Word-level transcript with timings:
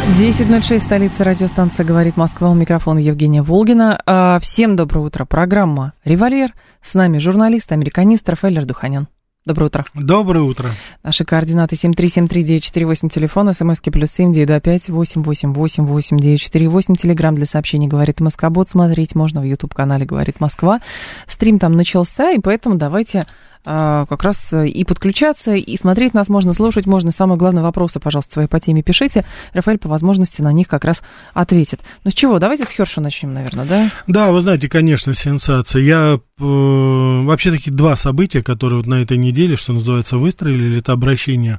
10.06, 0.00 0.80
столица 0.80 1.24
радиостанция 1.24 1.84
«Говорит 1.84 2.16
Москва». 2.16 2.50
У 2.50 2.54
микрофона 2.54 2.98
Евгения 2.98 3.42
Волгина. 3.42 4.00
А, 4.06 4.38
всем 4.40 4.74
доброе 4.74 5.00
утро. 5.00 5.24
Программа 5.24 5.92
«Револьвер». 6.04 6.54
С 6.82 6.94
нами 6.94 7.18
журналист, 7.18 7.70
американист 7.70 8.28
Рафаэль 8.28 8.58
Ардуханян. 8.58 9.08
Доброе 9.46 9.66
утро. 9.66 9.84
Доброе 9.94 10.42
утро. 10.42 10.70
Наши 11.02 11.24
координаты 11.24 11.76
7373948, 11.76 13.08
телефон, 13.08 13.54
смски 13.54 13.90
плюс 13.90 14.10
семь 14.10 14.32
девять 14.32 14.48
два 14.48 14.60
пять 14.60 14.88
восемь 14.88 15.22
восемь 15.22 15.52
восемь 15.52 15.84
восемь 15.86 16.18
девять 16.18 16.40
четыре 16.40 16.68
восемь, 16.68 16.94
телеграмм 16.94 17.36
для 17.36 17.46
сообщений 17.46 17.86
«Говорит 17.86 18.20
Москва», 18.20 18.50
бот 18.50 18.68
смотреть 18.68 19.14
можно 19.14 19.40
в 19.40 19.44
YouTube-канале 19.44 20.04
«Говорит 20.04 20.40
Москва». 20.40 20.80
Стрим 21.26 21.58
там 21.58 21.72
начался, 21.72 22.32
и 22.32 22.38
поэтому 22.38 22.76
давайте 22.76 23.24
как 23.64 24.22
раз 24.22 24.52
э, 24.52 24.68
и 24.68 24.84
подключаться, 24.84 25.54
и 25.54 25.76
смотреть 25.76 26.14
нас 26.14 26.28
можно, 26.28 26.52
слушать 26.52 26.86
можно. 26.86 27.10
Самое 27.10 27.38
главное, 27.38 27.62
вопросы, 27.62 28.00
пожалуйста, 28.00 28.34
свои 28.34 28.46
по 28.46 28.58
теме 28.58 28.82
пишите. 28.82 29.24
Рафаэль 29.52 29.78
по 29.78 29.88
возможности 29.88 30.40
на 30.40 30.52
них 30.52 30.68
как 30.68 30.84
раз 30.84 31.02
ответит. 31.34 31.80
Ну 32.04 32.10
с 32.10 32.14
чего? 32.14 32.38
Давайте 32.38 32.64
с 32.64 32.70
Херша 32.70 33.00
начнем, 33.00 33.34
наверное, 33.34 33.66
да? 33.66 33.90
Да, 34.06 34.30
вы 34.30 34.40
знаете, 34.40 34.68
конечно, 34.68 35.12
сенсация. 35.14 35.82
Я 35.82 36.14
э, 36.14 36.42
вообще 36.44 37.50
такие 37.50 37.72
два 37.72 37.96
события, 37.96 38.42
которые 38.42 38.78
вот 38.78 38.86
на 38.86 39.02
этой 39.02 39.18
неделе, 39.18 39.56
что 39.56 39.72
называется, 39.72 40.16
выстроили, 40.16 40.78
это 40.78 40.92
обращение, 40.92 41.58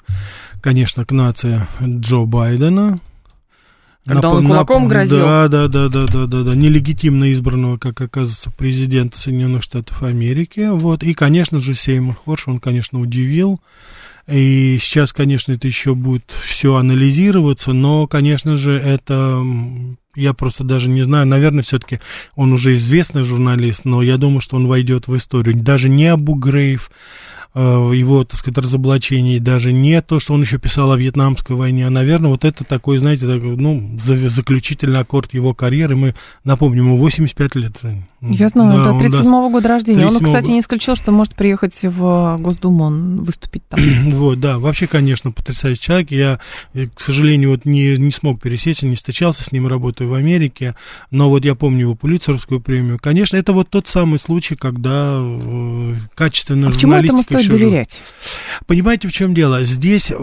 конечно, 0.61 1.05
к 1.05 1.11
нации 1.11 1.67
Джо 1.81 2.25
Байдена, 2.25 2.99
когда 4.05 4.29
нап- 4.29 4.31
он 4.33 4.45
кулаком 4.47 4.85
нап- 4.85 4.89
грозил. 4.89 5.19
Да, 5.19 5.47
да, 5.47 5.67
да, 5.67 5.89
да, 5.89 6.05
да, 6.07 6.25
да, 6.25 6.41
да, 6.43 6.55
нелегитимно 6.55 7.31
избранного, 7.31 7.77
как 7.77 8.01
оказывается, 8.01 8.51
президента 8.51 9.17
Соединенных 9.17 9.63
Штатов 9.63 10.01
Америки. 10.03 10.69
Вот. 10.71 11.03
И, 11.03 11.13
конечно 11.13 11.59
же, 11.59 11.73
Сеймур 11.73 12.15
Хорш, 12.15 12.47
он, 12.47 12.59
конечно, 12.59 12.99
удивил. 12.99 13.59
И 14.27 14.77
сейчас, 14.79 15.13
конечно, 15.13 15.51
это 15.51 15.67
еще 15.67 15.95
будет 15.95 16.23
все 16.45 16.75
анализироваться, 16.75 17.73
но, 17.73 18.07
конечно 18.07 18.55
же, 18.55 18.73
это 18.73 19.43
я 20.15 20.33
просто 20.33 20.63
даже 20.63 20.89
не 20.89 21.03
знаю, 21.03 21.25
наверное, 21.25 21.63
все-таки 21.63 21.99
он 22.35 22.53
уже 22.53 22.73
известный 22.73 23.23
журналист, 23.23 23.85
но 23.85 24.01
я 24.01 24.17
думаю, 24.17 24.41
что 24.41 24.57
он 24.57 24.67
войдет 24.67 25.07
в 25.07 25.15
историю. 25.15 25.55
Даже 25.55 25.89
не 25.89 26.07
Абу 26.07 26.35
Грейв, 26.35 26.91
его, 27.59 28.23
так 28.23 28.39
сказать, 28.39 28.57
разоблачений, 28.57 29.39
даже 29.39 29.73
не 29.73 30.01
то, 30.01 30.19
что 30.19 30.33
он 30.33 30.41
еще 30.41 30.57
писал 30.57 30.91
о 30.91 30.97
Вьетнамской 30.97 31.55
войне, 31.55 31.87
а, 31.87 31.89
наверное, 31.89 32.31
вот 32.31 32.45
это 32.45 32.63
такой, 32.63 32.97
знаете, 32.97 33.27
такой, 33.27 33.57
ну, 33.57 33.97
заключительный 33.99 34.99
аккорд 34.99 35.33
его 35.33 35.53
карьеры. 35.53 35.95
Мы 35.95 36.15
напомним, 36.45 36.85
ему 36.85 36.97
85 36.97 37.55
лет. 37.55 37.81
Я 38.21 38.49
знаю, 38.49 38.83
да, 38.83 39.05
37-го 39.05 39.49
года 39.49 39.67
рождения. 39.67 40.07
37 40.07 40.27
он, 40.27 40.33
кстати, 40.33 40.51
не 40.51 40.59
исключил, 40.59 40.95
что 40.95 41.11
может 41.11 41.35
приехать 41.35 41.77
в 41.81 42.37
Госдуму, 42.39 42.85
он 42.85 43.23
выступить 43.23 43.67
там. 43.67 43.79
вот, 44.11 44.39
да, 44.39 44.59
вообще, 44.59 44.87
конечно, 44.87 45.31
потрясающий 45.31 45.81
человек. 45.81 46.11
Я, 46.11 46.39
к 46.73 46.99
сожалению, 46.99 47.49
вот 47.49 47.65
не, 47.65 47.97
не 47.97 48.11
смог 48.11 48.39
пересечься, 48.39 48.87
не 48.87 48.95
встречался 48.95 49.43
с 49.43 49.51
ним, 49.51 49.67
работаю 49.67 50.09
в 50.09 50.13
Америке, 50.13 50.75
но 51.09 51.29
вот 51.29 51.45
я 51.45 51.55
помню 51.55 51.81
его 51.81 51.95
Пулицеровскую 51.95 52.61
премию. 52.61 52.99
Конечно, 53.01 53.37
это 53.37 53.53
вот 53.53 53.69
тот 53.69 53.87
самый 53.87 54.19
случай, 54.19 54.55
когда 54.55 55.17
э, 55.19 55.95
качественно 56.15 56.67
а 56.67 56.71
журналистика 56.71 57.40
стоит 57.45 57.59
доверять? 57.61 58.01
Понимаете, 58.65 59.07
в 59.07 59.11
чем 59.11 59.33
дело? 59.33 59.63
Здесь, 59.63 60.11
э, 60.11 60.15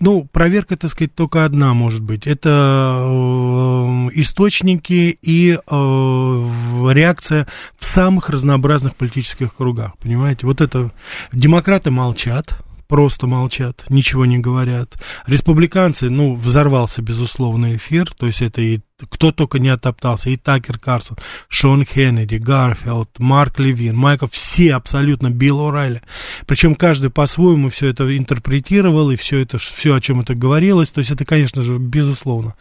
ну, 0.00 0.28
проверка, 0.32 0.76
так 0.76 0.90
сказать, 0.90 1.14
только 1.14 1.44
одна 1.44 1.74
может 1.74 2.02
быть. 2.02 2.26
Это 2.26 3.04
э, 3.04 4.08
источники 4.14 5.18
и 5.22 5.52
э, 5.52 5.58
реакция 5.66 7.46
в 7.78 7.84
самых 7.84 8.30
разнообразных 8.30 8.96
политических 8.96 9.54
кругах, 9.54 9.96
понимаете? 9.98 10.46
Вот 10.46 10.60
это 10.60 10.90
демократы 11.32 11.90
молчат, 11.90 12.58
просто 12.92 13.26
молчат, 13.26 13.86
ничего 13.88 14.26
не 14.26 14.38
говорят. 14.38 15.02
Республиканцы, 15.26 16.10
ну, 16.10 16.34
взорвался, 16.34 17.00
безусловно, 17.00 17.76
эфир, 17.76 18.12
то 18.12 18.26
есть 18.26 18.42
это 18.42 18.60
и 18.60 18.80
кто 19.10 19.32
только 19.32 19.58
не 19.58 19.68
оттоптался, 19.70 20.28
и 20.30 20.36
Такер 20.36 20.78
Карсон, 20.78 21.16
Шон 21.48 21.84
Хеннеди, 21.84 22.36
Гарфилд, 22.36 23.18
Марк 23.18 23.58
Левин, 23.58 23.96
Майков, 23.96 24.32
все 24.32 24.74
абсолютно, 24.74 25.30
Билл 25.30 25.60
О'Райли. 25.60 26.02
Причем 26.46 26.74
каждый 26.74 27.10
по-своему 27.10 27.70
все 27.70 27.88
это 27.88 28.16
интерпретировал, 28.16 29.10
и 29.10 29.16
все 29.16 29.38
это, 29.38 29.58
все, 29.58 29.94
о 29.94 30.00
чем 30.00 30.20
это 30.20 30.34
говорилось, 30.34 30.92
то 30.92 30.98
есть 30.98 31.10
это, 31.10 31.24
конечно 31.24 31.62
же, 31.62 31.78
безусловно. 31.78 32.54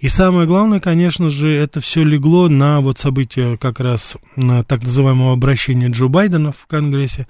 И 0.00 0.08
самое 0.08 0.46
главное, 0.46 0.78
конечно 0.78 1.30
же, 1.30 1.50
это 1.50 1.80
все 1.80 2.04
легло 2.04 2.48
на 2.48 2.80
вот 2.80 2.98
события 2.98 3.56
как 3.56 3.80
раз 3.80 4.16
на 4.36 4.62
так 4.62 4.82
называемого 4.82 5.32
обращения 5.32 5.88
Джо 5.88 6.08
Байдена 6.08 6.52
в 6.52 6.66
Конгрессе, 6.66 7.26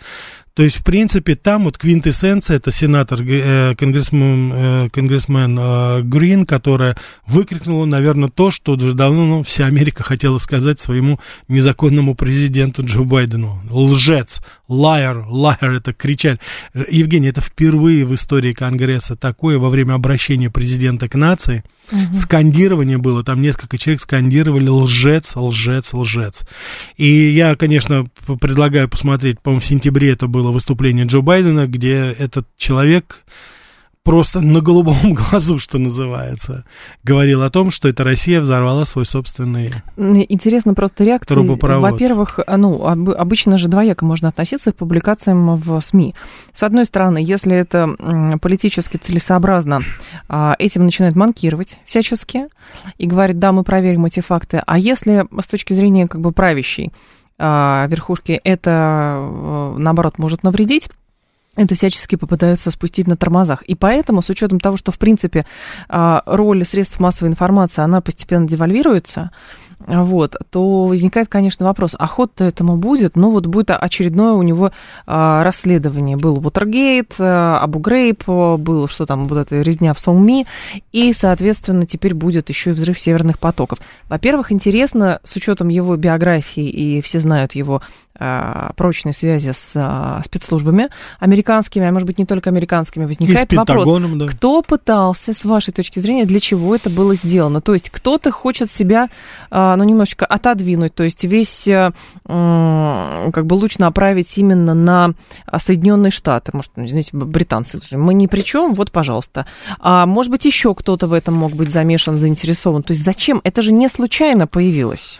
то 0.60 0.64
есть, 0.64 0.76
в 0.76 0.84
принципе, 0.84 1.36
там 1.36 1.64
вот 1.64 1.78
квинтэссенция, 1.78 2.58
это 2.58 2.70
сенатор, 2.70 3.22
э, 3.22 3.74
конгрессмен, 3.76 4.52
э, 4.52 4.88
конгрессмен 4.90 5.58
э, 5.58 6.02
Грин, 6.02 6.44
которая 6.44 6.98
выкрикнула, 7.26 7.86
наверное, 7.86 8.28
то, 8.28 8.50
что 8.50 8.72
уже 8.72 8.92
давно 8.92 9.24
ну, 9.24 9.42
вся 9.42 9.64
Америка 9.64 10.02
хотела 10.02 10.36
сказать 10.36 10.78
своему 10.78 11.18
незаконному 11.48 12.14
президенту 12.14 12.84
Джо 12.84 13.04
Байдену. 13.04 13.62
Лжец, 13.70 14.42
liar, 14.68 15.26
liar, 15.30 15.78
это 15.78 15.94
кричали. 15.94 16.38
Евгений, 16.74 17.28
это 17.28 17.40
впервые 17.40 18.04
в 18.04 18.14
истории 18.14 18.52
Конгресса 18.52 19.16
такое 19.16 19.58
во 19.58 19.70
время 19.70 19.94
обращения 19.94 20.50
президента 20.50 21.08
к 21.08 21.14
нации. 21.14 21.64
Угу. 21.90 22.14
Скандирование 22.14 22.98
было, 22.98 23.24
там 23.24 23.42
несколько 23.42 23.78
человек 23.78 24.00
скандировали 24.00 24.68
лжец, 24.68 25.34
лжец, 25.34 25.92
лжец. 25.92 26.42
И 26.96 27.06
я, 27.06 27.56
конечно, 27.56 28.06
предлагаю 28.40 28.88
посмотреть, 28.88 29.40
по-моему, 29.40 29.60
в 29.60 29.66
сентябре 29.66 30.10
это 30.10 30.26
было 30.26 30.50
выступление 30.50 31.06
Джо 31.06 31.20
Байдена, 31.20 31.66
где 31.66 32.14
этот 32.18 32.46
человек 32.56 33.24
просто 34.10 34.40
на 34.40 34.60
голубом 34.60 35.14
глазу, 35.14 35.58
что 35.58 35.78
называется, 35.78 36.64
говорил 37.04 37.44
о 37.44 37.50
том, 37.50 37.70
что 37.70 37.88
эта 37.88 38.02
Россия 38.02 38.40
взорвала 38.40 38.84
свой 38.84 39.06
собственный 39.06 39.70
Интересно 39.96 40.74
просто 40.74 41.04
реакция. 41.04 41.38
Во-первых, 41.38 42.40
ну, 42.48 42.84
обычно 42.84 43.56
же 43.56 43.68
двояко 43.68 44.04
можно 44.04 44.28
относиться 44.28 44.72
к 44.72 44.76
публикациям 44.76 45.54
в 45.54 45.80
СМИ. 45.80 46.16
С 46.52 46.64
одной 46.64 46.86
стороны, 46.86 47.18
если 47.18 47.54
это 47.54 48.38
политически 48.42 48.96
целесообразно, 48.96 49.82
а, 50.28 50.56
этим 50.58 50.84
начинают 50.84 51.14
манкировать 51.14 51.78
всячески 51.86 52.46
и 52.98 53.06
говорят, 53.06 53.38
да, 53.38 53.52
мы 53.52 53.62
проверим 53.62 54.06
эти 54.06 54.18
факты. 54.18 54.60
А 54.66 54.76
если 54.76 55.24
с 55.40 55.46
точки 55.46 55.72
зрения 55.72 56.08
как 56.08 56.20
бы 56.20 56.32
правящей 56.32 56.90
а, 57.38 57.86
верхушки 57.88 58.40
это, 58.42 59.16
э, 59.20 59.74
наоборот, 59.78 60.18
может 60.18 60.42
навредить, 60.42 60.90
это 61.56 61.74
всячески 61.74 62.16
попытаются 62.16 62.70
спустить 62.70 63.06
на 63.06 63.16
тормозах. 63.16 63.62
И 63.62 63.74
поэтому, 63.74 64.22
с 64.22 64.28
учетом 64.30 64.60
того, 64.60 64.76
что, 64.76 64.92
в 64.92 64.98
принципе, 64.98 65.46
а, 65.88 66.22
роль 66.26 66.64
средств 66.64 67.00
массовой 67.00 67.30
информации, 67.30 67.82
она 67.82 68.00
постепенно 68.00 68.46
девальвируется, 68.46 69.30
вот, 69.86 70.36
то 70.50 70.84
возникает, 70.86 71.28
конечно, 71.28 71.66
вопрос, 71.66 71.94
а 71.98 72.06
ход-то 72.06 72.44
этому 72.44 72.76
будет? 72.76 73.16
Ну, 73.16 73.30
вот 73.30 73.46
будет 73.46 73.70
очередное 73.70 74.32
у 74.32 74.42
него 74.42 74.72
а, 75.06 75.42
расследование. 75.42 76.16
Был 76.16 76.38
Watergate, 76.38 77.20
Абу 77.20 77.78
Грейп, 77.78 78.24
был 78.26 78.88
что 78.88 79.06
там, 79.06 79.24
вот 79.24 79.38
эта 79.38 79.62
резня 79.62 79.94
в 79.94 80.00
Сongми, 80.00 80.46
и, 80.92 81.12
соответственно, 81.12 81.86
теперь 81.86 82.14
будет 82.14 82.48
еще 82.48 82.70
и 82.70 82.72
взрыв 82.72 82.98
северных 83.00 83.38
потоков. 83.38 83.78
Во-первых, 84.08 84.52
интересно, 84.52 85.20
с 85.24 85.34
учетом 85.36 85.68
его 85.68 85.96
биографии, 85.96 86.68
и 86.68 87.00
все 87.00 87.20
знают 87.20 87.54
его 87.54 87.82
а, 88.22 88.72
прочной 88.76 89.14
связи 89.14 89.52
с 89.52 89.72
а, 89.74 90.20
спецслужбами 90.22 90.90
американскими, 91.20 91.86
а 91.86 91.92
может 91.92 92.06
быть 92.06 92.18
не 92.18 92.26
только 92.26 92.50
американскими, 92.50 93.06
возникает 93.06 93.50
вопрос, 93.54 93.88
да. 93.88 94.26
кто 94.26 94.60
пытался, 94.60 95.32
с 95.32 95.42
вашей 95.44 95.72
точки 95.72 96.00
зрения, 96.00 96.26
для 96.26 96.38
чего 96.38 96.74
это 96.74 96.90
было 96.90 97.14
сделано? 97.14 97.62
То 97.62 97.72
есть 97.72 97.88
кто-то 97.88 98.30
хочет 98.30 98.70
себя, 98.70 99.08
а, 99.50 99.69
ну, 99.76 99.84
немножечко 99.84 100.26
отодвинуть, 100.26 100.94
то 100.94 101.02
есть 101.02 101.24
весь 101.24 101.64
как 102.26 103.46
бы 103.46 103.54
луч 103.54 103.78
направить 103.78 104.36
именно 104.38 104.74
на 104.74 105.14
Соединенные 105.58 106.10
Штаты, 106.10 106.52
может, 106.54 106.72
знаете, 106.74 107.10
британцы, 107.12 107.80
мы 107.92 108.14
ни 108.14 108.26
при 108.26 108.42
чем, 108.42 108.74
вот, 108.74 108.90
пожалуйста. 108.90 109.46
А 109.78 110.06
может 110.06 110.30
быть, 110.30 110.44
еще 110.44 110.74
кто-то 110.74 111.06
в 111.06 111.12
этом 111.12 111.34
мог 111.34 111.52
быть 111.52 111.70
замешан, 111.70 112.16
заинтересован. 112.16 112.82
То 112.82 112.92
есть 112.92 113.04
зачем? 113.04 113.40
Это 113.44 113.62
же 113.62 113.72
не 113.72 113.88
случайно 113.88 114.46
появилось. 114.46 115.18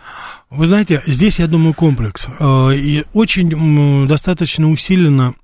Вы 0.51 0.67
знаете, 0.67 1.03
здесь, 1.07 1.39
я 1.39 1.47
думаю, 1.47 1.75
комплекс. 1.75 2.27
Э, 2.39 2.75
и 2.75 3.05
очень 3.13 4.07
достаточно 4.09 4.71
усиленно 4.71 5.35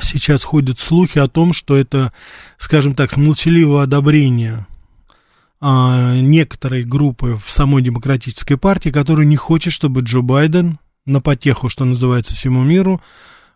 сейчас 0.00 0.44
ходят 0.44 0.78
слухи 0.78 1.18
о 1.18 1.28
том, 1.28 1.52
что 1.52 1.76
это, 1.76 2.12
скажем 2.58 2.94
так, 2.94 3.10
с 3.10 3.16
молчаливого 3.16 3.82
одобрения 3.82 4.66
а, 5.60 6.14
некоторой 6.20 6.84
группы 6.84 7.38
в 7.42 7.50
самой 7.50 7.82
демократической 7.82 8.56
партии, 8.56 8.90
которая 8.90 9.26
не 9.26 9.36
хочет, 9.36 9.72
чтобы 9.72 10.02
Джо 10.02 10.20
Байден 10.20 10.78
на 11.06 11.20
потеху, 11.20 11.68
что 11.68 11.84
называется, 11.84 12.34
всему 12.34 12.62
миру, 12.62 13.00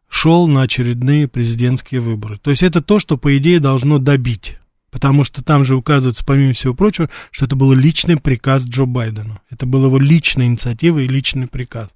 шел 0.09 0.49
на 0.49 0.63
очередные 0.63 1.29
президентские 1.29 2.01
выборы. 2.01 2.39
То 2.39 2.51
есть 2.51 2.63
это 2.63 2.81
то, 2.81 2.99
что, 2.99 3.17
по 3.17 3.37
идее, 3.37 3.61
должно 3.61 3.99
добить. 3.99 4.59
Потому 4.91 5.23
что 5.23 5.45
там 5.45 5.65
же 5.65 5.77
указывается, 5.77 6.25
помимо 6.25 6.53
всего 6.53 6.75
прочего, 6.75 7.09
что 7.31 7.45
это 7.45 7.55
был 7.55 7.73
личный 7.73 8.17
приказ 8.17 8.67
Джо 8.67 8.87
Байдена. 8.87 9.41
Это 9.49 9.67
была 9.67 9.87
его 9.87 9.99
личная 9.99 10.47
инициатива 10.47 10.99
и 10.99 11.07
личный 11.07 11.47
приказ. 11.47 11.91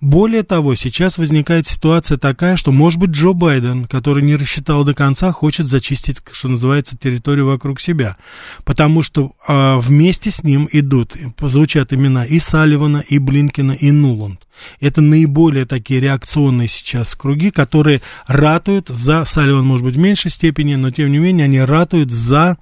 Более 0.00 0.42
того, 0.42 0.74
сейчас 0.74 1.18
возникает 1.18 1.66
ситуация 1.66 2.16
такая, 2.16 2.56
что, 2.56 2.72
может 2.72 2.98
быть, 2.98 3.10
Джо 3.10 3.32
Байден, 3.32 3.86
который 3.86 4.22
не 4.22 4.36
рассчитал 4.36 4.84
до 4.84 4.94
конца, 4.94 5.32
хочет 5.32 5.66
зачистить, 5.66 6.18
что 6.32 6.48
называется, 6.48 6.96
территорию 6.96 7.46
вокруг 7.46 7.80
себя. 7.80 8.16
Потому 8.64 9.02
что 9.02 9.32
а, 9.46 9.78
вместе 9.78 10.30
с 10.30 10.42
ним 10.42 10.68
идут, 10.72 11.16
звучат 11.40 11.92
имена 11.92 12.24
и 12.24 12.38
Салливана, 12.38 13.04
и 13.06 13.18
Блинкина, 13.18 13.72
и 13.72 13.90
Нуланд. 13.90 14.46
Это 14.80 15.00
наиболее 15.00 15.64
такие 15.66 16.00
реакционные 16.00 16.68
сейчас 16.68 17.14
круги, 17.14 17.50
которые 17.50 18.00
ратуют 18.26 18.88
за, 18.88 19.24
Салливан, 19.24 19.66
может 19.66 19.84
быть, 19.84 19.96
в 19.96 20.00
меньшей 20.00 20.30
степени, 20.30 20.74
но, 20.74 20.90
тем 20.90 21.10
не 21.12 21.18
менее, 21.18 21.44
они 21.44 21.60
ратуют 21.60 22.10
за 22.10 22.56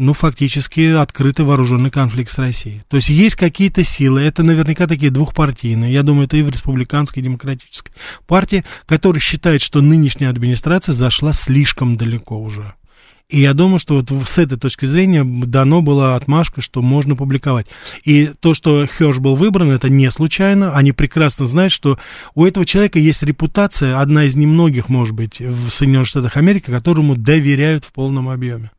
ну, 0.00 0.14
фактически 0.14 0.92
открытый 0.94 1.44
вооруженный 1.44 1.90
конфликт 1.90 2.32
с 2.32 2.38
Россией. 2.38 2.82
То 2.88 2.96
есть 2.96 3.10
есть 3.10 3.36
какие-то 3.36 3.84
силы, 3.84 4.22
это 4.22 4.42
наверняка 4.42 4.86
такие 4.86 5.10
двухпартийные, 5.10 5.92
я 5.92 6.02
думаю, 6.02 6.24
это 6.24 6.38
и 6.38 6.42
в 6.42 6.48
республиканской, 6.48 7.20
и 7.20 7.24
демократической 7.24 7.92
партии, 8.26 8.64
которые 8.86 9.20
считают, 9.20 9.60
что 9.60 9.82
нынешняя 9.82 10.30
администрация 10.30 10.94
зашла 10.94 11.34
слишком 11.34 11.98
далеко 11.98 12.40
уже. 12.40 12.72
И 13.28 13.40
я 13.40 13.52
думаю, 13.52 13.78
что 13.78 13.94
вот 13.94 14.10
с 14.26 14.38
этой 14.38 14.58
точки 14.58 14.86
зрения 14.86 15.22
дано 15.22 15.82
была 15.82 16.16
отмашка, 16.16 16.62
что 16.62 16.80
можно 16.80 17.14
публиковать. 17.14 17.66
И 18.02 18.32
то, 18.40 18.54
что 18.54 18.86
Херш 18.86 19.18
был 19.18 19.36
выбран, 19.36 19.70
это 19.70 19.88
не 19.88 20.10
случайно. 20.10 20.74
Они 20.74 20.92
прекрасно 20.92 21.46
знают, 21.46 21.72
что 21.72 21.98
у 22.34 22.44
этого 22.44 22.66
человека 22.66 22.98
есть 22.98 23.22
репутация, 23.22 24.00
одна 24.00 24.24
из 24.24 24.34
немногих, 24.34 24.88
может 24.88 25.14
быть, 25.14 25.38
в 25.40 25.68
Соединенных 25.68 26.08
Штатах 26.08 26.38
Америки, 26.38 26.70
которому 26.70 27.14
доверяют 27.14 27.84
в 27.84 27.92
полном 27.92 28.28
объеме. 28.30 28.70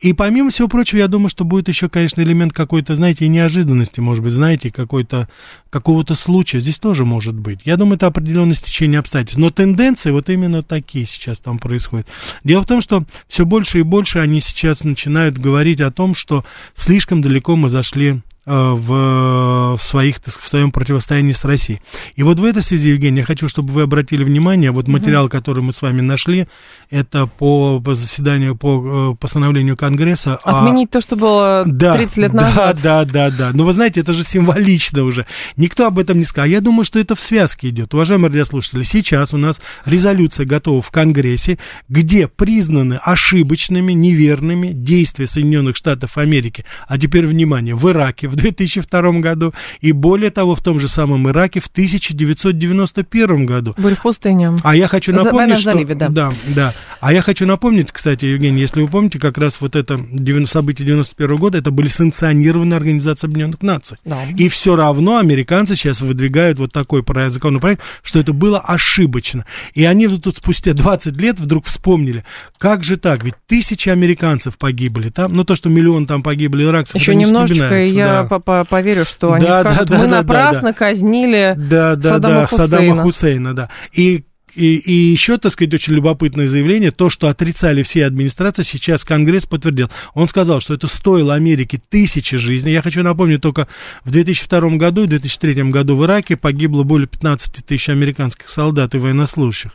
И 0.00 0.12
помимо 0.12 0.50
всего 0.50 0.68
прочего, 0.68 0.98
я 0.98 1.08
думаю, 1.08 1.28
что 1.28 1.44
будет 1.44 1.68
еще, 1.68 1.88
конечно, 1.88 2.20
элемент 2.20 2.52
какой-то, 2.52 2.94
знаете, 2.94 3.28
неожиданности, 3.28 4.00
может 4.00 4.22
быть, 4.24 4.32
знаете, 4.32 4.70
какой-то, 4.70 5.28
какого-то 5.70 6.14
случая. 6.14 6.60
Здесь 6.60 6.78
тоже 6.78 7.04
может 7.04 7.34
быть. 7.34 7.60
Я 7.64 7.76
думаю, 7.76 7.96
это 7.96 8.06
определенное 8.06 8.54
стечение 8.54 9.00
обстоятельств. 9.00 9.38
Но 9.38 9.50
тенденции 9.50 10.10
вот 10.10 10.30
именно 10.30 10.62
такие 10.62 11.06
сейчас 11.06 11.38
там 11.38 11.58
происходят. 11.58 12.06
Дело 12.44 12.62
в 12.62 12.66
том, 12.66 12.80
что 12.80 13.04
все 13.28 13.44
больше 13.44 13.80
и 13.80 13.82
больше 13.82 14.18
они 14.18 14.40
сейчас 14.40 14.84
начинают 14.84 15.38
говорить 15.38 15.80
о 15.80 15.90
том, 15.90 16.14
что 16.14 16.44
слишком 16.74 17.22
далеко 17.22 17.56
мы 17.56 17.68
зашли 17.68 18.20
в, 18.50 19.76
в, 19.76 19.82
своих, 19.82 20.16
в 20.24 20.48
своем 20.48 20.72
противостоянии 20.72 21.32
с 21.32 21.44
Россией. 21.44 21.80
И 22.16 22.22
вот 22.22 22.40
в 22.40 22.44
этой 22.44 22.62
связи, 22.62 22.90
Евгений, 22.90 23.20
я 23.20 23.24
хочу, 23.24 23.48
чтобы 23.48 23.72
вы 23.72 23.82
обратили 23.82 24.24
внимание, 24.24 24.70
вот 24.70 24.88
материал, 24.88 25.28
который 25.28 25.62
мы 25.62 25.72
с 25.72 25.82
вами 25.82 26.00
нашли, 26.00 26.48
это 26.90 27.26
по, 27.26 27.82
заседанию, 27.94 28.56
по 28.56 29.12
э, 29.12 29.16
постановлению 29.16 29.76
Конгресса. 29.76 30.36
Отменить 30.36 30.88
а, 30.90 30.92
то, 30.94 31.00
что 31.00 31.16
было 31.16 31.64
да, 31.66 31.94
30 31.96 32.16
лет 32.16 32.32
назад. 32.32 32.80
Да, 32.82 33.04
да, 33.04 33.30
да, 33.30 33.36
да. 33.36 33.50
Но 33.54 33.64
вы 33.64 33.72
знаете, 33.72 34.00
это 34.00 34.12
же 34.12 34.24
символично 34.24 35.04
уже. 35.04 35.26
Никто 35.56 35.86
об 35.86 35.98
этом 35.98 36.18
не 36.18 36.24
сказал. 36.24 36.48
Я 36.48 36.60
думаю, 36.60 36.84
что 36.84 36.98
это 36.98 37.14
в 37.14 37.20
связке 37.20 37.68
идет. 37.68 37.94
Уважаемые 37.94 38.30
радиослушатели, 38.30 38.82
сейчас 38.82 39.32
у 39.32 39.36
нас 39.36 39.60
резолюция 39.84 40.46
готова 40.46 40.82
в 40.82 40.90
Конгрессе, 40.90 41.58
где 41.88 42.26
признаны 42.26 42.98
ошибочными, 43.02 43.92
неверными 43.92 44.72
действия 44.72 45.26
Соединенных 45.26 45.76
Штатов 45.76 46.18
Америки, 46.18 46.64
а 46.88 46.98
теперь, 46.98 47.26
внимание, 47.26 47.74
в 47.74 47.88
Ираке, 47.88 48.28
в 48.28 48.39
2002 48.40 49.12
году, 49.20 49.54
и 49.80 49.92
более 49.92 50.30
того, 50.30 50.54
в 50.54 50.62
том 50.62 50.80
же 50.80 50.88
самом 50.88 51.28
Ираке 51.28 51.60
в 51.60 51.66
1991 51.66 53.46
году. 53.46 53.74
Были 53.76 53.94
в 53.94 54.02
пустыне. 54.02 54.52
А 54.62 54.76
я 54.76 54.88
хочу 54.88 55.12
напомнить, 55.12 55.58
что... 55.58 55.72
Заливе, 55.72 55.94
да. 55.94 56.08
да, 56.08 56.32
да. 56.46 56.74
А 57.00 57.12
я 57.12 57.22
хочу 57.22 57.46
напомнить, 57.46 57.92
кстати, 57.92 58.24
Евгений, 58.26 58.60
если 58.60 58.82
вы 58.82 58.88
помните, 58.88 59.18
как 59.18 59.38
раз 59.38 59.60
вот 59.60 59.76
это 59.76 60.00
событие 60.46 60.86
91 60.86 61.36
года, 61.36 61.58
это 61.58 61.70
были 61.70 61.88
санкционированные 61.88 62.76
Организации 62.76 63.26
Объединенных 63.26 63.62
Наций. 63.62 63.98
Да. 64.04 64.24
И 64.36 64.48
все 64.48 64.76
равно 64.76 65.18
американцы 65.18 65.76
сейчас 65.76 66.00
выдвигают 66.00 66.58
вот 66.58 66.72
такой 66.72 67.04
законопроект, 67.30 67.82
что 68.02 68.18
это 68.20 68.32
было 68.32 68.60
ошибочно. 68.60 69.46
И 69.74 69.84
они 69.84 70.08
тут 70.08 70.36
спустя 70.36 70.72
20 70.72 71.16
лет 71.16 71.38
вдруг 71.38 71.66
вспомнили, 71.66 72.24
как 72.58 72.84
же 72.84 72.96
так, 72.96 73.24
ведь 73.24 73.34
тысячи 73.46 73.88
американцев 73.88 74.58
погибли 74.58 75.10
там, 75.10 75.32
ну 75.32 75.44
то, 75.44 75.56
что 75.56 75.68
миллион 75.68 76.06
там 76.06 76.22
погибли 76.22 76.64
иракцев. 76.64 77.00
Еще 77.00 77.14
немножечко, 77.14 77.82
и 77.82 77.90
я 77.90 78.22
да. 78.22 78.24
Поверю, 78.38 79.04
что 79.04 79.32
они 79.32 79.46
да, 79.46 79.60
скажут, 79.60 79.88
да, 79.88 79.98
мы 79.98 80.04
да, 80.04 80.16
напрасно 80.18 80.68
да, 80.68 80.72
казнили 80.72 81.54
да, 81.56 81.96
да, 81.96 82.10
Саддама 82.10 82.34
да, 82.34 82.46
Хусейна. 82.46 82.68
Саддама 82.68 83.02
Хусейна, 83.02 83.54
да. 83.54 83.70
И 83.92 84.24
и, 84.54 84.76
и 84.76 84.92
еще, 84.92 85.38
так 85.38 85.52
сказать, 85.52 85.72
очень 85.74 85.94
любопытное 85.94 86.46
заявление, 86.46 86.90
то, 86.90 87.08
что 87.08 87.28
отрицали 87.28 87.82
все 87.82 88.06
администрации, 88.06 88.62
сейчас 88.62 89.04
Конгресс 89.04 89.46
подтвердил. 89.46 89.90
Он 90.14 90.26
сказал, 90.26 90.60
что 90.60 90.74
это 90.74 90.88
стоило 90.88 91.34
Америке 91.34 91.80
тысячи 91.88 92.36
жизней. 92.36 92.72
Я 92.72 92.82
хочу 92.82 93.02
напомнить, 93.02 93.40
только 93.40 93.68
в 94.04 94.10
2002 94.10 94.70
году 94.70 95.04
и 95.04 95.06
2003 95.06 95.70
году 95.70 95.96
в 95.96 96.04
Ираке 96.04 96.36
погибло 96.36 96.82
более 96.82 97.06
15 97.06 97.64
тысяч 97.64 97.88
американских 97.88 98.48
солдат 98.48 98.94
и 98.94 98.98
военнослужащих. 98.98 99.72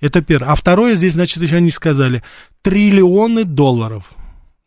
Это 0.00 0.20
первое. 0.20 0.52
А 0.52 0.54
второе, 0.54 0.96
здесь, 0.96 1.14
значит, 1.14 1.42
еще 1.42 1.56
они 1.56 1.70
сказали, 1.70 2.22
триллионы 2.62 3.44
долларов 3.44 4.04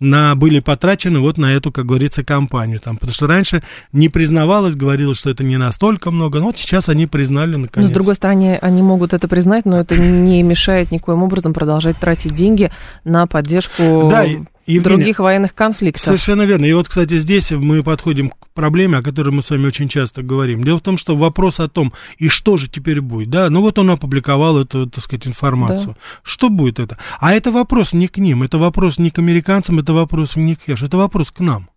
на, 0.03 0.35
были 0.35 0.59
потрачены 0.59 1.19
вот 1.19 1.37
на 1.37 1.53
эту, 1.53 1.71
как 1.71 1.85
говорится, 1.85 2.23
кампанию. 2.23 2.79
Там, 2.79 2.97
потому 2.97 3.13
что 3.13 3.27
раньше 3.27 3.63
не 3.91 4.09
признавалось, 4.09 4.75
говорилось, 4.75 5.17
что 5.17 5.29
это 5.29 5.43
не 5.43 5.57
настолько 5.57 6.11
много, 6.11 6.39
но 6.39 6.45
вот 6.45 6.57
сейчас 6.57 6.89
они 6.89 7.07
признали 7.07 7.55
наконец. 7.55 7.87
Но, 7.89 7.91
с 7.91 7.93
другой 7.93 8.15
стороны, 8.15 8.57
они 8.61 8.81
могут 8.81 9.13
это 9.13 9.27
признать, 9.27 9.65
но 9.65 9.77
это 9.77 9.97
не 9.97 10.43
мешает 10.43 10.91
никоим 10.91 11.23
образом 11.23 11.53
продолжать 11.53 11.97
тратить 11.97 12.33
деньги 12.33 12.71
на 13.03 13.27
поддержку 13.27 14.07
да, 14.09 14.25
Евгения, 14.65 14.97
других 14.97 15.19
военных 15.19 15.53
конфликтов. 15.53 16.03
Совершенно 16.03 16.43
верно. 16.43 16.65
И 16.65 16.73
вот, 16.73 16.87
кстати, 16.87 17.17
здесь 17.17 17.51
мы 17.51 17.83
подходим 17.83 18.29
к 18.29 18.47
проблеме, 18.53 18.97
о 18.97 19.01
которой 19.01 19.29
мы 19.29 19.41
с 19.41 19.49
вами 19.49 19.67
очень 19.67 19.89
часто 19.89 20.23
говорим. 20.23 20.63
Дело 20.63 20.79
в 20.79 20.81
том, 20.81 20.97
что 20.97 21.15
вопрос 21.15 21.59
о 21.59 21.67
том, 21.67 21.93
и 22.17 22.29
что 22.29 22.57
же 22.57 22.69
теперь 22.69 23.01
будет, 23.01 23.29
да, 23.29 23.49
ну 23.49 23.61
вот 23.61 23.77
он 23.79 23.89
опубликовал 23.89 24.57
эту, 24.57 24.87
так 24.87 25.03
сказать, 25.03 25.27
информацию. 25.27 25.89
Да. 25.89 25.95
Что 26.23 26.49
будет 26.49 26.79
это? 26.79 26.97
А 27.19 27.33
это 27.33 27.51
вопрос 27.51 27.93
не 27.93 28.07
к 28.07 28.17
ним, 28.17 28.43
это 28.43 28.57
вопрос 28.57 28.97
не 28.99 29.09
к 29.09 29.19
американцам, 29.19 29.79
это 29.79 29.93
вопрос 29.93 30.35
не 30.35 30.55
к 30.55 30.61
Хеш, 30.63 30.83
это 30.83 30.97
вопрос 30.97 31.31
к 31.31 31.39
нам. 31.39 31.69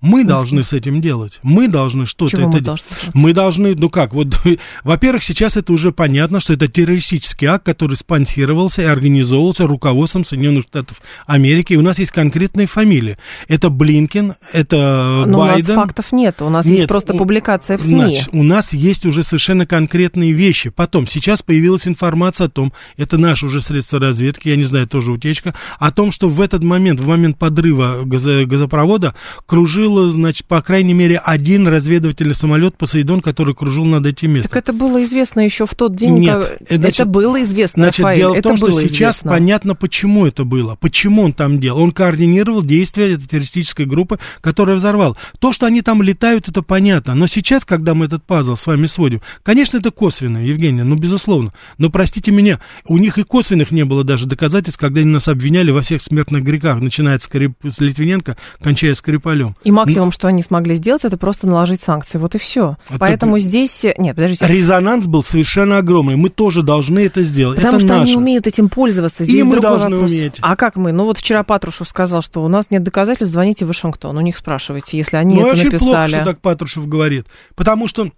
Мы 0.00 0.24
должны 0.24 0.62
с 0.62 0.72
этим 0.72 1.00
делать. 1.00 1.38
Мы 1.42 1.66
должны 1.68 2.04
что-то 2.06 2.36
это 2.36 2.46
мы 2.46 2.60
делать. 2.60 2.84
Мы 3.14 3.32
должны, 3.32 3.74
ну 3.74 3.88
как, 3.88 4.12
вот, 4.12 4.28
во-первых, 4.84 5.24
сейчас 5.24 5.56
это 5.56 5.72
уже 5.72 5.92
понятно, 5.92 6.40
что 6.40 6.52
это 6.52 6.68
террористический 6.68 7.48
акт, 7.48 7.64
который 7.64 7.96
спонсировался 7.96 8.82
и 8.82 8.84
организовывался 8.84 9.66
руководством 9.66 10.24
Соединенных 10.24 10.64
Штатов 10.64 11.00
Америки. 11.26 11.72
И 11.72 11.76
у 11.76 11.82
нас 11.82 11.98
есть 11.98 12.12
конкретные 12.12 12.66
фамилии. 12.66 13.16
Это 13.48 13.70
Блинкен, 13.70 14.34
это 14.52 15.24
Но 15.26 15.38
Байден. 15.38 15.64
у 15.64 15.76
нас 15.76 15.84
фактов 15.86 16.12
нет, 16.12 16.42
у 16.42 16.50
нас 16.50 16.66
нет, 16.66 16.74
есть 16.76 16.88
просто 16.88 17.14
у, 17.14 17.18
публикация 17.18 17.78
в 17.78 17.82
СМИ. 17.82 17.96
Значит, 17.96 18.28
у 18.32 18.42
нас 18.42 18.72
есть 18.74 19.06
уже 19.06 19.22
совершенно 19.22 19.66
конкретные 19.66 20.32
вещи. 20.32 20.68
Потом, 20.68 21.06
сейчас 21.06 21.42
появилась 21.42 21.88
информация 21.88 22.48
о 22.48 22.50
том, 22.50 22.72
это 22.98 23.16
наше 23.16 23.46
уже 23.46 23.62
средство 23.62 23.98
разведки, 23.98 24.48
я 24.48 24.56
не 24.56 24.64
знаю, 24.64 24.86
тоже 24.86 25.12
утечка, 25.12 25.54
о 25.78 25.90
том, 25.90 26.10
что 26.10 26.28
в 26.28 26.42
этот 26.42 26.62
момент, 26.62 27.00
в 27.00 27.08
момент 27.08 27.38
подрыва 27.38 28.02
газопровода, 28.04 29.14
кружил 29.46 29.93
был, 29.94 30.10
значит, 30.10 30.46
по 30.46 30.60
крайней 30.62 30.94
мере, 30.94 31.18
один 31.18 31.68
разведывательный 31.68 32.34
самолет 32.34 32.76
Посейдон, 32.76 33.20
который 33.20 33.54
кружил 33.54 33.84
над 33.84 34.06
этим 34.06 34.32
местом. 34.32 34.50
Так 34.50 34.62
это 34.62 34.72
было 34.72 35.02
известно 35.04 35.40
еще 35.40 35.66
в 35.66 35.74
тот 35.74 35.94
день, 35.96 36.18
Нет, 36.18 36.34
как... 36.34 36.62
Э, 36.68 36.76
значит, 36.76 37.00
это 37.00 37.08
было 37.08 37.42
известно, 37.42 37.84
Значит, 37.84 38.00
Рафаэль, 38.00 38.18
дело 38.18 38.34
в 38.34 38.42
том, 38.42 38.56
что 38.56 38.72
сейчас 38.72 39.16
известно. 39.16 39.30
понятно, 39.30 39.74
почему 39.74 40.26
это 40.26 40.44
было, 40.44 40.76
почему 40.80 41.22
он 41.22 41.32
там 41.32 41.60
делал. 41.60 41.80
Он 41.80 41.92
координировал 41.92 42.62
действия 42.62 43.12
этой 43.12 43.26
террористической 43.26 43.86
группы, 43.86 44.18
которая 44.40 44.76
взорвала. 44.76 45.16
То, 45.38 45.52
что 45.52 45.66
они 45.66 45.82
там 45.82 46.02
летают, 46.02 46.48
это 46.48 46.62
понятно. 46.62 47.14
Но 47.14 47.26
сейчас, 47.26 47.64
когда 47.64 47.94
мы 47.94 48.06
этот 48.06 48.24
пазл 48.24 48.56
с 48.56 48.66
вами 48.66 48.86
сводим, 48.86 49.20
конечно, 49.42 49.78
это 49.78 49.90
косвенно, 49.90 50.38
Евгения, 50.38 50.84
ну, 50.84 50.96
безусловно. 50.96 51.52
Но, 51.78 51.90
простите 51.90 52.30
меня, 52.30 52.60
у 52.86 52.98
них 52.98 53.18
и 53.18 53.22
косвенных 53.22 53.70
не 53.70 53.84
было 53.84 54.04
даже 54.04 54.26
доказательств, 54.26 54.80
когда 54.80 55.00
они 55.00 55.10
нас 55.10 55.28
обвиняли 55.28 55.70
во 55.70 55.82
всех 55.82 56.02
смертных 56.02 56.42
грехах, 56.42 56.80
начиная 56.80 57.18
с, 57.18 57.24
Скрип... 57.24 57.54
с 57.64 57.78
Литвиненко, 57.80 58.36
кончая 58.62 58.94
Скрипалем. 58.94 59.56
И 59.64 59.70
максимум, 59.74 60.12
что 60.12 60.28
они 60.28 60.42
смогли 60.42 60.76
сделать, 60.76 61.04
это 61.04 61.16
просто 61.16 61.46
наложить 61.46 61.82
санкции. 61.82 62.18
Вот 62.18 62.34
и 62.34 62.38
все. 62.38 62.76
А 62.88 62.98
Поэтому 62.98 63.38
здесь... 63.38 63.82
Нет, 63.98 64.16
подождите. 64.16 64.46
Резонанс 64.46 65.06
был 65.06 65.22
совершенно 65.22 65.78
огромный. 65.78 66.16
Мы 66.16 66.30
тоже 66.30 66.62
должны 66.62 67.00
это 67.00 67.22
сделать. 67.22 67.56
Потому 67.56 67.76
это 67.76 67.86
что 67.86 67.94
наше. 67.98 68.02
они 68.12 68.16
умеют 68.16 68.46
этим 68.46 68.68
пользоваться. 68.68 69.24
Здесь 69.24 69.36
и 69.36 69.42
мы 69.42 69.60
должны 69.60 69.96
вопрос. 69.96 70.10
уметь. 70.10 70.34
А 70.40 70.56
как 70.56 70.76
мы? 70.76 70.92
Ну 70.92 71.04
вот 71.04 71.18
вчера 71.18 71.42
Патрушев 71.42 71.88
сказал, 71.88 72.22
что 72.22 72.42
у 72.44 72.48
нас 72.48 72.70
нет 72.70 72.82
доказательств, 72.82 73.32
звоните 73.32 73.64
в 73.64 73.68
Вашингтон, 73.68 74.16
у 74.16 74.20
них 74.20 74.36
спрашивайте, 74.36 74.96
если 74.96 75.16
они 75.16 75.36
ну, 75.36 75.46
это 75.46 75.56
очень 75.56 75.64
написали. 75.64 75.90
плохо, 75.90 76.08
что 76.08 76.24
так 76.24 76.40
Патрушев 76.40 76.88
говорит. 76.88 77.26
Потому 77.54 77.88
что 77.88 78.10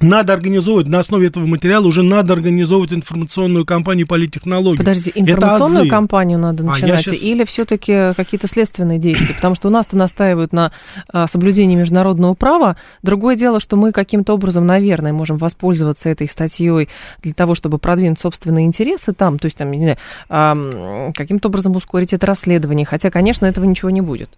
надо 0.00 0.32
организовывать, 0.32 0.88
на 0.88 0.98
основе 0.98 1.26
этого 1.26 1.46
материала 1.46 1.86
уже 1.86 2.02
надо 2.02 2.32
организовывать 2.32 2.92
информационную 2.92 3.66
кампанию 3.66 4.06
политтехнологий. 4.06 4.78
Подожди, 4.78 5.12
информационную 5.14 5.88
кампанию 5.88 6.38
надо 6.38 6.64
начинать 6.64 7.06
а, 7.06 7.10
сейчас... 7.10 7.22
или 7.22 7.44
все-таки 7.44 8.14
какие-то 8.14 8.48
следственные 8.48 8.98
действия? 8.98 9.34
Потому 9.34 9.54
что 9.54 9.68
у 9.68 9.70
нас-то 9.70 9.96
настаивают 9.96 10.52
на 10.52 10.72
а, 11.08 11.26
соблюдении 11.26 11.76
международного 11.76 12.34
права. 12.34 12.76
Другое 13.02 13.36
дело, 13.36 13.60
что 13.60 13.76
мы 13.76 13.92
каким-то 13.92 14.32
образом, 14.34 14.66
наверное, 14.66 15.12
можем 15.12 15.36
воспользоваться 15.36 16.08
этой 16.08 16.28
статьей 16.28 16.88
для 17.22 17.34
того, 17.34 17.54
чтобы 17.54 17.78
продвинуть 17.78 18.20
собственные 18.20 18.66
интересы 18.66 19.12
там, 19.12 19.38
то 19.38 19.46
есть, 19.46 19.58
там, 19.58 19.70
не 19.70 19.80
знаю, 19.80 19.98
а, 20.28 21.12
каким-то 21.14 21.48
образом 21.48 21.76
ускорить 21.76 22.12
это 22.12 22.26
расследование. 22.26 22.86
Хотя, 22.86 23.10
конечно, 23.10 23.44
этого 23.44 23.64
ничего 23.64 23.90
не 23.90 24.00
будет. 24.00 24.30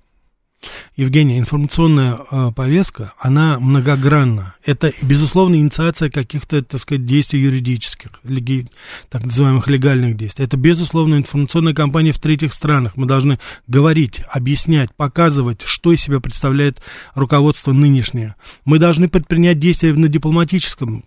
Евгения, 0.97 1.39
информационная 1.39 2.19
э, 2.31 2.53
повестка, 2.55 3.13
она 3.19 3.59
многогранна. 3.59 4.55
Это, 4.65 4.93
безусловно, 5.03 5.57
инициация 5.57 6.11
каких-то, 6.11 6.63
так 6.63 6.81
сказать, 6.81 7.07
действий 7.07 7.41
юридических, 7.41 8.11
леги, 8.25 8.69
так 9.09 9.25
называемых 9.25 9.69
легальных 9.69 10.17
действий. 10.17 10.45
Это, 10.45 10.57
безусловно, 10.57 11.17
информационная 11.17 11.75
кампания 11.75 12.13
в 12.13 12.19
третьих 12.19 12.55
странах. 12.55 12.97
Мы 12.97 13.07
должны 13.07 13.39
говорить, 13.67 14.23
объяснять, 14.31 14.95
показывать, 14.95 15.63
что 15.63 15.93
из 15.93 16.03
себя 16.03 16.21
представляет 16.21 16.83
руководство 17.15 17.73
нынешнее. 17.73 18.35
Мы 18.65 18.79
должны 18.79 19.09
предпринять 19.09 19.59
действия 19.59 19.93
на 19.95 20.09
дипломатическом, 20.09 21.05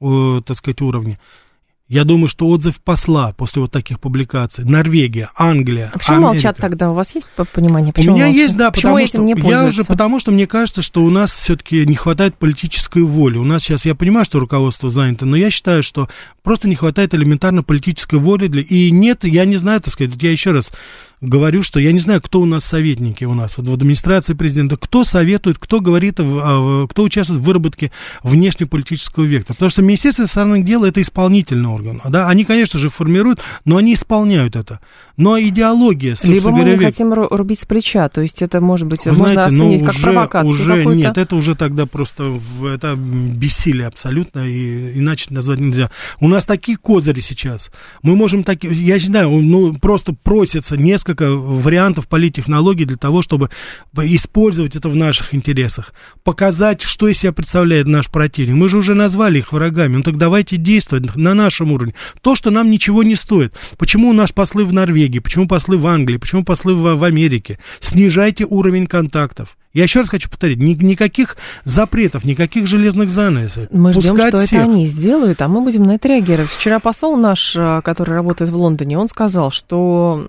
э, 0.00 0.42
так 0.44 0.56
сказать, 0.56 0.80
уровне. 0.80 1.18
Я 1.88 2.02
думаю, 2.02 2.26
что 2.26 2.48
отзыв 2.48 2.80
посла 2.80 3.32
после 3.32 3.62
вот 3.62 3.70
таких 3.70 4.00
публикаций. 4.00 4.64
Норвегия, 4.64 5.30
Англия. 5.36 5.90
А 5.92 5.98
почему 5.98 6.16
Америка. 6.16 6.34
молчат 6.34 6.56
тогда? 6.56 6.90
У 6.90 6.94
вас 6.94 7.14
есть 7.14 7.28
понимание? 7.52 7.92
Почему 7.92 8.14
У 8.14 8.16
меня 8.16 8.26
молчат? 8.26 8.42
есть, 8.42 8.56
да, 8.56 8.70
почему 8.72 8.94
потому 8.94 9.04
этим 9.04 9.08
что 9.08 9.18
не 9.44 9.50
я 9.50 9.64
уже, 9.64 9.84
потому 9.84 10.18
что 10.18 10.32
мне 10.32 10.48
кажется, 10.48 10.82
что 10.82 11.04
у 11.04 11.10
нас 11.10 11.32
все-таки 11.32 11.86
не 11.86 11.94
хватает 11.94 12.34
политической 12.34 13.04
воли. 13.04 13.38
У 13.38 13.44
нас 13.44 13.62
сейчас, 13.62 13.84
я 13.84 13.94
понимаю, 13.94 14.24
что 14.24 14.40
руководство 14.40 14.90
занято, 14.90 15.26
но 15.26 15.36
я 15.36 15.48
считаю, 15.52 15.84
что 15.84 16.08
просто 16.42 16.68
не 16.68 16.74
хватает 16.74 17.14
элементарно 17.14 17.62
политической 17.62 18.18
воли 18.18 18.48
для. 18.48 18.62
И 18.62 18.90
нет, 18.90 19.24
я 19.24 19.44
не 19.44 19.56
знаю, 19.56 19.80
так 19.80 19.92
сказать, 19.92 20.20
я 20.20 20.32
еще 20.32 20.50
раз 20.50 20.72
говорю, 21.20 21.62
что 21.62 21.80
я 21.80 21.92
не 21.92 22.00
знаю, 22.00 22.20
кто 22.20 22.40
у 22.40 22.44
нас 22.44 22.64
советники 22.64 23.24
у 23.24 23.34
нас 23.34 23.56
вот 23.56 23.66
в 23.68 23.72
администрации 23.72 24.34
президента, 24.34 24.76
кто 24.76 25.04
советует, 25.04 25.58
кто 25.58 25.80
говорит, 25.80 26.14
кто 26.16 26.86
участвует 26.98 27.40
в 27.40 27.44
выработке 27.44 27.90
внешнеполитического 28.22 29.24
вектора. 29.24 29.54
Потому 29.54 29.70
что 29.70 29.82
Министерство 29.82 30.22
иностранных 30.22 30.64
дел 30.64 30.84
это 30.84 31.00
исполнительный 31.00 31.68
орган. 31.68 32.02
Да? 32.08 32.28
Они, 32.28 32.44
конечно 32.44 32.78
же, 32.78 32.88
формируют, 32.88 33.40
но 33.64 33.76
они 33.78 33.94
исполняют 33.94 34.56
это. 34.56 34.80
Но 35.16 35.40
идеология, 35.40 36.14
Либо 36.24 36.50
мы 36.50 36.58
говоря, 36.58 36.76
не 36.76 36.84
хотим 36.84 37.12
рубить 37.12 37.60
с 37.60 37.64
плеча, 37.64 38.08
то 38.10 38.20
есть 38.20 38.42
это 38.42 38.60
может 38.60 38.86
быть, 38.86 39.06
Вы 39.06 39.12
можно 39.12 39.48
знаете, 39.48 39.54
ну, 39.54 39.78
как 39.78 39.94
уже, 39.94 40.02
провокацию 40.02 40.50
уже 40.50 40.84
Нет, 40.84 41.16
это 41.16 41.36
уже 41.36 41.54
тогда 41.54 41.86
просто 41.86 42.38
это 42.62 42.94
бессилие 42.96 43.86
абсолютно, 43.86 44.40
и 44.46 44.98
иначе 44.98 45.28
назвать 45.30 45.58
нельзя. 45.60 45.90
У 46.20 46.28
нас 46.28 46.44
такие 46.44 46.76
козыри 46.76 47.20
сейчас. 47.20 47.70
Мы 48.02 48.14
можем 48.14 48.44
такие, 48.44 48.74
я 48.74 48.94
не 48.94 49.00
знаю, 49.00 49.30
ну 49.30 49.72
просто 49.74 50.12
просится 50.12 50.76
несколько 50.76 51.05
несколько 51.06 51.30
вариантов 51.30 52.08
политтехнологий 52.08 52.84
для 52.84 52.96
того, 52.96 53.22
чтобы 53.22 53.50
использовать 53.96 54.74
это 54.74 54.88
в 54.88 54.96
наших 54.96 55.34
интересах, 55.34 55.92
показать, 56.24 56.82
что 56.82 57.06
из 57.06 57.18
себя 57.18 57.32
представляет 57.32 57.86
наш 57.86 58.10
противник. 58.10 58.56
Мы 58.56 58.68
же 58.68 58.78
уже 58.78 58.94
назвали 58.94 59.38
их 59.38 59.52
врагами, 59.52 59.96
ну 59.96 60.02
так 60.02 60.16
давайте 60.16 60.56
действовать 60.56 61.14
на 61.14 61.34
нашем 61.34 61.72
уровне. 61.72 61.94
То, 62.22 62.34
что 62.34 62.50
нам 62.50 62.70
ничего 62.70 63.02
не 63.04 63.14
стоит. 63.14 63.54
Почему 63.78 64.08
у 64.08 64.12
нас 64.12 64.32
послы 64.32 64.64
в 64.64 64.72
Норвегии, 64.72 65.20
почему 65.20 65.46
послы 65.46 65.76
в 65.78 65.86
Англии, 65.86 66.16
почему 66.16 66.44
послы 66.44 66.74
в, 66.74 66.96
в 66.96 67.04
Америке? 67.04 67.58
Снижайте 67.80 68.44
уровень 68.44 68.86
контактов. 68.86 69.56
Я 69.76 69.82
еще 69.82 70.00
раз 70.00 70.08
хочу 70.08 70.30
повторить, 70.30 70.58
ни, 70.58 70.72
никаких 70.72 71.36
запретов, 71.64 72.24
никаких 72.24 72.66
железных 72.66 73.10
занавесов. 73.10 73.66
Мы 73.70 73.92
ждем, 73.92 74.16
что 74.16 74.38
всех. 74.38 74.52
это 74.54 74.62
они 74.62 74.86
сделают, 74.86 75.42
а 75.42 75.48
мы 75.48 75.60
будем 75.60 75.82
на 75.82 75.96
это 75.96 76.08
реагировать. 76.08 76.50
Вчера 76.50 76.80
посол 76.80 77.18
наш, 77.18 77.54
э, 77.54 77.82
который 77.84 78.14
работает 78.14 78.50
в 78.50 78.56
Лондоне, 78.56 78.98
он 78.98 79.08
сказал, 79.08 79.50
что... 79.50 80.28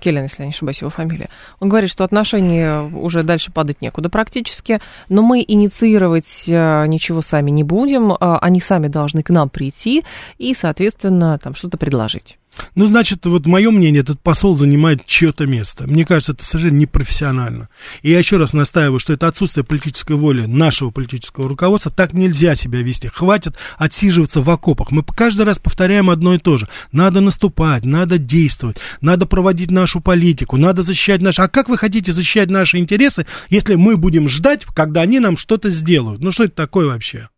Келлен, 0.00 0.24
если 0.24 0.42
я 0.42 0.44
не 0.44 0.50
ошибаюсь, 0.50 0.82
его 0.82 0.90
фамилия. 0.90 1.30
Он 1.60 1.70
говорит, 1.70 1.90
что 1.90 2.04
отношения 2.04 2.82
уже 2.82 3.22
дальше 3.22 3.50
падать 3.50 3.80
некуда 3.80 4.10
практически, 4.10 4.82
но 5.08 5.22
мы 5.22 5.42
инициировать 5.48 6.44
э, 6.46 6.86
ничего 6.88 7.22
сами 7.22 7.50
не 7.50 7.64
будем, 7.64 8.12
а 8.12 8.38
они 8.38 8.60
сами 8.60 8.88
должны 8.88 9.22
к 9.22 9.30
нам 9.30 9.48
прийти 9.48 10.04
и, 10.36 10.52
соответственно, 10.52 11.38
там 11.38 11.54
что-то 11.54 11.78
предложить. 11.78 12.36
Ну, 12.74 12.86
значит, 12.86 13.26
вот 13.26 13.46
мое 13.46 13.70
мнение, 13.70 14.02
этот 14.02 14.20
посол 14.20 14.54
занимает 14.54 15.06
чье-то 15.06 15.46
место. 15.46 15.86
Мне 15.86 16.04
кажется, 16.04 16.32
это 16.32 16.44
совершенно 16.44 16.78
непрофессионально. 16.78 17.68
И 18.02 18.10
я 18.10 18.18
еще 18.18 18.36
раз 18.36 18.52
настаиваю, 18.52 18.98
что 18.98 19.12
это 19.12 19.26
отсутствие 19.26 19.64
политической 19.64 20.16
воли 20.16 20.46
нашего 20.46 20.90
политического 20.90 21.48
руководства. 21.48 21.90
Так 21.90 22.12
нельзя 22.12 22.54
себя 22.54 22.82
вести. 22.82 23.08
Хватит 23.08 23.56
отсиживаться 23.76 24.40
в 24.40 24.50
окопах. 24.50 24.90
Мы 24.90 25.02
каждый 25.02 25.44
раз 25.44 25.58
повторяем 25.58 26.10
одно 26.10 26.34
и 26.34 26.38
то 26.38 26.56
же. 26.56 26.68
Надо 26.92 27.20
наступать, 27.20 27.84
надо 27.84 28.18
действовать, 28.18 28.76
надо 29.00 29.26
проводить 29.26 29.70
нашу 29.70 30.00
политику, 30.00 30.56
надо 30.56 30.82
защищать 30.82 31.22
наши... 31.22 31.42
А 31.42 31.48
как 31.48 31.68
вы 31.68 31.78
хотите 31.78 32.12
защищать 32.12 32.50
наши 32.50 32.78
интересы, 32.78 33.26
если 33.48 33.74
мы 33.74 33.96
будем 33.96 34.28
ждать, 34.28 34.64
когда 34.64 35.02
они 35.02 35.20
нам 35.20 35.36
что-то 35.36 35.70
сделают? 35.70 36.22
Ну, 36.22 36.30
что 36.32 36.44
это 36.44 36.54
такое 36.54 36.86
вообще? 36.86 37.28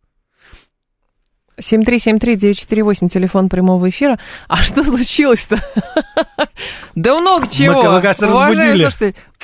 7373948, 1.61 3.09
телефон 3.09 3.49
прямого 3.49 3.89
эфира. 3.89 4.19
А 4.47 4.57
что 4.57 4.83
случилось-то? 4.83 5.61
Да 6.95 7.19
много 7.19 7.47
чего. 7.47 7.83
Мы, 7.93 8.01
кажется, 8.01 8.27
разбудили. 8.27 8.83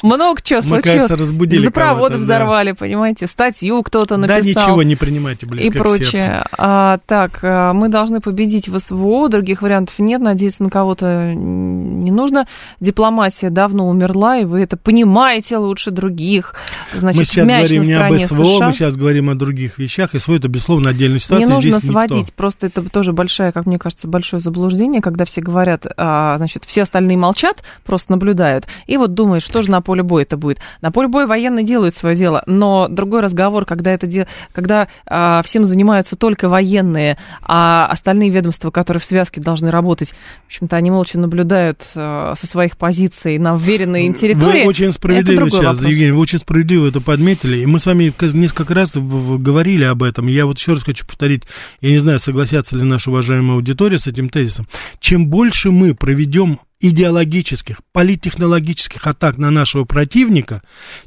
Много 0.04 0.42
чего 0.42 0.62
случилось. 0.62 0.86
Мы, 0.86 0.92
кажется, 0.92 1.16
разбудили 1.16 1.66
Запроводы 1.66 2.18
взорвали, 2.18 2.74
понимаете, 2.74 3.28
статью 3.28 3.82
кто-то 3.84 4.18
написал. 4.18 4.42
Да 4.42 4.48
ничего 4.48 4.84
не 4.84 4.96
принимайте 4.96 5.46
близко 5.46 5.68
И 5.68 5.78
прочее. 5.78 6.46
А, 6.58 7.00
так, 7.06 7.40
а, 7.42 7.74
мы 7.74 7.90
должны 7.90 8.22
победить 8.22 8.68
в 8.68 8.80
СВО, 8.80 9.30
других 9.30 9.62
вариантов 9.62 9.96
нет, 10.00 10.22
надеяться 10.22 10.64
на 10.64 10.70
кого-то 10.70 11.34
не 11.34 12.12
нужно. 12.12 12.48
Дипломатия 12.80 13.50
давно 13.50 13.88
умерла, 13.88 14.38
и 14.38 14.46
вы 14.46 14.62
это 14.62 14.78
понимаете 14.78 15.58
лучше 15.58 15.92
других. 15.92 16.54
Значит, 16.94 17.20
мы 17.20 17.26
сейчас 17.26 17.48
говорим 17.48 17.84
не 17.84 17.94
об 17.94 18.18
СВО, 18.18 18.58
США. 18.58 18.68
мы 18.68 18.74
сейчас 18.74 18.96
говорим 18.96 19.30
о 19.30 19.36
других 19.36 19.78
вещах, 19.78 20.16
и 20.16 20.20
СВО 20.20 20.36
это, 20.36 20.48
безусловно, 20.48 20.92
отдельная 20.92 21.20
ситуация. 21.20 21.48
Не 21.48 21.54
нужно 21.54 21.78
Здесь 21.80 21.92
сводить, 21.92 22.18
никто. 22.18 22.34
просто 22.36 22.68
это 22.68 22.84
тоже 22.84 23.14
большое, 23.14 23.52
как 23.52 23.66
мне 23.66 23.80
кажется, 23.80 24.08
большое 24.08 24.40
заблуждение, 24.40 25.02
когда 25.02 25.26
все 25.26 25.42
говорят, 25.42 25.86
а, 25.98 26.38
значит, 26.38 26.66
все 26.66 26.84
остальные 26.84 27.18
молчат, 27.18 27.64
просто 27.84 28.12
наблюдают, 28.12 28.68
и 28.86 28.98
вот 28.98 29.14
думают, 29.14 29.44
что 29.44 29.62
же 29.62 29.72
на 29.72 29.82
поле 29.88 30.04
боя 30.04 30.24
это 30.24 30.36
будет. 30.36 30.60
На 30.82 30.92
поле 30.92 31.08
боя 31.08 31.26
военные 31.28 31.64
делают 31.64 31.96
свое 31.96 32.14
дело, 32.14 32.44
но 32.46 32.90
другой 32.90 33.22
разговор, 33.22 33.66
когда, 33.66 33.92
это 33.92 34.06
де... 34.06 34.28
когда 34.52 34.90
а, 35.06 35.42
всем 35.44 35.64
занимаются 35.64 36.18
только 36.18 36.50
военные, 36.50 37.18
а 37.42 37.88
остальные 37.88 38.30
ведомства, 38.30 38.70
которые 38.70 39.00
в 39.00 39.06
связке 39.06 39.40
должны 39.40 39.72
работать, 39.72 40.14
в 40.44 40.48
общем-то, 40.48 40.76
они 40.76 40.92
молча 40.92 41.18
наблюдают 41.18 41.84
а, 41.96 42.34
со 42.38 42.48
своих 42.48 42.76
позиций 42.76 43.38
на 43.38 43.56
вверенной 43.56 44.08
им 44.08 44.14
территории. 44.14 44.64
Вы 44.64 44.68
очень 44.68 44.92
справедливо 44.92 45.50
сейчас, 45.50 45.78
вопрос. 45.78 45.86
Евгений, 45.86 46.12
вы 46.12 46.20
очень 46.20 46.40
справедливо 46.40 46.88
это 46.88 47.00
подметили, 47.00 47.60
и 47.60 47.66
мы 47.66 47.80
с 47.80 47.86
вами 47.86 48.14
несколько 48.34 48.74
раз 48.74 48.98
говорили 48.98 49.86
об 49.86 50.04
этом. 50.04 50.28
Я 50.28 50.46
вот 50.46 50.60
еще 50.60 50.74
раз 50.74 50.84
хочу 50.84 51.06
повторить, 51.06 51.44
я 51.80 51.92
не 51.92 52.00
знаю, 52.00 52.20
согласятся 52.20 52.76
ли 52.76 52.84
наша 52.84 53.10
уважаемая 53.10 53.56
аудитория 53.56 54.00
с 54.00 54.08
этим 54.08 54.28
тезисом. 54.28 54.68
Чем 55.00 55.28
больше 55.28 55.72
мы 55.72 55.96
проведем 55.96 56.60
идеологических, 56.80 57.82
политтехнологических 57.92 59.06
атак 59.08 59.38
на 59.38 59.50
нашего 59.50 59.84
противника, 59.84 60.62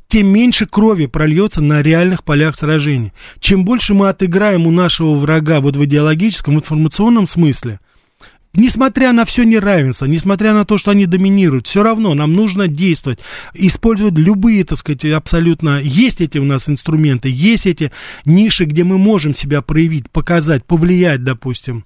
тем 0.09 0.27
меньше 0.27 0.67
крови 0.67 1.07
прольется 1.07 1.61
на 1.61 1.83
реальных 1.83 2.25
полях 2.25 2.57
сражений. 2.57 3.13
Чем 3.39 3.65
больше 3.65 3.95
мы 3.95 4.09
отыграем 4.09 4.67
у 4.67 4.71
нашего 4.71 5.15
врага 5.15 5.61
вот 5.61 5.77
в 5.77 5.85
идеологическом, 5.85 6.57
информационном 6.57 7.27
смысле, 7.27 7.79
несмотря 8.53 9.13
на 9.13 9.25
все 9.25 9.45
неравенство, 9.45 10.07
несмотря 10.07 10.55
на 10.55 10.65
то, 10.65 10.77
что 10.77 10.91
они 10.91 11.07
доминируют, 11.07 11.69
все 11.69 11.85
равно 11.85 12.15
нам 12.15 12.33
нужно 12.33 12.67
действовать, 12.67 13.21
использовать 13.55 14.15
любые, 14.15 14.65
так 14.65 14.79
сказать, 14.79 15.05
абсолютно, 15.05 15.81
есть 15.81 16.21
эти 16.21 16.39
у 16.39 16.45
нас 16.45 16.69
инструменты, 16.69 17.29
есть 17.31 17.67
эти 17.67 17.93
ниши, 18.25 18.65
где 18.65 18.83
мы 18.83 18.99
можем 18.99 19.35
себя 19.35 19.63
проявить, 19.63 20.11
показать, 20.11 20.65
повлиять, 20.65 21.23
допустим. 21.23 21.85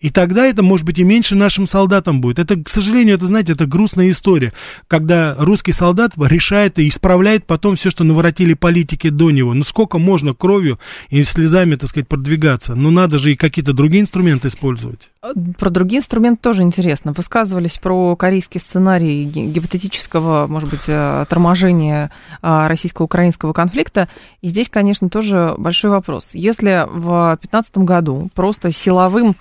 И 0.00 0.10
тогда 0.10 0.46
это, 0.46 0.62
может 0.62 0.84
быть, 0.84 0.98
и 0.98 1.04
меньше 1.04 1.34
нашим 1.34 1.66
солдатам 1.66 2.20
будет. 2.20 2.38
Это, 2.38 2.56
к 2.56 2.68
сожалению, 2.68 3.16
это, 3.16 3.26
знаете, 3.26 3.52
это 3.52 3.66
грустная 3.66 4.10
история, 4.10 4.52
когда 4.88 5.34
русский 5.38 5.72
солдат 5.72 6.12
решает 6.16 6.78
и 6.78 6.88
исправляет 6.88 7.46
потом 7.46 7.76
все, 7.76 7.90
что 7.90 8.04
наворотили 8.04 8.54
политики 8.54 9.08
до 9.08 9.30
него. 9.30 9.54
Ну, 9.54 9.62
сколько 9.62 9.98
можно 9.98 10.34
кровью 10.34 10.78
и 11.08 11.22
слезами, 11.22 11.76
так 11.76 11.88
сказать, 11.88 12.08
продвигаться? 12.08 12.74
Ну, 12.74 12.90
надо 12.90 13.18
же 13.18 13.32
и 13.32 13.36
какие-то 13.36 13.72
другие 13.72 14.02
инструменты 14.02 14.48
использовать. 14.48 15.10
Про 15.58 15.70
другие 15.70 16.00
инструменты 16.00 16.42
тоже 16.42 16.62
интересно. 16.62 17.12
Высказывались 17.12 17.78
про 17.78 18.14
корейский 18.16 18.60
сценарий 18.60 19.24
гипотетического, 19.24 20.46
может 20.46 20.68
быть, 20.68 20.84
э, 20.86 21.24
торможения 21.28 22.10
а, 22.42 22.68
российско-украинского 22.68 23.52
конфликта. 23.52 24.08
И 24.42 24.48
здесь, 24.48 24.68
конечно, 24.68 25.08
тоже 25.08 25.54
большой 25.56 25.90
вопрос. 25.90 26.30
Если 26.32 26.86
в 26.86 27.38
2015 27.40 27.78
году 27.78 28.28
просто 28.34 28.70
силовым 28.70 29.36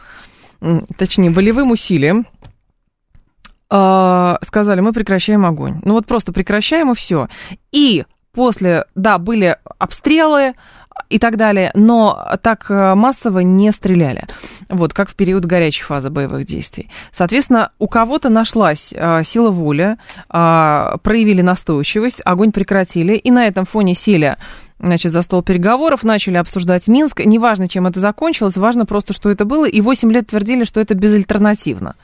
точнее, 0.97 1.31
волевым 1.31 1.71
усилием 1.71 2.27
э, 3.69 4.35
сказали, 4.41 4.81
мы 4.81 4.93
прекращаем 4.93 5.45
огонь. 5.45 5.81
Ну 5.83 5.93
вот 5.93 6.05
просто 6.05 6.31
прекращаем 6.31 6.91
и 6.91 6.95
все. 6.95 7.27
И 7.71 8.05
после, 8.31 8.85
да, 8.95 9.17
были 9.17 9.57
обстрелы, 9.77 10.53
и 11.09 11.19
так 11.19 11.37
далее, 11.37 11.71
но 11.73 12.37
так 12.41 12.65
э, 12.69 12.95
массово 12.95 13.39
не 13.39 13.71
стреляли, 13.71 14.23
вот, 14.69 14.93
как 14.93 15.09
в 15.09 15.15
период 15.15 15.45
горячей 15.45 15.83
фазы 15.83 16.09
боевых 16.09 16.45
действий. 16.45 16.89
Соответственно, 17.11 17.71
у 17.79 17.87
кого-то 17.87 18.29
нашлась 18.29 18.93
а, 18.95 19.23
сила 19.23 19.49
воли, 19.51 19.97
а, 20.29 20.97
проявили 21.03 21.41
настойчивость, 21.41 22.21
огонь 22.23 22.51
прекратили, 22.51 23.15
и 23.15 23.31
на 23.31 23.45
этом 23.45 23.65
фоне 23.65 23.95
сели 23.95 24.37
значит, 24.83 25.11
за 25.11 25.21
стол 25.21 25.41
переговоров, 25.41 26.03
начали 26.03 26.37
обсуждать 26.37 26.87
Минск. 26.87 27.21
Неважно, 27.21 27.67
чем 27.67 27.87
это 27.87 27.99
закончилось, 27.99 28.57
важно 28.57 28.85
просто, 28.85 29.13
что 29.13 29.29
это 29.29 29.45
было. 29.45 29.67
И 29.67 29.81
8 29.81 30.11
лет 30.11 30.27
твердили, 30.27 30.65
что 30.65 30.79
это 30.79 30.93
безальтернативно. 30.93 31.95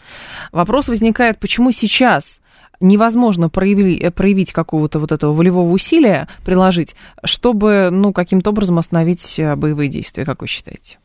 Вопрос 0.52 0.88
возникает, 0.88 1.40
почему 1.40 1.72
сейчас 1.72 2.42
невозможно 2.80 3.50
проявить, 3.50 4.02
э, 4.02 4.12
проявить 4.12 4.54
какого-то 4.54 5.00
вот 5.00 5.12
этого 5.12 5.34
волевого 5.34 5.70
усилия, 5.70 6.28
приложить, 6.46 6.96
чтобы, 7.24 7.90
ну, 7.92 8.14
каким-то 8.14 8.52
образом 8.52 8.80
остановить 8.80 9.38
э, 9.38 9.56
боевые 9.56 9.90
действия, 9.90 10.26
как 10.26 10.42
вы 10.42 10.48
считаете? 10.48 10.98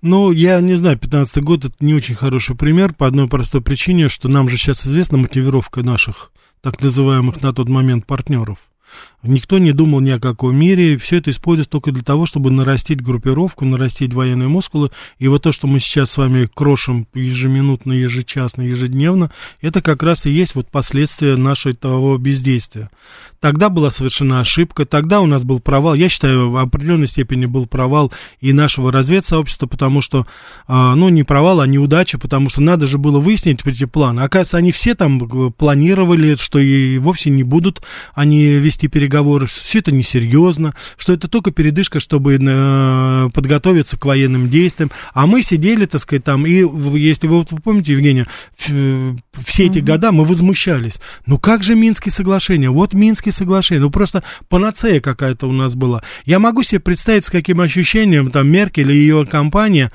Ну, 0.00 0.32
я 0.32 0.60
не 0.60 0.74
знаю, 0.74 0.98
15 0.98 1.42
год 1.42 1.64
это 1.64 1.74
не 1.80 1.94
очень 1.94 2.14
хороший 2.14 2.56
пример 2.56 2.94
по 2.94 3.06
одной 3.06 3.28
простой 3.28 3.62
причине, 3.62 4.08
что 4.08 4.28
нам 4.28 4.48
же 4.48 4.56
сейчас 4.56 4.86
известна 4.86 5.18
мотивировка 5.18 5.82
наших 5.82 6.30
так 6.60 6.80
называемых 6.82 7.42
на 7.42 7.52
тот 7.52 7.68
момент 7.68 8.06
партнеров. 8.06 8.58
Никто 9.24 9.58
не 9.58 9.72
думал 9.72 10.00
ни 10.00 10.10
о 10.10 10.20
каком 10.20 10.54
мире, 10.54 10.98
все 10.98 11.16
это 11.16 11.30
используется 11.30 11.70
только 11.70 11.92
для 11.92 12.02
того, 12.02 12.26
чтобы 12.26 12.50
нарастить 12.50 13.02
группировку, 13.02 13.64
нарастить 13.64 14.12
военные 14.12 14.48
мускулы, 14.48 14.90
и 15.18 15.28
вот 15.28 15.42
то, 15.42 15.50
что 15.50 15.66
мы 15.66 15.80
сейчас 15.80 16.10
с 16.10 16.18
вами 16.18 16.46
крошим 16.52 17.06
ежеминутно, 17.14 17.92
ежечасно, 17.92 18.62
ежедневно, 18.62 19.30
это 19.62 19.80
как 19.80 20.02
раз 20.02 20.26
и 20.26 20.30
есть 20.30 20.54
вот 20.54 20.70
последствия 20.70 21.36
нашего 21.36 21.74
того 21.74 22.18
бездействия. 22.18 22.90
Тогда 23.40 23.70
была 23.70 23.90
совершена 23.90 24.40
ошибка, 24.40 24.84
тогда 24.84 25.20
у 25.20 25.26
нас 25.26 25.42
был 25.44 25.60
провал, 25.60 25.94
я 25.94 26.08
считаю, 26.08 26.50
в 26.50 26.56
определенной 26.58 27.06
степени 27.06 27.46
был 27.46 27.66
провал 27.66 28.12
и 28.40 28.52
нашего 28.52 28.92
разведсообщества, 28.92 29.66
потому 29.66 30.02
что, 30.02 30.26
а, 30.66 30.94
ну, 30.94 31.08
не 31.08 31.22
провал, 31.22 31.60
а 31.60 31.66
неудача, 31.66 32.18
потому 32.18 32.50
что 32.50 32.60
надо 32.60 32.86
же 32.86 32.98
было 32.98 33.20
выяснить 33.20 33.60
эти 33.64 33.84
планы. 33.84 34.20
Оказывается, 34.20 34.58
они 34.58 34.72
все 34.72 34.94
там 34.94 35.22
э, 35.22 35.50
планировали, 35.50 36.34
что 36.34 36.58
и 36.58 36.98
вовсе 36.98 37.30
не 37.30 37.42
будут 37.42 37.82
они 38.14 38.44
вести 38.44 38.88
переговоры, 38.88 39.13
переговоры, 39.14 39.46
что 39.46 39.62
все 39.62 39.78
это 39.78 39.92
несерьезно, 39.92 40.74
что 40.96 41.12
это 41.12 41.28
только 41.28 41.50
передышка, 41.52 42.00
чтобы 42.00 42.34
э, 42.34 43.30
подготовиться 43.32 43.96
к 43.96 44.04
военным 44.04 44.48
действиям. 44.48 44.90
А 45.12 45.26
мы 45.26 45.42
сидели, 45.42 45.86
так 45.86 46.00
сказать, 46.00 46.24
там, 46.24 46.46
и 46.46 46.64
если 46.98 47.26
вы, 47.26 47.44
вы 47.48 47.60
помните, 47.60 47.92
Евгения, 47.92 48.26
все 48.58 49.66
эти 49.66 49.78
mm-hmm. 49.78 49.80
года 49.82 50.12
мы 50.12 50.24
возмущались. 50.24 50.94
Ну 51.26 51.38
как 51.38 51.62
же 51.62 51.74
Минские 51.74 52.12
соглашения? 52.12 52.70
Вот 52.70 52.94
Минские 52.94 53.32
соглашения. 53.32 53.80
Ну 53.80 53.90
просто 53.90 54.24
панацея 54.48 55.00
какая-то 55.00 55.46
у 55.48 55.52
нас 55.52 55.74
была. 55.74 56.02
Я 56.24 56.38
могу 56.38 56.62
себе 56.62 56.80
представить, 56.80 57.24
с 57.24 57.30
каким 57.30 57.60
ощущением 57.60 58.30
там 58.30 58.48
Меркель 58.48 58.90
и 58.90 58.96
ее 58.96 59.26
компания 59.26 59.90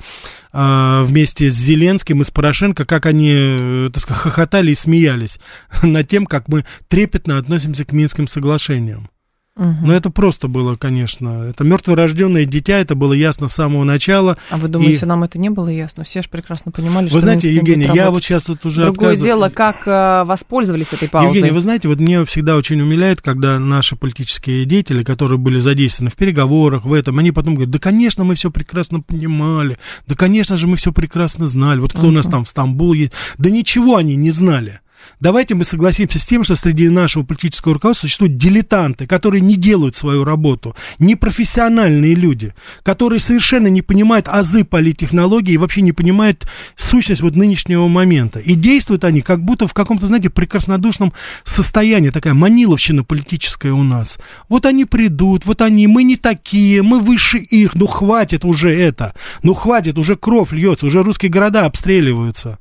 вместе 0.52 1.48
с 1.48 1.54
Зеленским 1.54 2.22
и 2.22 2.24
с 2.24 2.30
Порошенко, 2.30 2.84
как 2.84 3.06
они, 3.06 3.32
э, 3.32 3.88
так 3.92 4.02
сказать, 4.02 4.22
хохотали 4.22 4.72
и 4.72 4.74
смеялись 4.74 5.38
над 5.82 6.08
тем, 6.08 6.26
как 6.26 6.48
мы 6.48 6.64
трепетно 6.88 7.38
относимся 7.38 7.84
к 7.84 7.92
Минским 7.92 8.26
соглашениям. 8.26 9.10
Угу. 9.56 9.74
Но 9.82 9.92
это 9.92 10.10
просто 10.10 10.48
было, 10.48 10.76
конечно. 10.76 11.48
Это 11.50 11.64
мертворожденное 11.64 12.44
дитя, 12.44 12.78
это 12.78 12.94
было 12.94 13.12
ясно 13.12 13.48
с 13.48 13.54
самого 13.54 13.84
начала. 13.84 14.38
А 14.48 14.56
вы 14.56 14.68
думаете, 14.68 15.04
и... 15.04 15.08
нам 15.08 15.24
это 15.24 15.38
не 15.38 15.50
было 15.50 15.68
ясно? 15.68 16.04
Все 16.04 16.22
же 16.22 16.28
прекрасно 16.28 16.70
понимали, 16.70 17.06
вы 17.06 17.10
что 17.10 17.20
знаете, 17.20 17.52
Евгений, 17.52 17.90
я 17.92 18.10
вот 18.10 18.22
сейчас 18.22 18.48
вот 18.48 18.64
уже 18.64 18.82
Другое 18.82 19.10
отказываю. 19.10 19.26
дело, 19.26 19.48
как 19.48 19.86
э, 19.86 20.24
воспользовались 20.24 20.92
этой 20.92 21.08
паузой. 21.08 21.36
Евгений, 21.36 21.50
вы 21.52 21.60
знаете, 21.60 21.88
вот 21.88 21.98
мне 21.98 22.24
всегда 22.24 22.56
очень 22.56 22.80
умиляет, 22.80 23.20
когда 23.22 23.58
наши 23.58 23.96
политические 23.96 24.64
деятели, 24.64 25.02
которые 25.02 25.38
были 25.38 25.58
задействованы 25.58 26.10
в 26.10 26.16
переговорах, 26.16 26.84
в 26.84 26.92
этом, 26.92 27.18
они 27.18 27.32
потом 27.32 27.54
говорят, 27.54 27.72
да, 27.72 27.78
конечно, 27.80 28.22
мы 28.22 28.36
все 28.36 28.50
прекрасно 28.50 29.00
понимали, 29.00 29.78
да, 30.06 30.14
конечно 30.14 30.56
же, 30.56 30.68
мы 30.68 30.76
все 30.76 30.92
прекрасно 30.92 31.48
знали. 31.48 31.80
Вот 31.80 31.90
кто 31.90 32.02
угу. 32.02 32.08
у 32.08 32.12
нас 32.12 32.26
там 32.26 32.44
в 32.44 32.48
Стамбуле, 32.48 33.10
да 33.36 33.50
ничего 33.50 33.96
они 33.96 34.14
не 34.14 34.30
знали. 34.30 34.80
Давайте 35.20 35.54
мы 35.54 35.64
согласимся 35.64 36.18
с 36.18 36.24
тем, 36.24 36.44
что 36.44 36.56
среди 36.56 36.88
нашего 36.88 37.24
политического 37.24 37.74
руководства 37.74 38.06
существуют 38.06 38.36
дилетанты, 38.36 39.06
которые 39.06 39.40
не 39.42 39.56
делают 39.56 39.94
свою 39.94 40.24
работу, 40.24 40.74
непрофессиональные 40.98 42.14
люди, 42.14 42.54
которые 42.82 43.20
совершенно 43.20 43.66
не 43.66 43.82
понимают 43.82 44.28
азы 44.28 44.64
политтехнологии 44.64 45.52
и 45.52 45.58
вообще 45.58 45.82
не 45.82 45.92
понимают 45.92 46.46
сущность 46.76 47.20
вот 47.20 47.36
нынешнего 47.36 47.86
момента. 47.88 48.38
И 48.38 48.54
действуют 48.54 49.04
они 49.04 49.20
как 49.20 49.42
будто 49.42 49.66
в 49.66 49.74
каком-то, 49.74 50.06
знаете, 50.06 50.30
прекраснодушном 50.30 51.12
состоянии, 51.44 52.10
такая 52.10 52.34
маниловщина 52.34 53.04
политическая 53.04 53.72
у 53.72 53.82
нас. 53.82 54.18
Вот 54.48 54.64
они 54.64 54.84
придут, 54.84 55.44
вот 55.44 55.60
они, 55.60 55.86
мы 55.86 56.02
не 56.02 56.16
такие, 56.16 56.82
мы 56.82 57.00
выше 57.00 57.38
их, 57.38 57.74
ну 57.74 57.86
хватит 57.86 58.44
уже 58.44 58.74
это, 58.74 59.14
ну 59.42 59.54
хватит, 59.54 59.98
уже 59.98 60.16
кровь 60.16 60.52
льется, 60.52 60.86
уже 60.86 61.02
русские 61.02 61.30
города 61.30 61.66
обстреливаются. 61.66 62.58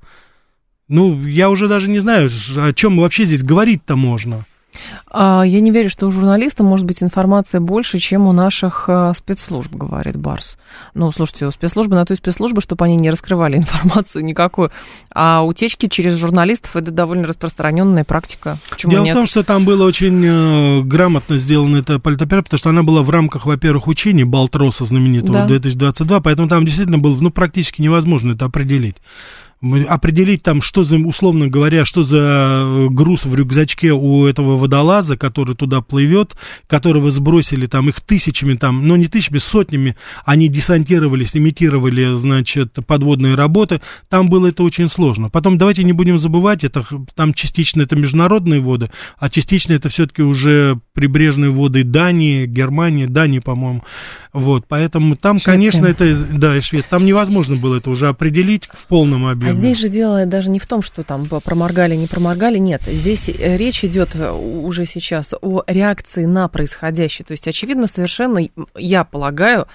Ну, 0.89 1.25
я 1.25 1.49
уже 1.49 1.67
даже 1.67 1.89
не 1.89 1.99
знаю, 1.99 2.29
о 2.57 2.73
чем 2.73 2.97
вообще 2.97 3.25
здесь 3.25 3.43
говорить-то 3.43 3.95
можно. 3.95 4.43
А, 5.11 5.43
я 5.43 5.59
не 5.59 5.71
верю, 5.71 5.89
что 5.89 6.07
у 6.07 6.11
журналиста 6.11 6.63
может 6.63 6.85
быть 6.85 7.01
информация 7.01 7.59
больше, 7.59 7.99
чем 7.99 8.27
у 8.27 8.31
наших 8.31 8.85
а, 8.87 9.13
спецслужб, 9.13 9.73
говорит 9.73 10.15
Барс. 10.15 10.57
Ну, 10.93 11.11
слушайте, 11.11 11.47
у 11.47 11.51
спецслужбы 11.51 11.95
на 11.95 12.05
той 12.05 12.15
спецслужбы, 12.17 12.61
чтобы 12.61 12.85
они 12.85 12.95
не 12.95 13.09
раскрывали 13.09 13.57
информацию 13.57 14.23
никакую. 14.23 14.71
А 15.13 15.43
утечки 15.43 15.87
через 15.87 16.17
журналистов 16.17 16.75
это 16.75 16.91
довольно 16.91 17.27
распространенная 17.27 18.03
практика. 18.03 18.57
Почему 18.69 18.91
Дело 18.91 19.03
нет? 19.03 19.15
в 19.15 19.19
том, 19.19 19.27
что 19.27 19.43
там 19.43 19.65
было 19.65 19.85
очень 19.85 20.23
э, 20.25 20.81
грамотно 20.81 21.37
сделано 21.37 21.77
это 21.77 21.99
политоперация, 21.99 22.43
потому 22.43 22.59
что 22.59 22.69
она 22.69 22.83
была 22.83 23.01
в 23.01 23.09
рамках, 23.09 23.45
во-первых, 23.45 23.87
учений 23.87 24.23
Балтроса 24.23 24.85
знаменитого 24.85 25.39
да. 25.39 25.45
2022, 25.45 26.21
поэтому 26.21 26.47
там 26.47 26.65
действительно 26.65 26.99
было 26.99 27.17
ну, 27.19 27.31
практически 27.31 27.81
невозможно 27.81 28.33
это 28.33 28.45
определить 28.45 28.97
определить 29.61 30.41
там, 30.41 30.61
что 30.61 30.83
за, 30.83 30.97
условно 30.97 31.47
говоря, 31.47 31.83
что 31.83 32.01
за 32.01 32.61
э, 32.63 32.87
груз 32.89 33.25
в 33.25 33.35
рюкзачке 33.35 33.91
у 33.91 34.25
этого 34.25 34.55
водолаза, 34.55 35.17
который 35.17 35.55
туда 35.55 35.81
плывет, 35.81 36.35
которого 36.67 37.11
сбросили 37.11 37.65
там 37.65 37.89
их 37.89 37.99
тысячами, 37.99 38.53
там, 38.53 38.87
ну 38.87 38.95
не 38.95 39.07
тысячами, 39.07 39.37
сотнями, 39.37 39.97
они 40.23 40.47
десантировались, 40.47 41.35
имитировали, 41.35 42.15
значит, 42.15 42.77
подводные 42.87 43.35
работы, 43.35 43.81
там 44.07 44.29
было 44.29 44.47
это 44.47 44.63
очень 44.63 44.87
сложно. 44.87 45.29
Потом 45.29 45.57
давайте 45.57 45.83
не 45.83 45.93
будем 45.93 46.17
забывать, 46.17 46.63
это 46.63 46.85
там 47.15 47.33
частично 47.33 47.81
это 47.81 47.97
международные 47.97 48.61
воды, 48.61 48.89
а 49.17 49.29
частично 49.29 49.73
это 49.73 49.89
все-таки 49.89 50.21
уже 50.21 50.79
прибрежные 50.93 51.51
воды 51.51 51.83
Дании, 51.83 52.45
Германии, 52.45 53.07
Дании, 53.07 53.39
по-моему. 53.39 53.83
Вот, 54.31 54.65
поэтому 54.69 55.17
там, 55.17 55.37
Швеция. 55.37 55.51
конечно, 55.51 55.85
это, 55.85 56.15
да, 56.15 56.57
и 56.57 56.61
Швеция, 56.61 56.89
там 56.89 57.05
невозможно 57.05 57.57
было 57.57 57.75
это 57.75 57.89
уже 57.89 58.07
определить 58.07 58.69
в 58.71 58.87
полном 58.87 59.27
объеме. 59.27 59.48
А 59.49 59.51
здесь 59.53 59.77
же 59.77 59.89
дело 59.89 60.25
даже 60.25 60.49
не 60.49 60.59
в 60.59 60.67
том, 60.67 60.81
что 60.81 61.03
там 61.03 61.25
проморгали, 61.27 61.95
не 61.95 62.07
проморгали, 62.07 62.57
нет. 62.57 62.81
Здесь 62.85 63.29
э, 63.29 63.57
речь 63.57 63.83
идет 63.83 64.15
э, 64.15 64.31
уже 64.31 64.85
сейчас 64.85 65.33
о 65.41 65.63
реакции 65.67 66.25
на 66.25 66.47
происходящее. 66.47 67.25
То 67.25 67.31
есть, 67.31 67.47
очевидно, 67.47 67.87
совершенно, 67.87 68.39
я 68.75 69.03
полагаю, 69.03 69.67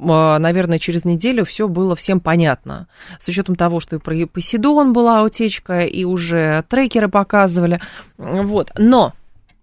а, 0.00 0.38
наверное, 0.38 0.78
через 0.78 1.04
неделю 1.04 1.44
все 1.44 1.68
было 1.68 1.96
всем 1.96 2.20
понятно. 2.20 2.88
С 3.18 3.28
учетом 3.28 3.56
того, 3.56 3.80
что 3.80 3.96
и 3.96 3.98
про 3.98 4.26
Посейдон 4.26 4.92
была 4.92 5.22
утечка, 5.22 5.80
и 5.80 6.04
уже 6.04 6.64
трекеры 6.68 7.08
показывали. 7.08 7.80
Вот. 8.16 8.72
Но 8.76 9.12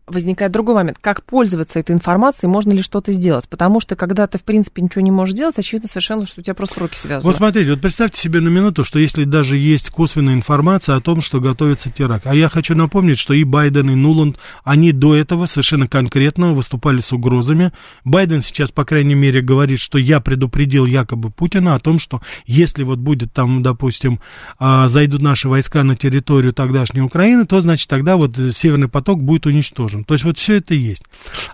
возникает 0.08 0.52
другой 0.52 0.76
момент. 0.76 0.98
Как 1.02 1.24
пользоваться 1.24 1.80
этой 1.80 1.94
информацией, 1.94 2.50
можно 2.50 2.72
ли 2.72 2.82
что-то 2.82 3.12
сделать? 3.12 3.50
Потому 3.50 3.80
что, 3.80 3.96
когда 3.96 4.28
ты, 4.28 4.38
в 4.38 4.44
принципе, 4.44 4.82
ничего 4.82 5.02
не 5.02 5.12
можешь 5.12 5.36
делать, 5.36 5.58
очевидно 5.58 5.90
совершенно, 5.90 6.28
что 6.28 6.42
у 6.42 6.44
тебя 6.44 6.54
просто 6.54 6.80
руки 6.80 6.98
связаны. 6.98 7.32
Вот 7.32 7.38
смотрите, 7.38 7.72
вот 7.72 7.82
представьте 7.82 8.20
себе 8.20 8.40
на 8.40 8.50
минуту, 8.50 8.84
что 8.84 9.00
если 9.00 9.24
даже 9.24 9.58
есть 9.58 9.90
косвенная 9.90 10.36
информация 10.36 10.96
о 10.96 11.02
том, 11.02 11.22
что 11.22 11.40
готовится 11.40 11.90
теракт. 11.90 12.28
А 12.28 12.36
я 12.36 12.50
хочу 12.50 12.76
напомнить, 12.76 13.18
что 13.18 13.34
и 13.34 13.44
Байден, 13.44 13.90
и 13.90 13.96
Нуланд, 13.96 14.38
они 14.64 14.92
до 14.92 15.16
этого 15.16 15.48
совершенно 15.48 15.88
конкретно 15.88 16.54
выступали 16.54 17.02
с 17.02 17.12
угрозами. 17.12 17.72
Байден 18.04 18.42
сейчас, 18.42 18.72
по 18.72 18.86
крайней 18.86 19.16
мере, 19.16 19.42
говорит, 19.42 19.80
что 19.80 19.98
я 19.98 20.20
предупредил 20.20 20.86
якобы 20.86 21.32
Путина 21.32 21.76
о 21.76 21.80
том, 21.80 21.98
что 21.98 22.22
если 22.46 22.84
вот 22.84 23.00
будет 23.00 23.34
там, 23.34 23.64
допустим, 23.64 24.20
а, 24.60 24.88
зайдут 24.88 25.22
наши 25.22 25.50
войска 25.50 25.84
на 25.84 25.96
территорию 25.96 26.54
тогдашней 26.54 27.02
Украины, 27.02 27.46
то, 27.46 27.60
значит, 27.62 27.90
тогда 27.90 28.18
вот 28.18 28.38
Северный 28.54 28.88
поток 28.88 29.24
будет 29.24 29.46
уничтожен 29.46 29.95
можем. 29.96 30.04
То 30.04 30.14
есть 30.14 30.24
вот 30.24 30.38
все 30.38 30.56
это 30.56 30.74
есть. 30.74 31.04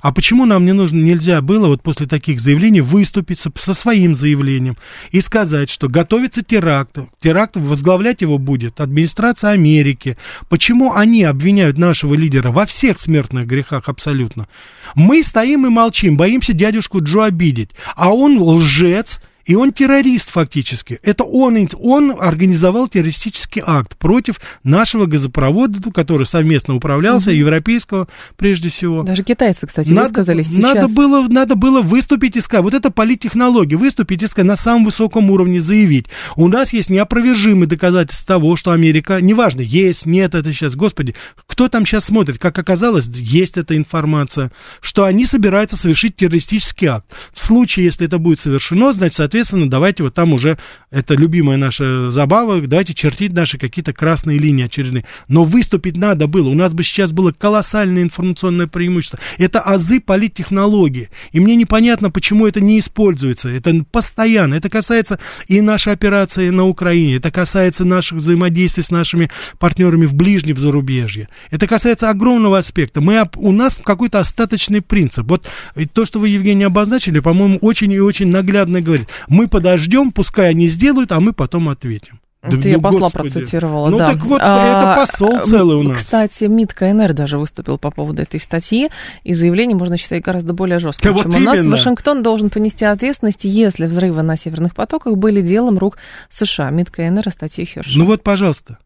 А 0.01 0.12
почему 0.12 0.45
нам 0.45 0.65
не 0.65 0.73
нужно, 0.73 1.01
нельзя 1.01 1.41
было 1.41 1.67
вот 1.67 1.82
после 1.82 2.08
таких 2.08 2.39
заявлений 2.39 2.82
выступить 2.82 3.39
со, 3.39 3.51
со 3.56 3.73
своим 3.73 4.15
заявлением 4.15 4.77
и 5.12 5.21
сказать, 5.21 5.69
что 5.69 5.88
готовится 5.88 6.41
теракт, 6.41 6.97
теракт, 7.19 7.56
возглавлять 7.56 8.21
его 8.21 8.38
будет 8.38 8.82
администрация 8.82 9.51
Америки. 9.51 10.17
Почему 10.49 10.93
они 10.93 11.23
обвиняют 11.23 11.77
нашего 11.77 12.13
лидера 12.13 12.51
во 12.51 12.65
всех 12.65 12.99
смертных 12.99 13.45
грехах 13.45 13.89
абсолютно? 13.89 14.47
Мы 14.95 15.23
стоим 15.23 15.65
и 15.65 15.69
молчим, 15.69 16.17
боимся 16.17 16.54
дядюшку 16.54 17.01
Джо 17.01 17.25
обидеть, 17.25 17.71
а 17.95 18.13
он 18.13 18.41
лжец, 18.41 19.21
И 19.45 19.56
он 19.56 19.71
террорист 19.73 20.30
фактически. 20.32 20.99
Это 21.04 21.23
он, 21.23 21.67
он 21.80 22.15
организовал 22.19 22.88
террористический 22.88 23.62
акт 23.65 23.97
против 23.97 24.39
нашего 24.63 25.06
газопровода, 25.06 25.91
который 25.91 26.25
совместно 26.25 26.75
управлялся, 26.75 27.30
угу. 27.30 27.38
европейского 27.38 28.08
прежде 28.38 28.69
всего. 28.69 29.04
Даже 29.04 29.23
китайцы, 29.23 29.67
кстати, 29.67 29.89
надо, 29.89 30.08
высказались 30.08 30.47
сейчас. 30.47 30.62
Надо 30.62 30.88
было, 30.88 31.27
надо 31.27 31.56
было 31.56 31.82
выступить 31.82 32.36
и 32.36 32.41
сказать, 32.41 32.63
вот 32.63 32.73
это 32.73 32.91
политтехнология, 32.91 33.77
выступить 33.77 34.23
и 34.23 34.27
сказать, 34.27 34.47
на 34.47 34.56
самом 34.56 34.86
высоком 34.86 35.30
уровне 35.30 35.62
заявить. 35.62 36.08
У 36.36 36.47
нас 36.47 36.73
есть 36.73 36.89
неопровержимые 36.89 37.67
доказательства 37.67 38.27
того, 38.27 38.56
что 38.56 38.71
Америка, 38.71 39.21
неважно, 39.21 39.62
есть, 39.62 40.06
нет, 40.06 40.36
это 40.36 40.54
сейчас, 40.54 40.75
господи, 40.75 41.15
кто 41.47 41.67
там 41.67 41.86
сейчас 41.86 42.06
смотрит, 42.06 42.38
как 42.38 42.58
оказалось, 42.58 43.08
есть 43.08 43.58
эта 43.58 43.75
информация, 43.75 44.51
что 44.82 45.06
они 45.06 45.25
собираются 45.25 45.77
совершить 45.77 46.15
террористический 46.15 46.88
акт. 46.88 47.06
В 47.34 47.39
случае, 47.39 47.86
если 47.86 48.08
это 48.08 48.17
будет 48.17 48.39
совершено, 48.39 48.93
значит, 48.93 49.19
соответственно, 49.32 49.70
давайте 49.70 50.04
вот 50.04 50.13
там 50.13 50.34
уже, 50.34 50.58
это 50.89 51.13
любимая 51.15 51.56
наша 51.56 52.12
забава, 52.12 52.60
давайте 52.60 52.94
чертить 52.94 53.32
наши 53.32 53.58
какие-то 53.58 53.94
красные 53.94 54.38
линии 54.38 54.65
очередные. 54.65 55.06
Но 55.30 55.46
выступить 55.46 55.96
надо 55.96 56.28
было. 56.28 56.50
У 56.50 56.54
нас 56.54 56.74
бы 56.74 56.84
сейчас 56.84 57.13
было 57.13 57.32
колоссальное 57.32 58.04
информационное 58.04 58.67
преимущество. 58.67 59.20
Это 59.38 59.62
азы 59.62 60.02
политтехнологии. 60.02 61.10
И 61.32 61.39
мне 61.39 61.56
непонятно, 61.56 62.12
почему 62.12 62.46
это 62.46 62.60
не 62.60 62.78
используется. 62.78 63.48
Это 63.48 63.86
постоянно. 63.89 64.56
Это 64.56 64.70
касается 64.70 65.17
и 65.48 65.62
нашей 65.62 65.94
операции 65.94 66.50
на 66.50 66.65
Украине. 66.65 67.15
Это 67.15 67.32
касается 67.32 67.86
наших 67.86 68.17
взаимодействий 68.17 68.84
с 68.84 68.91
нашими 68.91 69.32
партнерами 69.60 70.06
в 70.06 70.13
ближнем 70.13 70.58
зарубежье. 70.58 71.30
Это 71.52 71.67
касается 71.67 72.10
огромного 72.10 72.58
аспекта. 72.58 73.00
Мы, 73.00 73.26
у 73.38 73.54
нас 73.54 73.78
какой-то 73.82 74.20
остаточный 74.20 74.82
принцип. 74.82 75.26
Вот 75.28 75.48
то, 75.94 76.06
что 76.06 76.20
вы, 76.20 76.28
Евгений, 76.28 76.65
обозначили, 76.65 77.22
по-моему, 77.22 77.60
очень 77.62 77.91
и 77.94 78.00
очень 78.00 78.28
наглядно 78.28 78.82
говорит. 78.82 79.08
Мы 79.27 79.47
подождем, 79.47 80.12
пускай 80.12 80.49
они 80.49 80.67
сделают, 80.67 81.12
а 81.12 81.19
мы 81.19 81.34
потом 81.34 81.69
ответим. 81.69 82.19
Да, 82.43 82.57
я 82.67 82.77
ну, 82.77 82.81
посла 82.81 83.01
господи. 83.01 83.34
процитировала, 83.34 83.89
ну, 83.89 83.99
да. 83.99 84.07
так 84.07 84.25
вот, 84.25 84.41
а, 84.43 84.95
это 84.95 84.99
посол 84.99 85.43
целый 85.43 85.77
у 85.77 85.84
нас. 85.84 85.99
Кстати, 85.99 86.45
МИД 86.45 86.73
КНР 86.73 87.13
даже 87.13 87.38
выступил 87.38 87.77
по 87.77 87.91
поводу 87.91 88.23
этой 88.23 88.39
статьи, 88.39 88.89
и 89.23 89.36
заявление 89.36 89.77
можно 89.77 89.95
считать 89.95 90.23
гораздо 90.23 90.53
более 90.53 90.79
жестким, 90.79 91.13
да, 91.13 91.21
чем 91.21 91.31
вот 91.31 91.39
у 91.39 91.43
нас. 91.43 91.60
именно. 91.60 91.71
Вашингтон 91.71 92.23
должен 92.23 92.49
понести 92.49 92.84
ответственность, 92.84 93.43
если 93.43 93.86
взрывы 93.86 94.23
на 94.23 94.38
северных 94.38 94.73
потоках 94.73 95.17
были 95.17 95.41
делом 95.41 95.77
рук 95.77 95.97
США. 96.31 96.71
МИД 96.71 96.89
КНР 96.89 97.27
о 97.27 97.31
статье 97.31 97.63
Херша. 97.63 97.95
Ну 97.95 98.05
вот, 98.05 98.23
пожалуйста. 98.23 98.79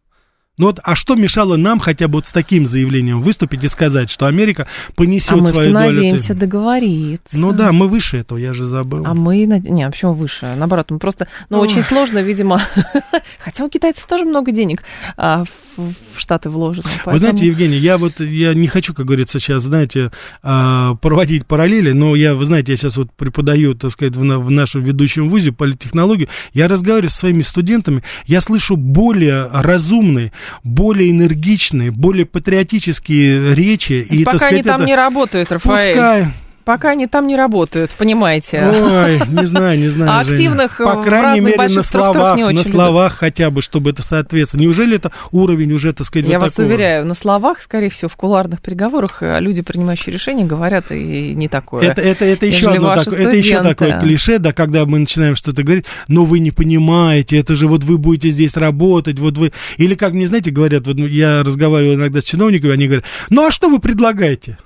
Ну 0.57 0.67
вот, 0.67 0.79
а 0.83 0.95
что 0.95 1.15
мешало 1.15 1.57
нам 1.57 1.79
хотя 1.79 2.07
бы 2.07 2.15
вот 2.15 2.27
с 2.27 2.31
таким 2.31 2.65
заявлением 2.65 3.21
выступить 3.21 3.63
и 3.63 3.67
сказать, 3.67 4.09
что 4.09 4.25
Америка 4.25 4.67
понесет 4.95 5.33
а 5.33 5.35
мы 5.35 5.47
свою 5.47 5.73
долю? 5.73 5.85
мы 5.85 5.93
надеемся 5.93 6.33
договориться. 6.33 7.37
Ну 7.37 7.51
да, 7.51 7.73
мы 7.73 7.89
выше 7.89 8.17
этого, 8.17 8.37
я 8.37 8.53
же 8.53 8.65
забыл. 8.65 9.05
А 9.05 9.13
мы, 9.13 9.45
не, 9.45 9.83
а 9.83 9.91
почему 9.91 10.13
выше? 10.13 10.53
Наоборот, 10.55 10.91
мы 10.91 10.99
просто, 10.99 11.27
ну 11.49 11.59
очень 11.59 11.83
сложно, 11.83 12.19
видимо, 12.19 12.61
хотя 13.39 13.65
у 13.65 13.69
китайцев 13.69 14.05
тоже 14.05 14.23
много 14.23 14.51
денег 14.51 14.83
а, 15.17 15.43
в, 15.75 15.81
в 16.15 16.19
Штаты 16.19 16.49
вложено. 16.49 16.85
Поэтому... 17.03 17.13
Вы 17.13 17.19
знаете, 17.19 17.47
Евгений, 17.47 17.77
я 17.77 17.97
вот, 17.97 18.21
я 18.21 18.53
не 18.53 18.67
хочу, 18.67 18.93
как 18.93 19.07
говорится, 19.07 19.39
сейчас, 19.39 19.63
знаете, 19.63 20.11
а, 20.41 20.95
проводить 20.95 21.45
параллели, 21.45 21.91
но 21.91 22.15
я, 22.15 22.33
вы 22.33 22.45
знаете, 22.45 22.71
я 22.71 22.77
сейчас 22.77 22.95
вот 22.95 23.11
преподаю, 23.11 23.73
так 23.73 23.91
сказать, 23.91 24.15
в, 24.15 24.19
в 24.19 24.51
нашем 24.51 24.81
ведущем 24.81 25.27
вузе 25.27 25.51
политтехнологию, 25.51 26.29
я 26.53 26.69
разговариваю 26.69 27.09
со 27.09 27.17
своими 27.17 27.41
студентами, 27.41 28.03
я 28.25 28.39
слышу 28.39 28.77
более 28.77 29.49
разумные, 29.51 30.31
более 30.63 31.11
энергичные, 31.11 31.91
более 31.91 32.25
патриотические 32.25 33.55
речи. 33.55 33.93
И, 33.93 34.23
пока 34.23 34.37
сказать, 34.37 34.53
они 34.53 34.63
там 34.63 34.81
это... 34.81 34.85
не 34.85 34.95
работают, 34.95 35.51
Рафаэль. 35.51 35.95
Пускай, 35.95 36.27
Пока 36.65 36.89
они 36.89 37.05
там 37.05 37.27
не 37.27 37.35
работают, 37.35 37.91
понимаете. 37.91 38.63
Ой, 38.65 39.21
не 39.29 39.45
знаю, 39.45 39.77
не 39.77 39.89
знаю. 39.89 40.11
А 40.11 40.19
активных 40.19 40.79
По 40.79 41.03
крайней 41.03 41.41
мере, 41.41 41.69
на 41.69 41.83
словах, 41.83 42.37
на 42.37 42.63
словах 42.63 43.13
хотя 43.13 43.51
бы, 43.51 43.61
чтобы 43.61 43.91
это 43.91 44.01
соответствовало. 44.01 44.63
Неужели 44.63 44.95
это 44.95 45.11
уровень 45.31 45.71
уже, 45.73 45.93
так 45.93 46.07
сказать, 46.07 46.27
Я 46.27 46.39
вас 46.39 46.57
уверяю, 46.57 47.05
на 47.05 47.13
словах, 47.13 47.59
скорее 47.59 47.89
всего, 47.91 48.09
в 48.09 48.15
кулуарных 48.15 48.61
переговорах 48.61 49.21
э, 49.21 49.39
люди, 49.39 49.61
принимающие 49.61 50.11
решения, 50.11 50.43
говорят 50.43 50.91
и 50.91 51.35
не 51.35 51.47
такое. 51.47 51.87
Это, 51.87 52.01
это, 52.01 52.25
это, 52.25 52.47
еще, 52.47 52.71
одно 52.71 52.95
так, 52.95 53.07
это 53.07 53.37
еще 53.37 53.61
такое 53.61 53.99
клише, 53.99 54.39
да, 54.39 54.51
когда 54.51 54.85
мы 54.85 54.97
начинаем 54.97 55.35
что-то 55.35 55.61
говорить, 55.61 55.85
но 56.07 56.25
вы 56.25 56.39
не 56.39 56.49
понимаете, 56.49 57.37
это 57.37 57.55
же 57.55 57.67
вот 57.67 57.83
вы 57.83 57.99
будете 57.99 58.29
здесь 58.31 58.57
работать, 58.57 59.19
вот 59.19 59.37
вы... 59.37 59.51
Или 59.77 59.93
как 59.93 60.13
мне, 60.13 60.27
знаете, 60.27 60.49
говорят, 60.49 60.87
вот 60.87 60.97
я 60.97 61.43
разговаривал 61.43 61.93
иногда 61.93 62.21
с 62.21 62.23
чиновниками, 62.23 62.73
они 62.73 62.87
говорят, 62.87 63.05
ну 63.29 63.45
а 63.45 63.51
что 63.51 63.69
вы 63.69 63.77
предлагаете? 63.77 64.57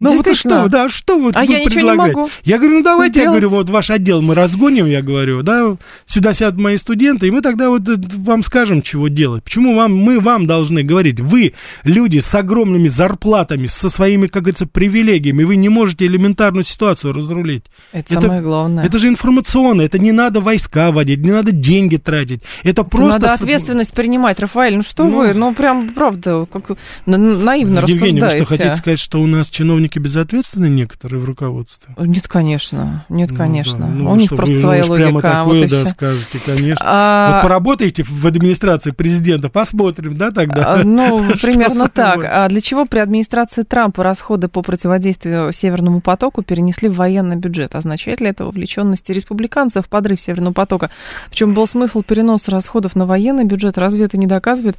Ну 0.00 0.16
вот 0.16 0.36
что, 0.36 0.68
да, 0.68 0.88
что 0.88 1.18
вот 1.18 1.34
а 1.34 1.40
вы 1.40 1.52
я 1.52 1.64
ничего 1.64 1.90
не 1.90 1.96
могу. 1.96 2.30
Я 2.44 2.58
говорю, 2.58 2.76
ну 2.76 2.82
давайте, 2.84 3.14
Сделать. 3.14 3.24
я 3.24 3.30
говорю, 3.30 3.48
вот 3.48 3.68
ваш 3.68 3.90
отдел 3.90 4.22
мы 4.22 4.36
разгоним, 4.36 4.86
я 4.86 5.02
говорю, 5.02 5.42
да, 5.42 5.76
сюда 6.06 6.34
сядут 6.34 6.60
мои 6.60 6.76
студенты, 6.76 7.26
и 7.26 7.32
мы 7.32 7.40
тогда 7.40 7.68
вот 7.68 7.88
э, 7.88 7.96
вам 8.18 8.44
скажем, 8.44 8.80
чего 8.80 9.08
делать. 9.08 9.42
Почему 9.42 9.74
вам, 9.74 9.96
мы 9.96 10.20
вам 10.20 10.46
должны 10.46 10.84
говорить, 10.84 11.18
вы, 11.18 11.54
люди 11.82 12.20
с 12.20 12.32
огромными 12.32 12.86
зарплатами, 12.86 13.66
со 13.66 13.90
своими, 13.90 14.28
как 14.28 14.44
говорится, 14.44 14.66
привилегиями, 14.66 15.42
вы 15.42 15.56
не 15.56 15.68
можете 15.68 16.06
элементарную 16.06 16.62
ситуацию 16.62 17.12
разрулить. 17.12 17.64
Это, 17.90 18.14
это 18.14 18.22
самое 18.22 18.40
главное. 18.40 18.84
Это 18.84 19.00
же 19.00 19.08
информационно, 19.08 19.82
это 19.82 19.98
не 19.98 20.12
надо 20.12 20.40
войска 20.40 20.92
водить, 20.92 21.18
не 21.18 21.32
надо 21.32 21.50
деньги 21.50 21.96
тратить, 21.96 22.42
это 22.62 22.84
просто... 22.84 23.20
Надо 23.20 23.34
ответственность 23.34 23.92
принимать, 23.92 24.38
Рафаэль, 24.38 24.76
ну 24.76 24.82
что 24.84 25.02
ну, 25.02 25.10
вы, 25.10 25.34
ну 25.34 25.52
прям, 25.54 25.88
правда, 25.88 26.46
как 26.46 26.78
наивно 27.04 27.80
Евгений, 27.80 28.20
рассуждаете. 28.20 28.38
вы 28.38 28.44
что, 28.44 28.44
хотите 28.44 28.74
сказать, 28.76 29.00
что 29.00 29.20
у 29.20 29.26
нас 29.26 29.50
чиновники 29.50 29.87
чиновники 29.88 29.98
безответственны 29.98 30.66
некоторые 30.66 31.20
в 31.20 31.24
руководстве? 31.24 31.94
Нет, 31.98 32.28
конечно. 32.28 33.04
Нет, 33.08 33.30
конечно. 33.32 33.86
Ну, 33.86 33.98
да. 33.98 34.02
ну, 34.04 34.10
У 34.12 34.16
них 34.16 34.30
просто 34.30 34.54
вы, 34.54 34.60
своя 34.60 34.84
логика. 34.84 35.08
Прямо 35.08 35.20
такое, 35.20 35.60
вот 35.60 35.70
да, 35.70 35.84
все. 35.84 35.90
скажете, 35.90 36.38
конечно. 36.44 36.84
А... 36.84 37.32
Вот 37.32 37.42
поработаете 37.42 38.04
в 38.04 38.26
администрации 38.26 38.90
президента, 38.90 39.48
посмотрим, 39.48 40.16
да, 40.16 40.30
тогда? 40.30 40.74
А, 40.74 40.84
ну, 40.84 41.24
примерно 41.42 41.88
так. 41.88 42.24
А 42.24 42.48
для 42.48 42.60
чего 42.60 42.84
при 42.84 42.98
администрации 42.98 43.62
Трампа 43.62 44.02
расходы 44.02 44.48
по 44.48 44.62
противодействию 44.62 45.52
Северному 45.52 46.00
потоку 46.00 46.42
перенесли 46.42 46.88
в 46.88 46.96
военный 46.96 47.36
бюджет? 47.36 47.74
Означает 47.74 48.20
ли 48.20 48.28
это 48.28 48.44
вовлеченность 48.44 49.08
республиканцев 49.10 49.86
в 49.86 49.88
подрыв 49.88 50.20
Северного 50.20 50.52
потока? 50.52 50.90
В 51.30 51.34
чем 51.34 51.54
был 51.54 51.66
смысл 51.66 52.02
переноса 52.02 52.50
расходов 52.50 52.94
на 52.94 53.06
военный 53.06 53.44
бюджет? 53.44 53.78
Разве 53.78 54.04
это 54.04 54.16
не 54.16 54.26
доказывает 54.26 54.76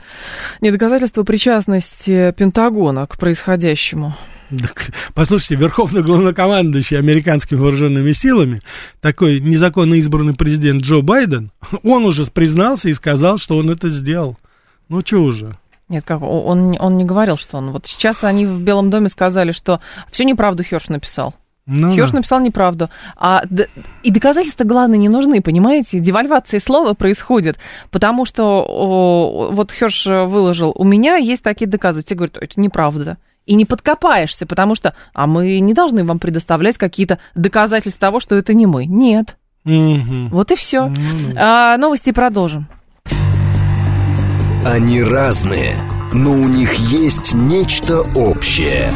не 0.62 0.72
доказательство 0.72 1.24
причастности 1.24 2.34
Пентагона 2.38 3.08
к 3.08 3.18
происходящему? 3.18 4.14
Послушайте, 5.14 5.56
верховный 5.56 6.02
главнокомандующий 6.02 6.98
американскими 6.98 7.60
вооруженными 7.60 8.12
силами, 8.14 8.62
такой 9.02 9.40
незаконно 9.40 9.96
избранный 9.96 10.34
президент 10.34 10.84
Джо 10.84 11.02
Байден, 11.02 11.52
он 11.84 12.06
уже 12.06 12.26
признался 12.26 12.90
и 12.90 12.94
сказал, 12.94 13.38
что 13.38 13.58
он 13.58 13.70
это 13.70 13.90
сделал. 13.90 14.38
Ну, 14.88 15.02
что 15.02 15.18
уже? 15.18 15.58
Нет, 15.88 16.04
как 16.06 16.22
он, 16.22 16.76
он 16.80 16.98
не 16.98 17.06
говорил, 17.06 17.38
что 17.38 17.58
он. 17.58 17.72
Вот 17.72 17.88
сейчас 17.88 18.24
они 18.24 18.46
в 18.46 18.62
Белом 18.62 18.90
доме 18.90 19.10
сказали, 19.10 19.52
что 19.52 19.82
всю 20.12 20.24
неправду 20.24 20.64
Херш 20.64 20.90
написал. 20.90 21.34
Ну, 21.66 21.96
Херш 21.96 22.12
да. 22.12 22.18
написал 22.18 22.40
неправду. 22.40 22.90
А, 23.16 23.44
и 24.02 24.12
доказательства, 24.12 24.64
главное, 24.64 24.98
не 24.98 25.10
нужны, 25.10 25.42
понимаете? 25.42 26.00
Девальвация 26.00 26.60
слова 26.60 26.94
происходит, 26.94 27.58
потому 27.92 28.26
что 28.26 28.66
о, 28.68 29.50
вот 29.52 29.72
Херш 29.72 30.06
выложил, 30.08 30.74
у 30.76 30.84
меня 30.84 31.18
есть 31.18 31.44
такие 31.44 31.68
доказательства. 31.68 32.10
Те 32.10 32.16
говорят, 32.16 32.38
это 32.38 32.60
неправда 32.60 33.18
и 33.50 33.56
не 33.56 33.66
подкопаешься, 33.66 34.46
потому 34.46 34.76
что, 34.76 34.94
а 35.12 35.26
мы 35.26 35.60
не 35.60 35.74
должны 35.74 36.06
вам 36.06 36.20
предоставлять 36.20 36.78
какие-то 36.78 37.18
доказательства 37.34 38.00
того, 38.00 38.20
что 38.20 38.36
это 38.36 38.54
не 38.54 38.68
мы. 38.68 38.86
Нет. 38.86 39.38
Угу. 39.66 40.28
Вот 40.30 40.52
и 40.52 40.56
все. 40.56 40.84
Угу. 40.84 40.94
А, 41.36 41.76
новости 41.78 42.12
продолжим. 42.12 42.68
Они 44.64 45.02
разные, 45.02 45.76
но 46.14 46.32
у 46.32 46.48
них 46.48 46.76
есть 46.76 47.34
нечто 47.34 48.02
общее. 48.16 48.92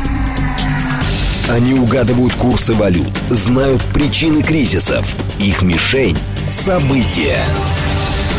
Они 1.50 1.74
угадывают 1.74 2.34
курсы 2.36 2.76
валют, 2.76 3.18
знают 3.32 3.82
причины 3.92 4.44
кризисов. 4.44 5.04
Их 5.39 5.63
мишень– 5.63 6.18
события. 6.52 7.44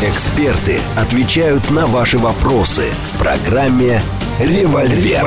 Эксперты 0.01 0.79
отвечают 0.95 1.69
на 1.71 1.85
ваши 1.85 2.17
вопросы 2.17 2.85
в 3.11 3.19
программе 3.19 3.99
«Револьвер». 4.39 5.23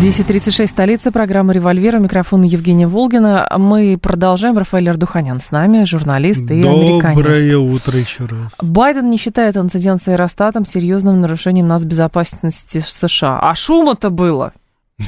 10.36, 0.00 0.68
столица, 0.68 1.10
программа 1.10 1.52
«Револьвер», 1.52 1.96
у 1.96 1.98
микрофона 1.98 2.44
Евгения 2.44 2.86
Волгина. 2.86 3.48
Мы 3.58 3.98
продолжаем. 4.00 4.56
Рафаэль 4.56 4.88
Ардуханян 4.88 5.40
с 5.40 5.50
нами, 5.50 5.84
журналист 5.84 6.42
и 6.42 6.62
Доброе 6.62 6.90
американист. 6.90 7.16
Доброе 7.16 7.58
утро 7.58 7.98
еще 7.98 8.26
раз. 8.26 8.52
Байден 8.62 9.10
не 9.10 9.18
считает 9.18 9.56
инцидент 9.56 10.00
с 10.00 10.06
аэростатом 10.06 10.64
серьезным 10.64 11.20
нарушением 11.20 11.66
нацбезопасности 11.66 12.84
США. 12.86 13.40
А 13.40 13.54
шума-то 13.56 14.10
было! 14.10 14.52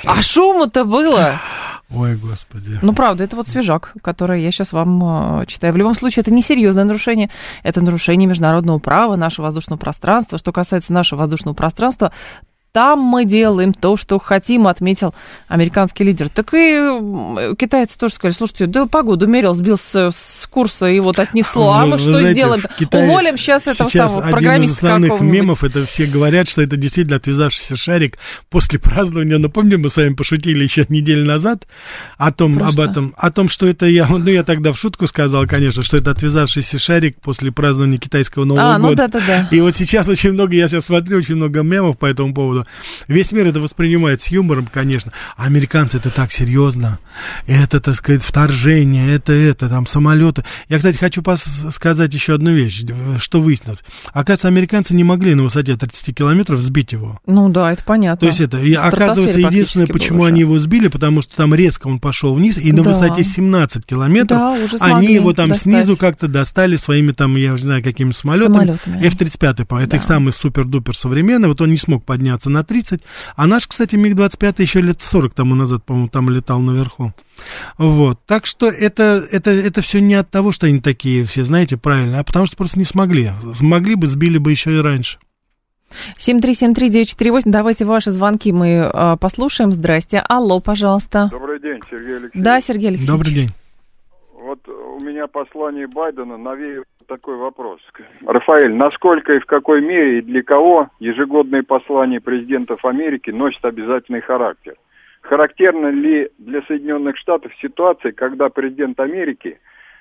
А 0.04 0.20
шума-то 0.20 0.84
было! 0.84 1.40
Ой, 1.90 2.16
господи. 2.16 2.78
Ну, 2.82 2.92
правда, 2.92 3.22
это 3.22 3.36
вот 3.36 3.46
свежак, 3.46 3.94
который 4.02 4.42
я 4.42 4.50
сейчас 4.50 4.72
вам 4.72 5.42
э, 5.42 5.46
читаю. 5.46 5.72
В 5.72 5.76
любом 5.76 5.94
случае, 5.94 6.22
это 6.22 6.32
не 6.32 6.42
серьезное 6.42 6.84
нарушение, 6.84 7.30
это 7.62 7.80
нарушение 7.80 8.26
международного 8.26 8.78
права, 8.78 9.14
нашего 9.14 9.46
воздушного 9.46 9.78
пространства. 9.78 10.38
Что 10.38 10.52
касается 10.52 10.92
нашего 10.92 11.20
воздушного 11.20 11.54
пространства, 11.54 12.12
там 12.76 12.98
мы 13.00 13.24
делаем 13.24 13.72
то, 13.72 13.96
что 13.96 14.18
хотим, 14.18 14.68
отметил 14.68 15.14
американский 15.48 16.04
лидер. 16.04 16.28
Так 16.28 16.52
и 16.52 16.76
китайцы 17.58 17.96
тоже 17.96 18.16
сказали, 18.16 18.34
слушайте, 18.34 18.66
да 18.66 18.84
погоду 18.84 19.26
мерил, 19.26 19.54
сбил 19.54 19.78
с, 19.78 20.12
курса 20.50 20.84
и 20.84 21.00
вот 21.00 21.18
отнесло, 21.18 21.72
а 21.72 21.86
мы 21.86 21.92
вы 21.92 21.98
что 22.00 22.12
знаете, 22.12 22.32
сделаем? 22.34 22.62
Китае 22.78 23.08
Уволим 23.08 23.38
сейчас 23.38 23.66
этого 23.66 23.88
самого 23.88 24.20
программиста 24.20 24.52
один 24.52 24.64
из 24.64 24.74
основных 24.74 25.20
мемов, 25.22 25.64
это 25.64 25.86
все 25.86 26.04
говорят, 26.04 26.48
что 26.48 26.60
это 26.60 26.76
действительно 26.76 27.16
отвязавшийся 27.16 27.76
шарик 27.76 28.18
после 28.50 28.78
празднования. 28.78 29.38
Напомню, 29.38 29.78
мы 29.78 29.88
с 29.88 29.96
вами 29.96 30.12
пошутили 30.12 30.62
еще 30.62 30.84
неделю 30.90 31.24
назад 31.24 31.66
о 32.18 32.30
том, 32.30 32.62
об 32.62 32.78
этом, 32.78 33.14
о 33.16 33.30
том, 33.30 33.48
что 33.48 33.66
это 33.66 33.86
я, 33.86 34.06
ну 34.06 34.28
я 34.28 34.44
тогда 34.44 34.72
в 34.72 34.78
шутку 34.78 35.06
сказал, 35.06 35.46
конечно, 35.46 35.80
что 35.80 35.96
это 35.96 36.10
отвязавшийся 36.10 36.78
шарик 36.78 37.22
после 37.22 37.52
празднования 37.52 37.96
китайского 37.96 38.44
Нового 38.44 38.74
а, 38.74 38.78
ну 38.78 38.88
года. 38.88 39.04
Ну, 39.04 39.08
да, 39.12 39.18
да, 39.18 39.26
да. 39.26 39.48
И 39.50 39.62
вот 39.62 39.74
сейчас 39.74 40.08
очень 40.08 40.32
много, 40.32 40.54
я 40.54 40.68
сейчас 40.68 40.84
смотрю 40.84 41.16
очень 41.16 41.36
много 41.36 41.62
мемов 41.62 41.96
по 41.96 42.04
этому 42.04 42.34
поводу. 42.34 42.65
Весь 43.08 43.32
мир 43.32 43.46
это 43.46 43.60
воспринимает 43.60 44.20
с 44.22 44.28
юмором, 44.28 44.68
конечно. 44.72 45.12
А 45.36 45.44
американцы 45.44 45.98
это 45.98 46.10
так 46.10 46.32
серьезно. 46.32 46.98
Это, 47.46 47.80
так 47.80 47.94
сказать, 47.94 48.22
вторжение, 48.22 49.14
это, 49.14 49.32
это, 49.32 49.68
там, 49.68 49.86
самолеты. 49.86 50.44
Я, 50.68 50.78
кстати, 50.78 50.96
хочу 50.96 51.22
сказать 51.70 52.12
еще 52.14 52.34
одну 52.34 52.52
вещь, 52.52 52.84
что 53.20 53.40
выяснилось. 53.40 53.84
Оказывается, 54.12 54.48
американцы 54.48 54.94
не 54.94 55.04
могли 55.04 55.34
на 55.34 55.44
высоте 55.44 55.76
30 55.76 56.14
километров 56.16 56.60
сбить 56.60 56.92
его. 56.92 57.20
Ну 57.26 57.48
да, 57.48 57.72
это 57.72 57.82
понятно. 57.84 58.20
То 58.20 58.26
есть 58.26 58.40
это, 58.40 58.58
и, 58.58 58.74
оказывается, 58.74 59.40
единственное, 59.40 59.86
почему 59.86 60.24
они 60.24 60.40
его 60.40 60.58
сбили, 60.58 60.88
потому 60.88 61.22
что 61.22 61.36
там 61.36 61.54
резко 61.54 61.86
он 61.86 62.00
пошел 62.00 62.34
вниз, 62.34 62.58
и 62.58 62.72
на 62.72 62.82
да. 62.82 62.90
высоте 62.90 63.22
17 63.22 63.84
километров 63.84 64.38
да, 64.38 64.56
они 64.80 65.14
его 65.14 65.32
там 65.32 65.50
достать. 65.50 65.62
снизу 65.64 65.96
как-то 65.96 66.28
достали 66.28 66.76
своими 66.76 67.12
там, 67.12 67.36
я 67.36 67.50
не 67.50 67.56
знаю, 67.56 67.82
какими 67.82 68.10
самолетами. 68.10 68.78
F-35, 69.06 69.64
по 69.64 69.76
это 69.76 69.92
да. 69.92 69.96
их 69.96 70.02
самый 70.02 70.32
супер-дупер 70.32 70.96
современный, 70.96 71.48
вот 71.48 71.60
он 71.60 71.70
не 71.70 71.76
смог 71.76 72.04
подняться 72.04 72.45
на 72.50 72.64
30, 72.64 73.02
а 73.36 73.46
наш, 73.46 73.66
кстати, 73.66 73.96
МиГ-25 73.96 74.54
еще 74.58 74.80
лет 74.80 75.00
40 75.00 75.34
тому 75.34 75.54
назад, 75.54 75.84
по-моему, 75.84 76.08
там 76.08 76.30
летал 76.30 76.60
наверху. 76.60 77.12
Вот, 77.78 78.20
так 78.26 78.46
что 78.46 78.68
это, 78.68 79.24
это, 79.30 79.50
это 79.50 79.80
все 79.80 80.00
не 80.00 80.14
от 80.14 80.30
того, 80.30 80.52
что 80.52 80.66
они 80.66 80.80
такие 80.80 81.24
все, 81.24 81.44
знаете, 81.44 81.76
правильно, 81.76 82.20
а 82.20 82.24
потому 82.24 82.46
что 82.46 82.56
просто 82.56 82.78
не 82.78 82.84
смогли. 82.84 83.30
Смогли 83.54 83.94
бы, 83.94 84.06
сбили 84.06 84.38
бы 84.38 84.50
еще 84.50 84.76
и 84.76 84.80
раньше. 84.80 85.18
7373948, 86.18 87.42
давайте 87.46 87.84
ваши 87.84 88.10
звонки 88.10 88.52
мы 88.52 88.90
э, 88.92 89.16
послушаем. 89.20 89.72
Здрасте. 89.72 90.22
Алло, 90.28 90.60
пожалуйста. 90.60 91.28
Добрый 91.30 91.60
день, 91.60 91.80
Сергей 91.90 92.16
Алексеевич. 92.16 92.44
Да, 92.44 92.60
Сергей 92.60 92.88
Алексеевич. 92.88 93.10
Добрый 93.10 93.32
день. 93.32 93.50
Вот 94.34 94.68
у 94.68 95.00
меня 95.00 95.26
послание 95.26 95.86
Байдена 95.86 96.36
навеет 96.36 96.84
такой 97.06 97.36
вопрос. 97.36 97.80
Рафаэль, 98.24 98.74
насколько 98.74 99.34
и 99.34 99.40
в 99.40 99.46
какой 99.46 99.80
мере 99.80 100.18
и 100.18 100.22
для 100.22 100.42
кого 100.42 100.88
ежегодные 100.98 101.62
послания 101.62 102.20
президентов 102.20 102.84
Америки 102.84 103.30
носят 103.30 103.64
обязательный 103.64 104.20
характер? 104.20 104.74
Характерна 105.22 105.88
ли 105.88 106.30
для 106.38 106.62
Соединенных 106.62 107.16
Штатов 107.16 107.52
ситуация, 107.60 108.12
когда 108.12 108.48
президент 108.48 109.00
Америки 109.00 109.58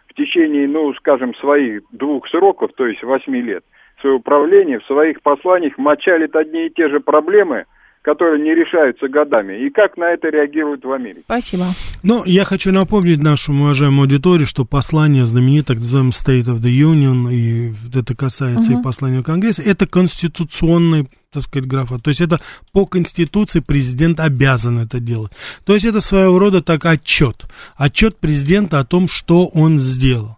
в 0.07 0.13
течение, 0.13 0.67
ну, 0.67 0.93
скажем, 0.93 1.33
своих 1.35 1.81
двух 1.91 2.27
сроков, 2.29 2.71
то 2.75 2.85
есть 2.85 3.01
восьми 3.03 3.41
лет, 3.41 3.63
свое 4.01 4.17
управление 4.17 4.79
в 4.79 4.85
своих 4.85 5.21
посланиях 5.21 5.77
мочалит 5.77 6.35
одни 6.35 6.67
и 6.67 6.69
те 6.69 6.89
же 6.89 6.99
проблемы– 6.99 7.65
которые 8.05 8.41
не 8.41 8.53
решаются 8.53 9.07
годами. 9.07 9.65
И 9.65 9.71
как 9.71 9.97
на 9.97 10.13
это 10.13 10.29
реагируют 10.29 10.85
в 10.85 10.91
Америке? 10.91 11.23
Спасибо. 11.25 11.65
Ну, 12.03 12.23
я 12.23 12.45
хочу 12.45 12.71
напомнить 12.71 13.19
нашему 13.19 13.63
уважаемому 13.63 14.03
аудитории, 14.03 14.45
что 14.45 14.63
послание 14.63 15.25
знаменитое, 15.25 15.75
так 15.75 15.79
называемое 15.79 16.11
State 16.11 16.45
of 16.45 16.61
the 16.61 16.69
Union, 16.69 17.33
и 17.33 17.73
это 17.97 18.15
касается 18.15 18.73
uh-huh. 18.73 18.79
и 18.79 18.83
послания 18.83 19.23
Конгресса, 19.23 19.63
это 19.63 19.87
конституционный 19.87 21.07
так 21.33 21.43
сказать, 21.43 21.67
графа. 21.67 21.99
То 21.99 22.11
есть 22.11 22.21
это 22.21 22.39
по 22.71 22.85
Конституции 22.85 23.59
президент 23.59 24.21
обязан 24.21 24.79
это 24.79 25.01
делать. 25.01 25.33
То 25.65 25.73
есть 25.73 25.85
это 25.85 25.99
своего 25.99 26.39
рода 26.39 26.61
так 26.61 26.85
отчет. 26.85 27.43
Отчет 27.75 28.15
президента 28.17 28.79
о 28.79 28.85
том, 28.85 29.09
что 29.09 29.47
он 29.47 29.77
сделал. 29.77 30.37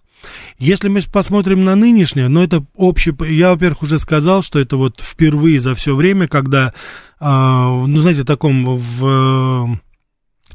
Если 0.57 0.89
мы 0.89 1.01
посмотрим 1.01 1.63
на 1.63 1.75
нынешнее, 1.75 2.27
ну 2.27 2.41
это 2.41 2.65
общее, 2.75 3.15
я, 3.29 3.51
во-первых, 3.51 3.83
уже 3.83 3.99
сказал, 3.99 4.43
что 4.43 4.59
это 4.59 4.77
вот 4.77 5.01
впервые 5.01 5.59
за 5.59 5.75
все 5.75 5.95
время, 5.95 6.27
когда, 6.27 6.73
э, 7.19 7.25
ну 7.25 7.99
знаете, 7.99 8.23
таком 8.23 8.77
в 8.77 9.79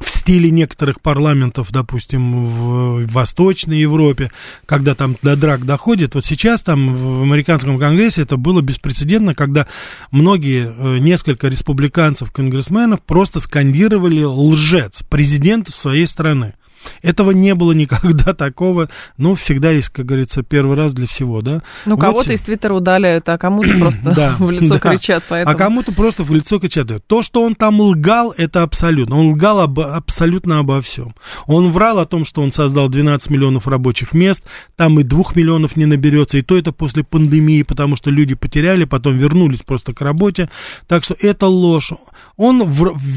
в 0.02 0.10
стиле 0.10 0.50
некоторых 0.50 1.00
парламентов, 1.00 1.70
допустим, 1.70 2.46
в 2.46 3.06
Восточной 3.06 3.78
Европе, 3.80 4.30
когда 4.66 4.94
там 4.94 5.16
до 5.22 5.36
драк 5.36 5.64
доходит. 5.64 6.14
Вот 6.14 6.24
сейчас 6.24 6.62
там 6.62 6.94
в 6.94 7.22
американском 7.22 7.78
конгрессе 7.78 8.22
это 8.22 8.36
было 8.36 8.60
беспрецедентно, 8.60 9.34
когда 9.34 9.66
многие, 10.10 10.66
э, 10.66 10.98
несколько 10.98 11.48
республиканцев, 11.48 12.32
конгрессменов 12.32 13.02
просто 13.02 13.40
скандировали 13.40 14.24
лжец 14.24 15.02
президента 15.08 15.70
своей 15.70 16.06
страны. 16.06 16.54
Этого 17.02 17.30
не 17.30 17.54
было 17.54 17.72
никогда 17.72 18.34
такого. 18.34 18.88
Ну, 19.16 19.34
всегда 19.34 19.70
есть, 19.70 19.88
как 19.90 20.06
говорится, 20.06 20.42
первый 20.42 20.76
раз 20.76 20.94
для 20.94 21.06
всего, 21.06 21.42
да? 21.42 21.62
Ну, 21.86 21.96
вот. 21.96 22.00
кого-то 22.00 22.32
из 22.32 22.40
Твиттера 22.40 22.74
удаляют, 22.74 23.28
а 23.28 23.38
кому-то 23.38 23.74
просто 23.78 24.34
в 24.38 24.50
лицо 24.50 24.78
кричат. 24.78 25.24
А 25.30 25.54
кому-то 25.54 25.92
просто 25.92 26.22
в 26.24 26.32
лицо 26.32 26.58
кричат. 26.58 26.82
То, 27.06 27.22
что 27.22 27.42
он 27.42 27.54
там 27.54 27.80
лгал, 27.80 28.34
это 28.36 28.62
абсолютно. 28.62 29.18
Он 29.18 29.32
лгал 29.32 29.60
абсолютно 29.60 30.58
обо 30.58 30.80
всем. 30.80 31.14
Он 31.46 31.70
врал 31.70 31.98
о 31.98 32.06
том, 32.06 32.24
что 32.24 32.42
он 32.42 32.52
создал 32.52 32.88
12 32.88 33.30
миллионов 33.30 33.68
рабочих 33.68 34.12
мест, 34.12 34.42
там 34.76 34.98
и 35.00 35.02
2 35.02 35.22
миллионов 35.34 35.76
не 35.76 35.86
наберется, 35.86 36.38
и 36.38 36.42
то 36.42 36.56
это 36.56 36.72
после 36.72 37.04
пандемии, 37.04 37.62
потому 37.62 37.96
что 37.96 38.10
люди 38.10 38.34
потеряли, 38.34 38.84
потом 38.84 39.16
вернулись 39.16 39.62
просто 39.62 39.92
к 39.92 40.00
работе. 40.00 40.50
Так 40.88 41.04
что 41.04 41.14
это 41.20 41.46
ложь. 41.46 41.92
Он, 42.36 42.70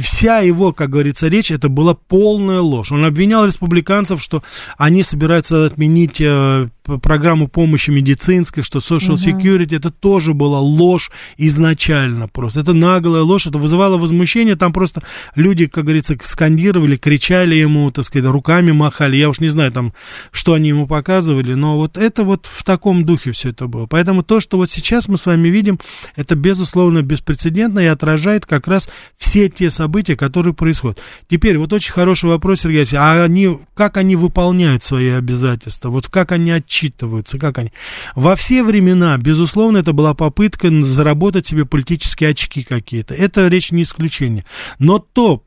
вся 0.04 0.40
его, 0.40 0.74
как 0.74 0.90
говорится, 0.90 1.28
речь, 1.28 1.52
это 1.52 1.70
была 1.70 1.94
полная 1.96 2.62
ложь. 2.62 2.92
Он 2.92 3.06
обвинял 3.06 3.46
республиканцев, 3.56 4.22
что 4.22 4.44
они 4.78 5.04
собираются 5.04 5.66
отменить 5.66 6.20
э, 6.20 6.70
программу 6.86 7.48
помощи 7.48 7.90
медицинской, 7.90 8.64
что 8.64 8.80
social 8.80 9.16
security, 9.16 9.68
uh-huh. 9.68 9.78
это 9.78 9.92
тоже 9.92 10.34
была 10.34 10.60
ложь 10.60 11.12
изначально 11.38 12.28
просто. 12.28 12.62
Это 12.62 12.74
наглая 12.74 13.24
ложь, 13.24 13.48
это 13.48 13.58
вызывало 13.58 13.98
возмущение, 13.98 14.56
там 14.56 14.74
просто 14.74 15.04
люди, 15.36 15.66
как 15.66 15.86
говорится, 15.86 16.18
скандировали, 16.24 16.98
кричали 16.98 17.56
ему, 17.56 17.90
так 17.92 18.06
сказать, 18.06 18.30
руками 18.30 18.72
махали, 18.72 19.18
я 19.18 19.30
уж 19.30 19.40
не 19.40 19.50
знаю 19.50 19.72
там, 19.72 19.94
что 20.32 20.54
они 20.54 20.70
ему 20.70 20.88
показывали, 20.88 21.54
но 21.54 21.78
вот 21.78 21.98
это 21.98 22.24
вот 22.24 22.48
в 22.52 22.64
таком 22.64 23.06
духе 23.06 23.32
все 23.32 23.50
это 23.50 23.68
было. 23.68 23.86
Поэтому 23.88 24.24
то, 24.24 24.40
что 24.40 24.58
вот 24.58 24.70
сейчас 24.70 25.08
мы 25.08 25.18
с 25.18 25.26
вами 25.26 25.50
видим, 25.50 25.80
это, 26.16 26.36
безусловно, 26.36 27.02
беспрецедентно 27.02 27.80
и 27.80 27.86
отражает 27.86 28.46
как 28.46 28.68
раз 28.68 28.90
все 29.18 29.50
те 29.50 29.70
события, 29.70 30.16
которые 30.16 30.54
происходят. 30.54 31.00
Теперь 31.28 31.58
вот 31.58 31.74
очень 31.74 31.94
хороший 31.94 32.30
вопрос, 32.30 32.62
Сергей 32.62 32.86
а 32.94 33.24
они, 33.24 33.58
как 33.74 33.98
они 33.98 34.16
выполняют 34.16 34.84
свои 34.84 35.10
обязательства, 35.10 35.90
вот 35.90 36.08
как 36.08 36.32
они 36.32 36.52
отчитываются 36.52 36.75
отчитываются, 36.76 37.38
как 37.38 37.58
они. 37.58 37.72
Во 38.16 38.36
все 38.36 38.64
времена, 38.64 39.18
безусловно, 39.18 39.78
это 39.78 39.94
была 39.94 40.14
попытка 40.14 40.70
заработать 40.84 41.48
себе 41.48 41.66
политические 41.66 42.32
очки 42.32 42.64
какие-то. 42.64 43.14
Это 43.14 43.48
речь 43.48 43.72
не 43.72 43.84
исключение. 43.84 44.46
Но 44.80 45.00
то, 45.00 45.44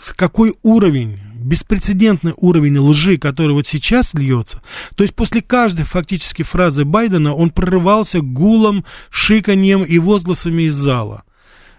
с 0.00 0.12
какой 0.12 0.54
уровень 0.62 1.18
беспрецедентный 1.34 2.32
уровень 2.36 2.78
лжи, 2.78 3.18
который 3.18 3.52
вот 3.52 3.66
сейчас 3.66 4.14
льется, 4.14 4.62
то 4.94 5.04
есть 5.04 5.14
после 5.14 5.42
каждой 5.42 5.84
фактически 5.84 6.42
фразы 6.42 6.86
Байдена 6.86 7.34
он 7.34 7.50
прорывался 7.50 8.22
гулом, 8.22 8.86
шиканьем 9.10 9.82
и 9.82 9.98
возгласами 9.98 10.64
из 10.64 10.74
зала. 10.74 11.24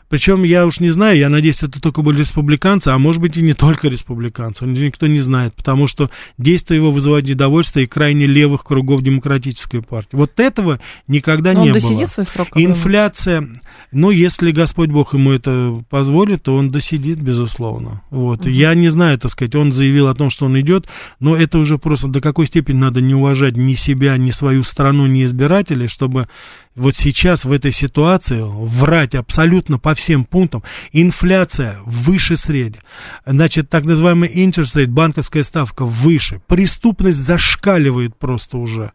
Причем 0.09 0.43
я 0.43 0.65
уж 0.65 0.79
не 0.79 0.89
знаю, 0.89 1.17
я 1.17 1.29
надеюсь, 1.29 1.63
это 1.63 1.81
только 1.81 2.01
были 2.01 2.19
республиканцы, 2.19 2.89
а 2.89 2.97
может 2.97 3.21
быть 3.21 3.37
и 3.37 3.41
не 3.41 3.53
только 3.53 3.87
республиканцы, 3.87 4.65
никто 4.65 5.07
не 5.07 5.19
знает, 5.19 5.53
потому 5.55 5.87
что 5.87 6.09
действия 6.37 6.77
его 6.77 6.91
вызывают 6.91 7.27
недовольство 7.27 7.79
и 7.79 7.87
крайне 7.87 8.27
левых 8.27 8.63
кругов 8.63 9.01
демократической 9.01 9.81
партии. 9.81 10.15
Вот 10.15 10.39
этого 10.39 10.79
никогда 11.07 11.53
Но 11.53 11.63
не 11.63 11.71
он 11.71 11.79
было. 11.79 12.05
свой 12.05 12.25
срок? 12.25 12.49
Инфляция, 12.55 13.47
ну, 13.91 14.11
если 14.11 14.51
Господь 14.51 14.89
Бог 14.89 15.13
ему 15.13 15.31
это 15.31 15.75
позволит, 15.89 16.43
то 16.43 16.55
он 16.55 16.69
досидит, 16.69 17.19
безусловно. 17.19 18.01
Вот. 18.11 18.41
Угу. 18.41 18.49
Я 18.49 18.73
не 18.75 18.89
знаю, 18.89 19.17
так 19.17 19.31
сказать, 19.31 19.55
он 19.55 19.71
заявил 19.71 20.07
о 20.07 20.15
том, 20.15 20.29
что 20.29 20.45
он 20.45 20.59
идет, 20.59 20.87
но 21.19 21.35
это 21.35 21.57
уже 21.57 21.77
просто 21.77 22.07
до 22.07 22.21
какой 22.21 22.45
степени 22.45 22.77
надо 22.77 23.01
не 23.01 23.15
уважать 23.15 23.57
ни 23.57 23.73
себя, 23.73 24.17
ни 24.17 24.31
свою 24.31 24.63
страну, 24.63 25.07
ни 25.07 25.23
избирателей, 25.23 25.87
чтобы 25.87 26.27
вот 26.75 26.95
сейчас 26.95 27.45
в 27.45 27.51
этой 27.51 27.71
ситуации 27.71 28.41
врать 28.43 29.15
абсолютно 29.15 29.79
по 29.79 29.95
всем 29.95 30.25
пунктам. 30.25 30.63
Инфляция 30.91 31.77
выше 31.85 32.35
средней. 32.35 32.81
Значит, 33.25 33.69
так 33.69 33.85
называемый 33.85 34.29
interest 34.29 34.75
rate, 34.75 34.87
банковская 34.87 35.43
ставка 35.43 35.85
выше. 35.85 36.41
Преступность 36.47 37.17
зашкаливает 37.17 38.17
просто 38.17 38.57
уже. 38.57 38.91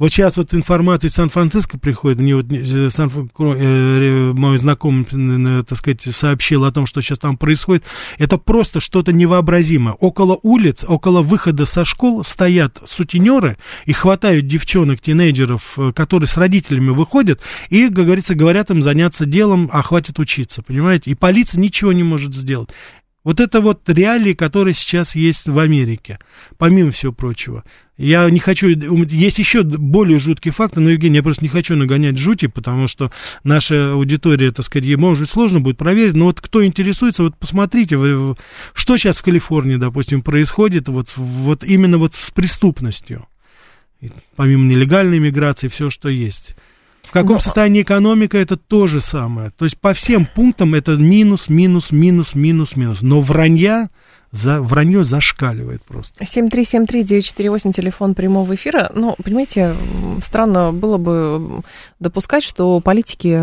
Вот 0.00 0.10
сейчас 0.10 0.38
вот 0.38 0.54
информация 0.54 1.08
из 1.08 1.12
Сан-Франциско 1.12 1.78
приходит, 1.78 2.20
мне 2.20 2.34
вот 2.34 2.46
Сан 2.46 3.10
э, 3.38 4.32
мой 4.34 4.56
знакомый, 4.56 5.04
так 5.64 5.76
сказать, 5.76 6.00
сообщил 6.10 6.64
о 6.64 6.72
том, 6.72 6.86
что 6.86 7.02
сейчас 7.02 7.18
там 7.18 7.36
происходит. 7.36 7.84
Это 8.16 8.38
просто 8.38 8.80
что-то 8.80 9.12
невообразимое. 9.12 9.92
Около 9.92 10.38
улиц, 10.42 10.86
около 10.88 11.20
выхода 11.20 11.66
со 11.66 11.84
школ 11.84 12.24
стоят 12.24 12.78
сутенеры 12.86 13.58
и 13.84 13.92
хватают 13.92 14.46
девчонок, 14.46 15.02
тинейджеров, 15.02 15.74
э, 15.76 15.92
которые 15.92 16.28
с 16.28 16.36
родителями 16.38 16.88
выходят, 16.88 17.42
и, 17.68 17.88
как 17.88 18.06
говорится, 18.06 18.34
говорят 18.34 18.70
им 18.70 18.82
заняться 18.82 19.26
делом, 19.26 19.68
а 19.70 19.82
хватит 19.82 20.18
учиться, 20.18 20.62
понимаете? 20.62 21.10
И 21.10 21.14
полиция 21.14 21.60
ничего 21.60 21.92
не 21.92 22.04
может 22.04 22.34
сделать. 22.34 22.70
Вот 23.22 23.38
это 23.38 23.60
вот 23.60 23.86
реалии, 23.86 24.32
которые 24.32 24.72
сейчас 24.72 25.14
есть 25.14 25.46
в 25.46 25.58
Америке, 25.58 26.18
помимо 26.56 26.90
всего 26.90 27.12
прочего. 27.12 27.64
Я 27.98 28.28
не 28.30 28.38
хочу... 28.38 28.68
Есть 28.68 29.38
еще 29.38 29.62
более 29.62 30.18
жуткие 30.18 30.52
факты, 30.52 30.80
но, 30.80 30.88
Евгений, 30.88 31.16
я 31.16 31.22
просто 31.22 31.44
не 31.44 31.50
хочу 31.50 31.76
нагонять 31.76 32.16
жути, 32.16 32.46
потому 32.46 32.88
что 32.88 33.12
наша 33.44 33.92
аудитория, 33.92 34.52
так 34.52 34.64
сказать, 34.64 34.96
может 34.96 35.20
быть, 35.20 35.30
сложно 35.30 35.60
будет 35.60 35.76
проверить, 35.76 36.14
но 36.14 36.26
вот 36.26 36.40
кто 36.40 36.64
интересуется, 36.64 37.22
вот 37.22 37.36
посмотрите, 37.36 37.96
что 38.72 38.96
сейчас 38.96 39.18
в 39.18 39.22
Калифорнии, 39.22 39.76
допустим, 39.76 40.22
происходит 40.22 40.88
вот, 40.88 41.14
вот 41.16 41.62
именно 41.62 41.98
вот 41.98 42.14
с 42.14 42.30
преступностью, 42.30 43.26
помимо 44.34 44.64
нелегальной 44.64 45.18
миграции, 45.18 45.68
все, 45.68 45.90
что 45.90 46.08
есть. 46.08 46.56
В 47.10 47.12
каком 47.12 47.34
Но... 47.34 47.40
состоянии 47.40 47.82
экономика, 47.82 48.38
это 48.38 48.56
то 48.56 48.86
же 48.86 49.00
самое. 49.00 49.50
То 49.50 49.64
есть 49.64 49.76
по 49.76 49.94
всем 49.94 50.26
пунктам 50.26 50.76
это 50.76 50.92
минус, 50.92 51.48
минус, 51.48 51.90
минус, 51.90 52.36
минус, 52.36 52.76
минус. 52.76 53.02
Но 53.02 53.20
вранья, 53.20 53.90
за, 54.30 54.62
вранье 54.62 55.02
зашкаливает 55.02 55.82
просто. 55.82 56.22
7373948, 56.22 57.72
телефон 57.72 58.14
прямого 58.14 58.54
эфира. 58.54 58.92
Ну, 58.94 59.16
понимаете, 59.24 59.74
странно 60.22 60.72
было 60.72 60.98
бы 60.98 61.62
допускать, 61.98 62.44
что 62.44 62.78
политики, 62.78 63.36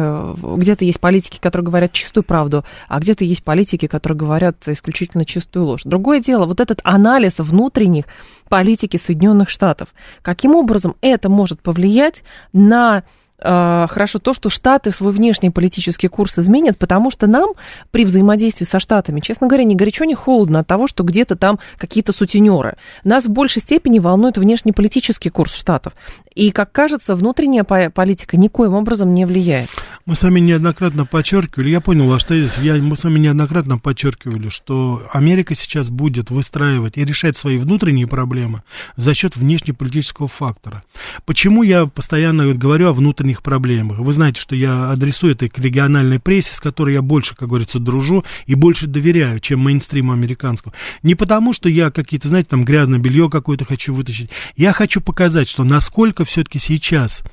где-то 0.58 0.86
есть 0.86 1.01
политики, 1.01 1.38
которые 1.38 1.65
говорят 1.65 1.91
чистую 1.91 2.23
правду, 2.23 2.63
а 2.88 2.99
где-то 3.01 3.25
есть 3.25 3.43
политики, 3.43 3.88
которые 3.88 4.17
говорят 4.17 4.65
исключительно 4.65 5.25
чистую 5.25 5.65
ложь. 5.65 5.82
Другое 5.84 6.21
дело, 6.21 6.45
вот 6.45 6.62
этот 6.62 6.80
анализ 6.86 7.34
внутренних 7.39 8.06
политики 8.47 8.95
Соединенных 8.95 9.49
Штатов, 9.49 9.89
каким 10.21 10.56
образом 10.56 10.95
это 11.01 11.27
может 11.27 11.60
повлиять 11.60 12.23
на 12.53 13.03
хорошо 13.39 14.19
то, 14.19 14.34
что 14.34 14.50
Штаты 14.50 14.91
свой 14.91 15.13
внешний 15.13 15.50
политический 15.50 16.08
курс 16.08 16.39
изменят, 16.39 16.78
потому 16.78 17.12
что 17.12 17.28
нам 17.28 17.52
при 17.91 18.04
взаимодействии 18.06 18.65
со 18.65 18.80
Штатами, 18.80 19.19
честно 19.19 19.47
говоря, 19.47 19.63
ни 19.63 19.76
горячо, 19.76 20.06
ни 20.06 20.13
холодно 20.13 20.60
от 20.60 20.67
того, 20.67 20.88
что 20.88 21.04
где-то 21.04 21.36
там 21.36 21.60
какие-то 21.78 22.13
сутенеры. 22.13 22.78
Нас 23.04 23.26
в 23.26 23.30
большей 23.30 23.62
степени 23.62 24.00
волнует 24.00 24.38
внешний 24.38 24.71
политический 24.71 25.30
курс 25.30 25.54
Штатов. 25.54 25.93
И, 26.34 26.52
как 26.52 26.71
кажется, 26.71 27.15
внутренняя 27.15 27.63
политика 27.63 28.38
никоим 28.38 28.73
образом 28.73 29.13
не 29.13 29.26
влияет. 29.26 29.69
Мы 30.06 30.15
с 30.15 30.23
вами 30.23 30.39
неоднократно 30.39 31.06
подчеркивали, 31.06 31.69
я 31.69 31.82
понял 31.82 32.08
ваш 32.08 32.23
тезис, 32.23 32.58
я, 32.60 32.76
мы 32.76 32.95
с 32.95 33.04
вами 33.04 33.19
неоднократно 33.19 33.78
подчеркивали, 33.78 34.50
что 34.50 35.04
Америка 35.12 35.56
сейчас 35.56 35.89
будет 35.89 36.30
выстраивать 36.30 36.97
и 36.97 37.06
решать 37.06 37.38
свои 37.38 37.58
внутренние 37.58 38.08
проблемы 38.08 38.63
за 38.95 39.13
счет 39.13 39.36
внешнеполитического 39.36 40.28
фактора. 40.28 40.84
Почему 41.26 41.63
я 41.63 41.88
постоянно 41.88 42.54
говорю 42.54 42.89
о 42.89 42.93
внутренних 43.28 43.44
проблемах? 43.44 44.00
Вы 44.00 44.13
знаете, 44.13 44.42
что 44.42 44.56
я 44.56 44.92
адресую 44.92 45.34
это 45.34 45.50
к 45.50 45.60
региональной 45.60 46.20
прессе, 46.20 46.56
с 46.56 46.60
которой 46.60 46.94
я 46.94 47.02
больше, 47.02 47.36
как 47.36 47.50
говорится, 47.50 47.80
дружу 47.80 48.24
и 48.46 48.56
больше 48.56 48.88
доверяю, 48.88 49.40
чем 49.40 49.60
мейнстриму 49.60 50.13
американскому. 50.13 50.74
Не 51.04 51.16
потому, 51.16 51.54
что 51.54 51.70
я 51.70 51.92
какие-то, 51.92 52.30
знаете, 52.30 52.50
там 52.50 52.63
грязное 52.63 53.00
белье 53.00 53.30
какое-то 53.30 53.66
хочу 53.66 53.94
вытащить. 53.94 54.30
Я 54.56 54.72
хочу 54.72 55.02
показать, 55.02 55.50
что 55.50 55.63
насколько 55.63 56.24
все-таки 56.26 56.60
сейчас 56.60 57.24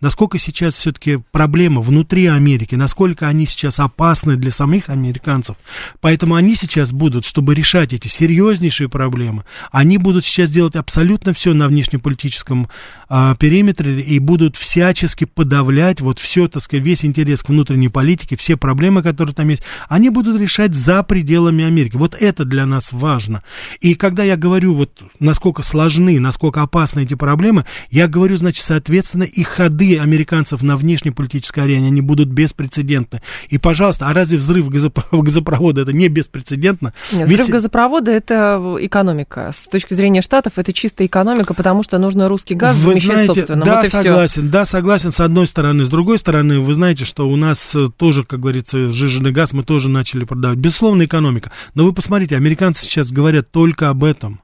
насколько 0.00 0.38
сейчас 0.38 0.74
все-таки 0.74 1.20
проблема 1.32 1.80
внутри 1.80 2.26
Америки, 2.26 2.74
насколько 2.74 3.28
они 3.28 3.46
сейчас 3.46 3.80
опасны 3.80 4.36
для 4.36 4.50
самих 4.50 4.88
американцев. 4.88 5.56
Поэтому 6.00 6.34
они 6.34 6.54
сейчас 6.54 6.92
будут, 6.92 7.24
чтобы 7.24 7.54
решать 7.54 7.92
эти 7.92 8.08
серьезнейшие 8.08 8.88
проблемы, 8.88 9.44
они 9.72 9.98
будут 9.98 10.24
сейчас 10.24 10.50
делать 10.50 10.76
абсолютно 10.76 11.32
все 11.32 11.54
на 11.54 11.68
внешнеполитическом 11.68 12.68
а, 13.08 13.34
периметре 13.36 14.00
и 14.00 14.18
будут 14.18 14.56
всячески 14.56 15.24
подавлять 15.24 16.00
вот 16.00 16.18
все, 16.18 16.48
так 16.48 16.62
сказать, 16.62 16.84
весь 16.84 17.04
интерес 17.04 17.42
к 17.42 17.48
внутренней 17.48 17.88
политике, 17.88 18.36
все 18.36 18.56
проблемы, 18.56 19.02
которые 19.02 19.34
там 19.34 19.48
есть, 19.48 19.62
они 19.88 20.10
будут 20.10 20.40
решать 20.40 20.74
за 20.74 21.02
пределами 21.02 21.64
Америки. 21.64 21.96
Вот 21.96 22.14
это 22.14 22.44
для 22.44 22.66
нас 22.66 22.92
важно. 22.92 23.42
И 23.80 23.94
когда 23.94 24.24
я 24.24 24.36
говорю, 24.36 24.74
вот 24.74 25.02
насколько 25.20 25.62
сложны, 25.62 26.18
насколько 26.20 26.62
опасны 26.62 27.00
эти 27.00 27.14
проблемы, 27.14 27.64
я 27.90 28.08
говорю, 28.08 28.36
значит, 28.36 28.64
соответственно, 28.64 29.24
их 29.24 29.48
ходы 29.64 29.98
американцев 29.98 30.62
на 30.62 30.76
внешнеполитической 30.76 31.60
арене, 31.64 31.86
они 31.86 32.02
будут 32.02 32.28
беспрецедентны. 32.28 33.22
И, 33.48 33.56
пожалуйста, 33.56 34.08
а 34.08 34.12
разве 34.12 34.36
взрыв 34.36 34.68
газопровода 35.12 35.80
это 35.80 35.92
не 35.92 36.08
беспрецедентно? 36.08 36.92
Нет, 37.12 37.28
Ведь... 37.28 37.40
взрыв 37.40 37.54
газопровода 37.54 38.10
это 38.10 38.76
экономика. 38.80 39.52
С 39.56 39.66
точки 39.68 39.94
зрения 39.94 40.20
Штатов 40.20 40.54
это 40.56 40.72
чистая 40.74 41.06
экономика, 41.06 41.54
потому 41.54 41.82
что 41.82 41.98
нужно 41.98 42.28
русский 42.28 42.54
газ 42.54 42.76
вы 42.76 42.92
замещать 42.92 43.12
знаете, 43.12 43.34
собственно. 43.34 43.64
Да, 43.64 43.82
вот 43.82 43.90
согласен, 43.90 44.42
все. 44.42 44.50
да, 44.50 44.64
согласен 44.66 45.12
с 45.12 45.20
одной 45.20 45.46
стороны. 45.46 45.84
С 45.84 45.88
другой 45.88 46.18
стороны, 46.18 46.60
вы 46.60 46.74
знаете, 46.74 47.06
что 47.06 47.26
у 47.26 47.36
нас 47.36 47.74
э, 47.74 47.88
тоже, 47.96 48.24
как 48.24 48.40
говорится, 48.40 48.88
сжиженный 48.88 49.32
газ 49.32 49.54
мы 49.54 49.64
тоже 49.64 49.88
начали 49.88 50.24
продавать. 50.24 50.58
Безусловно, 50.58 51.04
экономика. 51.04 51.50
Но 51.74 51.84
вы 51.84 51.94
посмотрите, 51.94 52.36
американцы 52.36 52.84
сейчас 52.84 53.10
говорят 53.10 53.50
только 53.50 53.88
об 53.88 54.04
этом. 54.04 54.43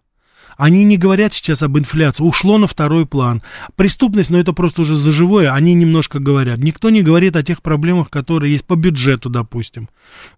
Они 0.60 0.84
не 0.84 0.98
говорят 0.98 1.32
сейчас 1.32 1.62
об 1.62 1.78
инфляции, 1.78 2.22
ушло 2.22 2.58
на 2.58 2.66
второй 2.66 3.06
план. 3.06 3.40
Преступность, 3.76 4.28
но 4.28 4.38
это 4.38 4.52
просто 4.52 4.82
уже 4.82 4.94
за 4.94 5.10
живое, 5.10 5.54
они 5.54 5.72
немножко 5.72 6.18
говорят. 6.18 6.58
Никто 6.58 6.90
не 6.90 7.00
говорит 7.00 7.34
о 7.36 7.42
тех 7.42 7.62
проблемах, 7.62 8.10
которые 8.10 8.52
есть 8.52 8.66
по 8.66 8.76
бюджету, 8.76 9.30
допустим. 9.30 9.88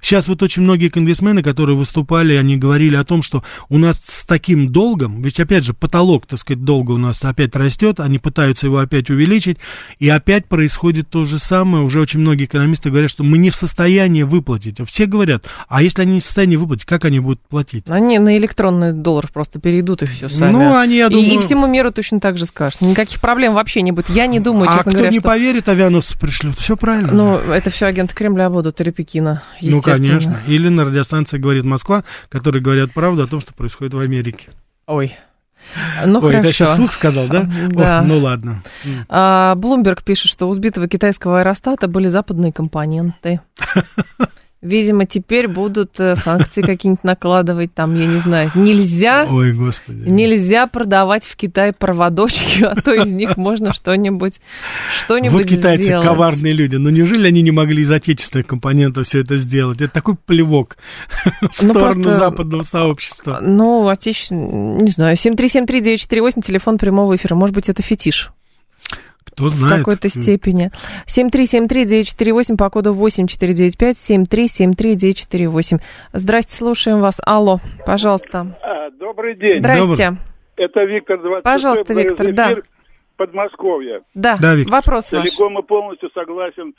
Сейчас 0.00 0.28
вот 0.28 0.40
очень 0.44 0.62
многие 0.62 0.90
конгрессмены, 0.90 1.42
которые 1.42 1.76
выступали, 1.76 2.34
они 2.34 2.56
говорили 2.56 2.94
о 2.94 3.02
том, 3.02 3.22
что 3.22 3.42
у 3.68 3.78
нас 3.78 4.00
с 4.06 4.24
таким 4.24 4.68
долгом, 4.68 5.22
ведь 5.22 5.40
опять 5.40 5.64
же 5.64 5.74
потолок, 5.74 6.26
так 6.26 6.38
сказать, 6.38 6.62
долга 6.62 6.92
у 6.92 6.98
нас 6.98 7.24
опять 7.24 7.56
растет, 7.56 7.98
они 7.98 8.18
пытаются 8.18 8.66
его 8.66 8.78
опять 8.78 9.10
увеличить, 9.10 9.58
и 9.98 10.08
опять 10.08 10.46
происходит 10.46 11.08
то 11.10 11.24
же 11.24 11.40
самое. 11.40 11.84
Уже 11.84 12.00
очень 12.00 12.20
многие 12.20 12.44
экономисты 12.44 12.90
говорят, 12.90 13.10
что 13.10 13.24
мы 13.24 13.38
не 13.38 13.50
в 13.50 13.56
состоянии 13.56 14.22
выплатить. 14.22 14.78
Все 14.86 15.06
говорят, 15.06 15.46
а 15.66 15.82
если 15.82 16.02
они 16.02 16.14
не 16.14 16.20
в 16.20 16.24
состоянии 16.24 16.54
выплатить, 16.54 16.84
как 16.84 17.04
они 17.06 17.18
будут 17.18 17.40
платить? 17.40 17.86
Они 17.88 18.20
на 18.20 18.38
электронный 18.38 18.92
доллар 18.92 19.28
просто 19.32 19.58
перейдут 19.58 20.02
и 20.02 20.11
все 20.12 20.28
сами. 20.28 20.52
Ну, 20.52 20.76
они, 20.76 20.96
я 20.96 21.08
думаю... 21.08 21.28
И, 21.28 21.34
и 21.34 21.38
всему 21.38 21.66
миру 21.66 21.90
точно 21.92 22.20
так 22.20 22.38
же 22.38 22.46
скажут. 22.46 22.80
Никаких 22.80 23.20
проблем 23.20 23.54
вообще 23.54 23.82
не 23.82 23.92
будет. 23.92 24.08
Я 24.10 24.26
не 24.26 24.40
думаю, 24.40 24.68
а 24.68 24.74
честно 24.74 24.92
кто 24.92 24.98
говоря, 24.98 25.10
не 25.10 25.18
что... 25.18 25.28
поверит, 25.28 25.68
авианосцы 25.68 26.18
пришлют. 26.18 26.58
Все 26.58 26.76
правильно. 26.76 27.12
Ну, 27.12 27.36
это 27.36 27.70
все 27.70 27.86
агенты 27.86 28.14
Кремля 28.14 28.50
будут 28.50 28.80
или 28.80 28.90
Пекина, 28.90 29.42
Ну, 29.60 29.80
конечно. 29.80 30.40
Или 30.46 30.68
на 30.68 30.84
радиостанции 30.84 31.38
«Говорит 31.38 31.64
Москва», 31.64 32.04
которые 32.28 32.62
говорят 32.62 32.92
правду 32.92 33.22
о 33.22 33.26
том, 33.26 33.40
что 33.40 33.54
происходит 33.54 33.94
в 33.94 33.98
Америке. 33.98 34.50
Ой, 34.86 35.16
ну, 36.04 36.18
Ой, 36.20 36.32
хорошо. 36.32 36.38
это 36.38 36.46
я 36.46 36.52
сейчас 36.52 36.76
слух 36.76 36.92
сказал, 36.92 37.28
да? 37.28 37.48
Да. 37.70 38.00
О, 38.00 38.02
ну, 38.02 38.18
ладно. 38.18 38.62
А, 39.08 39.54
Блумберг 39.54 40.02
пишет, 40.02 40.30
что 40.30 40.48
у 40.48 40.52
сбитого 40.52 40.88
китайского 40.88 41.40
аэростата 41.40 41.88
были 41.88 42.08
западные 42.08 42.52
компоненты. 42.52 43.40
Видимо, 44.62 45.06
теперь 45.06 45.48
будут 45.48 45.98
э, 45.98 46.14
санкции 46.14 46.62
какие-нибудь 46.62 47.02
накладывать, 47.02 47.74
там, 47.74 47.96
я 47.96 48.06
не 48.06 48.20
знаю, 48.20 48.52
нельзя, 48.54 49.26
Ой, 49.28 49.52
господи. 49.52 50.08
нельзя 50.08 50.68
продавать 50.68 51.24
в 51.24 51.34
Китае 51.34 51.72
проводочки, 51.72 52.62
а 52.62 52.76
то 52.80 52.92
из 52.94 53.10
них 53.10 53.36
можно 53.36 53.74
что-нибудь, 53.74 54.40
что-нибудь 54.96 55.32
Вот 55.32 55.50
китайцы 55.50 55.82
сделать. 55.82 56.06
коварные 56.06 56.52
люди, 56.52 56.76
но 56.76 56.90
неужели 56.90 57.26
они 57.26 57.42
не 57.42 57.50
могли 57.50 57.82
из 57.82 57.90
отечественных 57.90 58.46
компонентов 58.46 59.06
все 59.08 59.20
это 59.22 59.36
сделать? 59.36 59.80
Это 59.80 59.92
такой 59.92 60.14
плевок 60.14 60.76
в 61.40 61.62
Ну, 61.62 61.70
сторону 61.72 61.94
просто- 62.02 62.14
западного 62.14 62.62
сообщества. 62.62 63.38
Ну, 63.42 63.88
отечественно, 63.88 64.80
не 64.80 64.92
знаю, 64.92 65.16
7373948, 65.16 66.40
телефон 66.40 66.78
прямого 66.78 67.16
эфира, 67.16 67.34
может 67.34 67.54
быть, 67.54 67.68
это 67.68 67.82
фетиш 67.82 68.30
Кто 69.32 69.44
в 69.44 69.48
знает. 69.50 69.78
какой-то 69.78 70.08
степени. 70.08 70.70
7373948 71.06 72.56
по 72.56 72.70
коду 72.70 72.92
8495, 72.94 73.96
7373948. 73.96 75.78
Здрасте, 76.12 76.56
слушаем 76.56 77.00
вас. 77.00 77.20
Алло, 77.24 77.58
пожалуйста. 77.86 78.56
А, 78.62 78.90
Добрый 78.90 79.34
день. 79.36 79.60
Здрасте. 79.60 80.16
Это 80.56 80.84
Виктор 80.84 81.18
26 81.20 81.42
Пожалуйста, 81.44 81.94
Виктор, 81.94 82.26
эфир, 82.26 82.34
да. 82.34 82.54
Подмосковье. 83.16 84.02
Да, 84.14 84.36
Да, 84.40 84.54
Виктор. 84.54 84.72
вопрос 84.72 85.10
ваш. 85.12 85.22
Целиком 85.28 85.58
и 85.58 85.62
полностью 85.62 86.10
согласен 86.14 86.74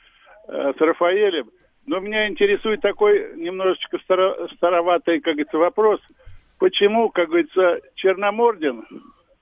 э, 0.47 0.73
с 0.77 0.81
Рафаэлем. 0.81 1.49
Но 1.85 1.99
меня 1.99 2.27
интересует 2.29 2.81
такой 2.81 3.35
немножечко 3.37 3.97
старо- 4.05 4.47
староватый, 4.55 5.19
как 5.19 5.33
говорится, 5.33 5.57
вопрос. 5.57 5.99
Почему, 6.59 7.09
как 7.09 7.27
говорится, 7.27 7.79
Черномордин, 7.95 8.83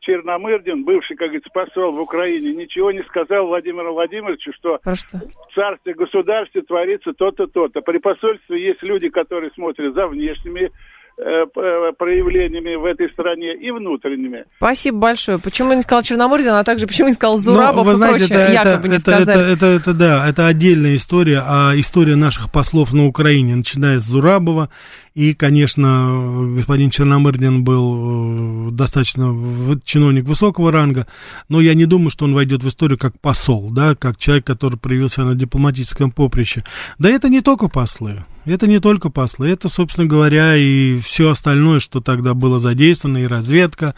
Черномырдин, 0.01 0.83
бывший, 0.83 1.15
как 1.15 1.27
говорится, 1.27 1.49
посол 1.53 1.91
в 1.91 2.01
Украине, 2.01 2.53
ничего 2.53 2.91
не 2.91 3.03
сказал 3.03 3.47
Владимиру 3.47 3.93
Владимировичу, 3.93 4.51
что 4.53 4.79
Про 4.83 4.95
что? 4.95 5.17
в 5.17 5.53
царстве, 5.53 5.93
государстве 5.93 6.61
творится 6.63 7.13
то-то, 7.13 7.45
то-то. 7.47 7.81
При 7.81 7.99
посольстве 7.99 8.63
есть 8.63 8.81
люди, 8.81 9.09
которые 9.09 9.51
смотрят 9.51 9.93
за 9.93 10.07
внешними 10.07 10.71
проявлениями 11.17 12.75
в 12.75 12.85
этой 12.85 13.09
стране 13.11 13.55
и 13.55 13.71
внутренними. 13.71 14.45
Спасибо 14.57 14.97
большое. 14.97 15.39
Почему 15.39 15.73
не 15.73 15.81
сказал 15.81 16.03
Черномордин, 16.03 16.51
а 16.51 16.63
также 16.63 16.87
почему 16.87 17.09
не 17.09 17.13
сказал 17.13 17.37
Зурабов 17.37 17.85
ну, 17.85 17.91
вы 17.91 17.95
знаете, 17.95 18.25
и 18.25 18.27
прочее, 18.27 18.43
это, 18.43 18.53
якобы 18.53 18.71
это, 18.71 18.87
не 18.87 18.95
это, 18.95 19.01
сказали. 19.01 19.41
Это, 19.41 19.51
это, 19.51 19.65
это, 19.65 19.93
да, 19.93 20.29
это 20.29 20.47
отдельная 20.47 20.95
история, 20.95 21.43
а 21.45 21.73
история 21.75 22.15
наших 22.15 22.51
послов 22.51 22.93
на 22.93 23.05
Украине, 23.05 23.55
начиная 23.55 23.99
с 23.99 24.03
Зурабова, 24.03 24.69
и, 25.13 25.33
конечно, 25.33 26.53
господин 26.55 26.89
Черномырдин 26.89 27.65
был 27.65 28.69
э, 28.69 28.71
достаточно 28.71 29.35
чиновник 29.83 30.23
высокого 30.23 30.71
ранга, 30.71 31.05
но 31.49 31.59
я 31.59 31.73
не 31.73 31.85
думаю, 31.85 32.09
что 32.11 32.25
он 32.25 32.33
войдет 32.33 32.63
в 32.63 32.67
историю 32.67 32.97
как 32.97 33.19
посол, 33.19 33.71
да, 33.71 33.93
как 33.95 34.17
человек, 34.17 34.45
который 34.45 34.77
проявился 34.77 35.23
на 35.23 35.35
дипломатическом 35.35 36.11
поприще. 36.11 36.63
Да 36.97 37.09
это 37.09 37.27
не 37.27 37.41
только 37.41 37.67
послы. 37.67 38.23
Это 38.45 38.65
не 38.65 38.79
только 38.79 39.09
послы, 39.09 39.49
это, 39.49 39.69
собственно 39.69 40.07
говоря, 40.07 40.55
и 40.55 40.99
все 40.99 41.29
остальное, 41.29 41.79
что 41.79 42.01
тогда 42.01 42.33
было 42.33 42.59
задействовано, 42.59 43.19
и 43.19 43.27
разведка, 43.27 43.93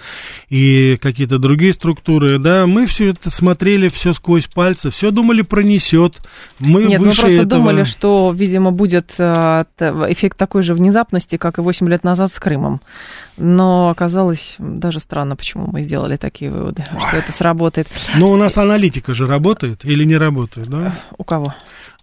и 0.49 0.97
какие-то 1.01 1.37
другие 1.37 1.71
структуры, 1.73 2.39
да, 2.39 2.67
мы 2.67 2.85
все 2.85 3.09
это 3.09 3.29
смотрели, 3.29 3.87
все 3.87 4.11
сквозь 4.11 4.47
пальцы, 4.47 4.89
все 4.89 5.11
думали 5.11 5.43
пронесет. 5.43 6.17
Мы 6.59 6.83
Нет, 6.83 6.99
выше 6.99 7.21
мы 7.21 7.27
просто 7.27 7.43
этого... 7.43 7.61
думали, 7.61 7.83
что, 7.85 8.33
видимо, 8.35 8.71
будет 8.71 9.13
э, 9.17 9.63
эффект 10.09 10.37
такой 10.37 10.61
же 10.61 10.73
внезапности, 10.73 11.37
как 11.37 11.57
и 11.57 11.61
8 11.61 11.87
лет 11.87 12.03
назад 12.03 12.31
с 12.31 12.39
Крымом. 12.39 12.81
Но 13.37 13.89
оказалось 13.89 14.55
даже 14.59 14.99
странно, 14.99 15.35
почему 15.35 15.67
мы 15.71 15.83
сделали 15.83 16.17
такие 16.17 16.51
выводы, 16.51 16.85
Ой. 16.93 16.99
что 16.99 17.17
это 17.17 17.31
сработает. 17.31 17.87
Но 18.15 18.27
у 18.27 18.35
нас 18.35 18.57
аналитика 18.57 19.13
же 19.13 19.25
работает 19.25 19.85
или 19.85 20.03
не 20.03 20.17
работает, 20.17 20.67
да? 20.67 20.95
У 21.17 21.23
кого? 21.23 21.53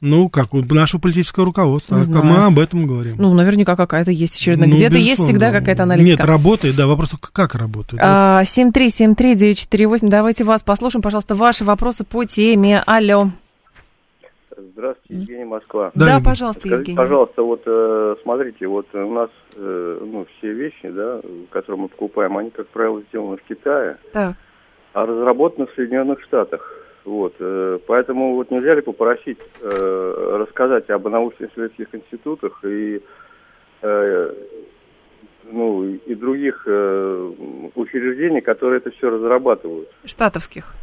Ну, 0.01 0.31
как 0.31 0.55
у 0.55 0.63
нашего 0.63 1.01
политического 1.01 1.45
руководства. 1.45 1.97
Не 1.97 2.05
знаю. 2.05 2.25
Мы 2.25 2.45
об 2.47 2.59
этом 2.59 2.87
говорим. 2.87 3.17
Ну, 3.19 3.35
наверняка 3.35 3.77
какая-то 3.77 4.11
есть 4.11 4.37
очередная. 4.37 4.67
Ну, 4.67 4.77
Где-то 4.77 4.97
есть 4.97 5.23
всегда 5.23 5.53
какая-то 5.53 5.83
аналитика. 5.83 6.23
Нет, 6.23 6.25
работает, 6.25 6.77
да. 6.77 6.87
Вопрос 6.87 7.11
только 7.11 7.31
как 7.33 7.55
работает. 7.55 8.03
А, 8.03 8.43
7373948. 8.43 10.09
Давайте 10.09 10.45
вас 10.45 10.63
послушаем, 10.63 11.03
пожалуйста, 11.03 11.35
ваши 11.35 11.65
вопросы 11.65 12.05
по 12.05 12.25
теме. 12.25 12.83
Алло. 12.87 13.29
Здравствуйте, 14.73 15.15
Евгений 15.15 15.45
Москва. 15.45 15.91
Да, 15.95 16.07
да 16.07 16.21
пожалуйста, 16.21 16.61
Скажите, 16.61 16.79
Евгений. 16.79 16.97
пожалуйста, 16.97 17.43
вот 17.43 17.63
э, 17.67 18.17
смотрите, 18.23 18.67
вот 18.67 18.87
у 18.95 19.13
нас 19.13 19.31
э, 19.57 19.99
ну, 20.05 20.27
все 20.39 20.53
вещи, 20.53 20.89
да, 20.89 21.21
которые 21.51 21.83
мы 21.83 21.89
покупаем, 21.89 22.37
они, 22.37 22.51
как 22.51 22.69
правило, 22.69 23.03
сделаны 23.09 23.37
в 23.37 23.43
Китае, 23.43 23.99
так. 24.13 24.37
а 24.93 25.07
разработаны 25.07 25.67
в 25.67 25.75
Соединенных 25.75 26.23
Штатах. 26.23 26.80
Вот, 27.05 27.35
э, 27.39 27.79
поэтому 27.87 28.35
вот 28.35 28.51
нельзя 28.51 28.75
ли 28.75 28.83
попросить 28.83 29.39
э, 29.61 30.37
рассказать 30.39 30.91
об 30.91 31.09
научно-исследовательских 31.09 31.95
институтах 31.95 32.63
и 32.65 33.01
э, 33.83 34.35
ну, 35.45 35.85
и 35.85 36.15
других 36.15 36.63
э, 36.67 37.33
учреждений, 37.75 38.41
которые 38.41 38.79
это 38.79 38.91
все 38.91 39.11
разрабатывают. 39.11 39.89
Штатовских. 40.05 40.75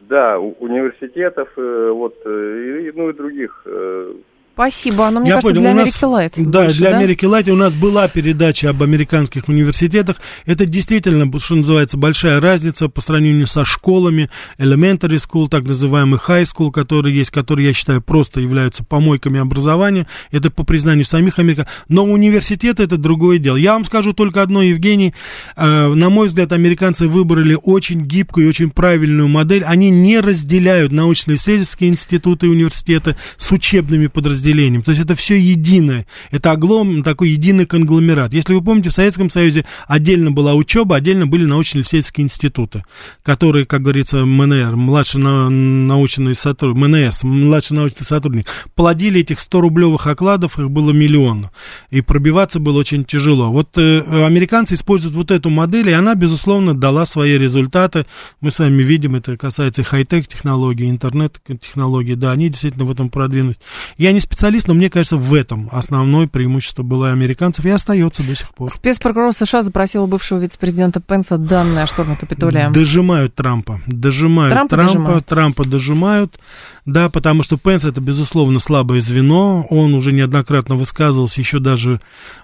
Да, 0.00 0.38
университетов, 0.38 1.48
э, 1.56 1.90
вот, 1.90 2.14
э, 2.24 2.88
и, 2.88 2.92
ну 2.94 3.10
и 3.10 3.14
других 3.14 3.62
э, 3.64 4.14
Спасибо. 4.54 5.10
Но 5.10 5.18
мне 5.18 5.30
Я 5.30 5.34
кажется, 5.34 5.52
понял. 5.52 5.60
для 5.62 5.70
Америки 5.82 6.04
Light. 6.04 6.32
Да, 6.36 6.62
больше, 6.62 6.78
для 6.78 6.90
да? 6.90 6.98
Америки 6.98 7.24
Лайт 7.24 7.48
у 7.48 7.56
нас 7.56 7.74
была 7.74 8.06
передача 8.06 8.70
об 8.70 8.84
американских 8.84 9.48
университетах. 9.48 10.18
Это 10.46 10.64
действительно, 10.64 11.28
что 11.40 11.56
называется, 11.56 11.96
большая 11.96 12.40
разница 12.40 12.88
по 12.88 13.00
сравнению 13.00 13.48
со 13.48 13.64
школами, 13.64 14.30
elementary 14.58 15.16
school, 15.16 15.48
так 15.48 15.64
называемый 15.64 16.20
high 16.24 16.44
school, 16.44 16.70
которые 16.70 17.16
есть, 17.16 17.32
которые, 17.32 17.66
я 17.66 17.72
считаю, 17.72 18.00
просто 18.00 18.40
являются 18.40 18.84
помойками 18.84 19.40
образования. 19.40 20.06
Это 20.30 20.52
по 20.52 20.62
признанию 20.62 21.04
самих 21.04 21.40
американцев. 21.40 21.74
Но 21.88 22.04
университеты 22.04 22.84
это 22.84 22.96
другое 22.96 23.38
дело. 23.38 23.56
Я 23.56 23.72
вам 23.72 23.84
скажу 23.84 24.12
только 24.12 24.40
одно, 24.40 24.62
Евгений. 24.62 25.14
Э, 25.56 25.88
на 25.92 26.10
мой 26.10 26.28
взгляд, 26.28 26.52
американцы 26.52 27.08
выбрали 27.08 27.58
очень 27.60 28.02
гибкую 28.02 28.46
и 28.46 28.48
очень 28.50 28.70
правильную 28.70 29.26
модель. 29.26 29.64
Они 29.64 29.90
не 29.90 30.20
разделяют 30.20 30.92
научно-исследовательские 30.92 31.90
институты 31.90 32.46
и 32.46 32.50
университеты 32.50 33.16
с 33.36 33.50
учебными 33.50 34.06
подразделениями 34.06 34.43
подразделениям. 34.44 34.82
То 34.82 34.90
есть 34.90 35.02
это 35.02 35.14
все 35.14 35.38
единое. 35.38 36.06
Это 36.30 36.52
оглом, 36.52 37.02
такой 37.02 37.30
единый 37.30 37.66
конгломерат. 37.66 38.34
Если 38.34 38.54
вы 38.54 38.62
помните, 38.62 38.90
в 38.90 38.92
Советском 38.92 39.30
Союзе 39.30 39.64
отдельно 39.88 40.30
была 40.30 40.54
учеба, 40.54 40.96
отдельно 40.96 41.26
были 41.26 41.44
научно-исследовательские 41.44 42.24
институты, 42.24 42.84
которые, 43.22 43.64
как 43.64 43.82
говорится, 43.82 44.24
МНР, 44.24 44.76
младший 44.76 45.20
научный 45.20 46.34
сотрудник, 46.34 46.86
МНС, 46.86 47.22
младший 47.22 47.76
научный 47.76 48.04
сотрудник, 48.04 48.46
плодили 48.74 49.20
этих 49.20 49.38
100-рублевых 49.38 50.06
окладов, 50.06 50.58
их 50.58 50.70
было 50.70 50.90
миллион. 50.90 51.50
И 51.90 52.00
пробиваться 52.00 52.60
было 52.60 52.78
очень 52.78 53.04
тяжело. 53.04 53.50
Вот 53.50 53.78
э, 53.78 54.00
американцы 54.26 54.74
используют 54.74 55.14
вот 55.14 55.30
эту 55.30 55.50
модель, 55.50 55.88
и 55.88 55.92
она, 55.92 56.14
безусловно, 56.14 56.74
дала 56.74 57.06
свои 57.06 57.38
результаты. 57.38 58.06
Мы 58.40 58.50
с 58.50 58.58
вами 58.58 58.82
видим, 58.82 59.16
это 59.16 59.36
касается 59.36 59.82
хай-тек 59.84 60.26
технологий, 60.26 60.90
интернет-технологий, 60.90 62.14
да, 62.14 62.32
они 62.32 62.48
действительно 62.48 62.84
в 62.84 62.90
этом 62.90 63.08
продвинулись. 63.08 63.58
Я 63.96 64.12
не 64.12 64.20
специалист, 64.34 64.66
но 64.66 64.74
мне 64.74 64.90
кажется, 64.90 65.16
в 65.16 65.32
этом 65.32 65.68
основное 65.70 66.26
преимущество 66.26 66.82
было 66.82 67.12
американцев 67.12 67.64
и 67.64 67.70
остается 67.70 68.22
до 68.24 68.34
сих 68.34 68.52
пор. 68.52 68.70
Спецпрокурор 68.70 69.32
США 69.32 69.62
запросил 69.62 70.06
бывшего 70.08 70.38
вице-президента 70.40 71.00
Пенса 71.00 71.38
данные 71.38 71.84
о 71.84 71.86
шторме 71.86 72.16
Капитолия. 72.16 72.70
Дожимают 72.70 73.34
Трампа. 73.36 73.80
Дожимают 73.86 74.52
Трампа, 74.52 74.76
Трампа, 74.76 74.92
дожимают. 74.92 75.26
Трампа 75.26 75.64
дожимают. 75.64 76.38
Да, 76.84 77.08
потому 77.08 77.44
что 77.44 77.56
Пенс 77.56 77.84
это, 77.84 78.00
безусловно, 78.00 78.58
слабое 78.58 79.00
звено. 79.00 79.66
Он 79.70 79.94
уже 79.94 80.12
неоднократно 80.12 80.74
высказывался, 80.74 81.40
еще 81.40 81.60
даже 81.60 82.00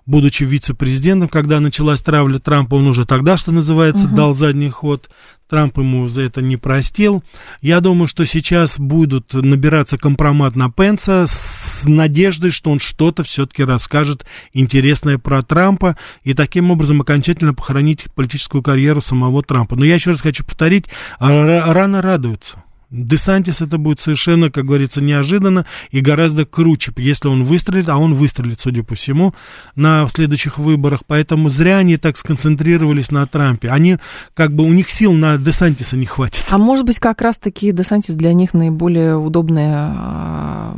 будучи 0.07 0.45
вице-президентом, 0.45 1.29
когда 1.29 1.61
началась 1.61 2.01
травля 2.01 2.39
Трампа, 2.39 2.77
он 2.77 2.87
уже 2.87 3.05
тогда, 3.05 3.37
что 3.37 3.53
называется, 3.53 4.07
угу. 4.07 4.15
дал 4.15 4.33
задний 4.33 4.71
ход. 4.71 5.11
Трамп 5.51 5.79
ему 5.79 6.07
за 6.07 6.23
это 6.23 6.41
не 6.41 6.57
простил. 6.57 7.25
Я 7.61 7.81
думаю, 7.81 8.07
что 8.07 8.25
сейчас 8.25 8.79
будут 8.79 9.35
набираться 9.35 9.99
компромат 9.99 10.55
на 10.55 10.71
Пенса 10.71 11.27
с 11.29 11.60
надеждой, 11.89 12.51
что 12.51 12.71
он 12.71 12.81
что-то 12.81 13.23
все-таки 13.23 13.65
расскажет 13.65 14.27
интересное 14.53 15.19
про 15.19 15.43
Трампа 15.43 15.97
и 16.23 16.35
таким 16.35 16.71
образом 16.71 17.01
окончательно 17.01 17.55
похоронить 17.55 18.07
политическую 18.15 18.63
карьеру 18.63 19.01
самого 19.01 19.43
Трампа. 19.43 19.77
Но 19.77 19.85
я 19.85 19.95
еще 19.95 20.11
раз 20.11 20.21
хочу 20.21 20.45
повторить, 20.45 20.87
рано 21.19 22.03
радуются. 22.03 22.63
Десантис 22.91 23.61
это 23.61 23.79
будет 23.79 24.01
совершенно, 24.01 24.51
как 24.51 24.65
говорится, 24.65 25.01
неожиданно 25.01 25.65
и 25.91 26.01
гораздо 26.01 26.45
круче, 26.45 26.93
если 26.97 27.29
он 27.29 27.45
выстрелит, 27.45 27.89
а 27.89 27.97
он 27.97 28.15
выстрелит, 28.15 28.59
судя 28.59 28.83
по 28.83 28.97
всему, 28.97 29.33
на 29.77 30.07
следующих 30.09 30.59
выборах. 30.59 31.03
Поэтому 31.07 31.51
зря 31.51 31.79
они 31.79 31.97
так 31.97 32.17
сконцентрировались 32.17 33.11
на 33.11 33.27
Трампе. 33.27 33.71
Они, 33.71 33.99
как 34.35 34.53
бы, 34.53 34.65
у 34.65 34.73
них 34.73 34.91
сил 34.91 35.13
на 35.13 35.39
Десантиса 35.39 35.97
не 35.97 36.07
хватит. 36.07 36.45
А 36.51 36.59
может 36.59 36.85
быть, 36.85 36.99
как 36.99 37.23
раз-таки 37.23 37.71
Десантис 37.71 38.15
для 38.15 38.33
них 38.33 38.55
наиболее 38.55 39.17
удобная 39.17 39.93
а, 39.95 40.77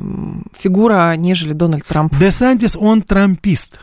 фигура, 0.58 1.14
нежели 1.16 1.54
Дональд 1.54 1.86
Трамп? 1.86 2.14
Десантис, 2.18 2.76
он 2.76 3.00
трампист 3.02 3.78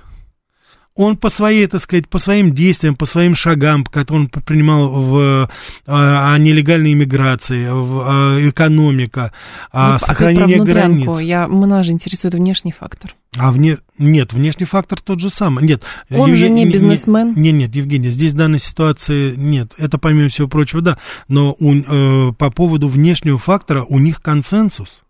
он 1.00 1.16
по 1.16 1.30
своей, 1.30 1.66
так 1.68 1.82
сказать, 1.82 2.10
по 2.10 2.18
своим 2.18 2.54
действиям, 2.54 2.96
по 2.96 3.06
своим 3.06 3.34
шагам, 3.34 3.86
которые 3.86 4.24
он 4.24 4.30
предпринимал 4.30 4.90
в 4.90 5.50
а, 5.88 6.34
о 6.34 6.38
нелегальной 6.38 6.92
иммиграции, 6.92 7.70
в 7.72 8.02
а, 8.02 8.50
экономика, 8.50 9.32
ну, 9.72 9.98
сохранение 9.98 10.62
а 10.62 10.66
границ. 10.66 11.20
Я, 11.22 11.48
нас 11.48 11.86
же 11.86 11.94
интересует 11.94 12.34
внешний 12.34 12.74
фактор. 12.74 13.16
А 13.38 13.52
вне... 13.52 13.78
нет, 13.98 14.34
внешний 14.34 14.66
фактор 14.66 15.00
тот 15.00 15.22
же 15.22 15.30
самый. 15.30 15.64
Нет. 15.64 15.84
Он 16.10 16.32
Ев... 16.32 16.38
же 16.38 16.50
не 16.50 16.66
бизнесмен. 16.66 17.34
Нет, 17.36 17.54
нет, 17.54 17.76
Евгений, 17.76 18.10
здесь 18.10 18.34
в 18.34 18.38
данной 18.38 18.60
ситуации 18.60 19.36
нет. 19.36 19.72
Это 19.78 19.98
помимо 20.00 20.28
всего 20.28 20.50
прочего, 20.50 20.82
да. 20.82 20.98
Но 21.30 21.56
у, 21.60 21.76
э, 21.76 22.34
по 22.34 22.50
поводу 22.52 22.90
внешнего 22.90 23.38
фактора 23.38 23.84
у 23.84 24.00
них 24.00 24.22
консенсус 24.22 25.04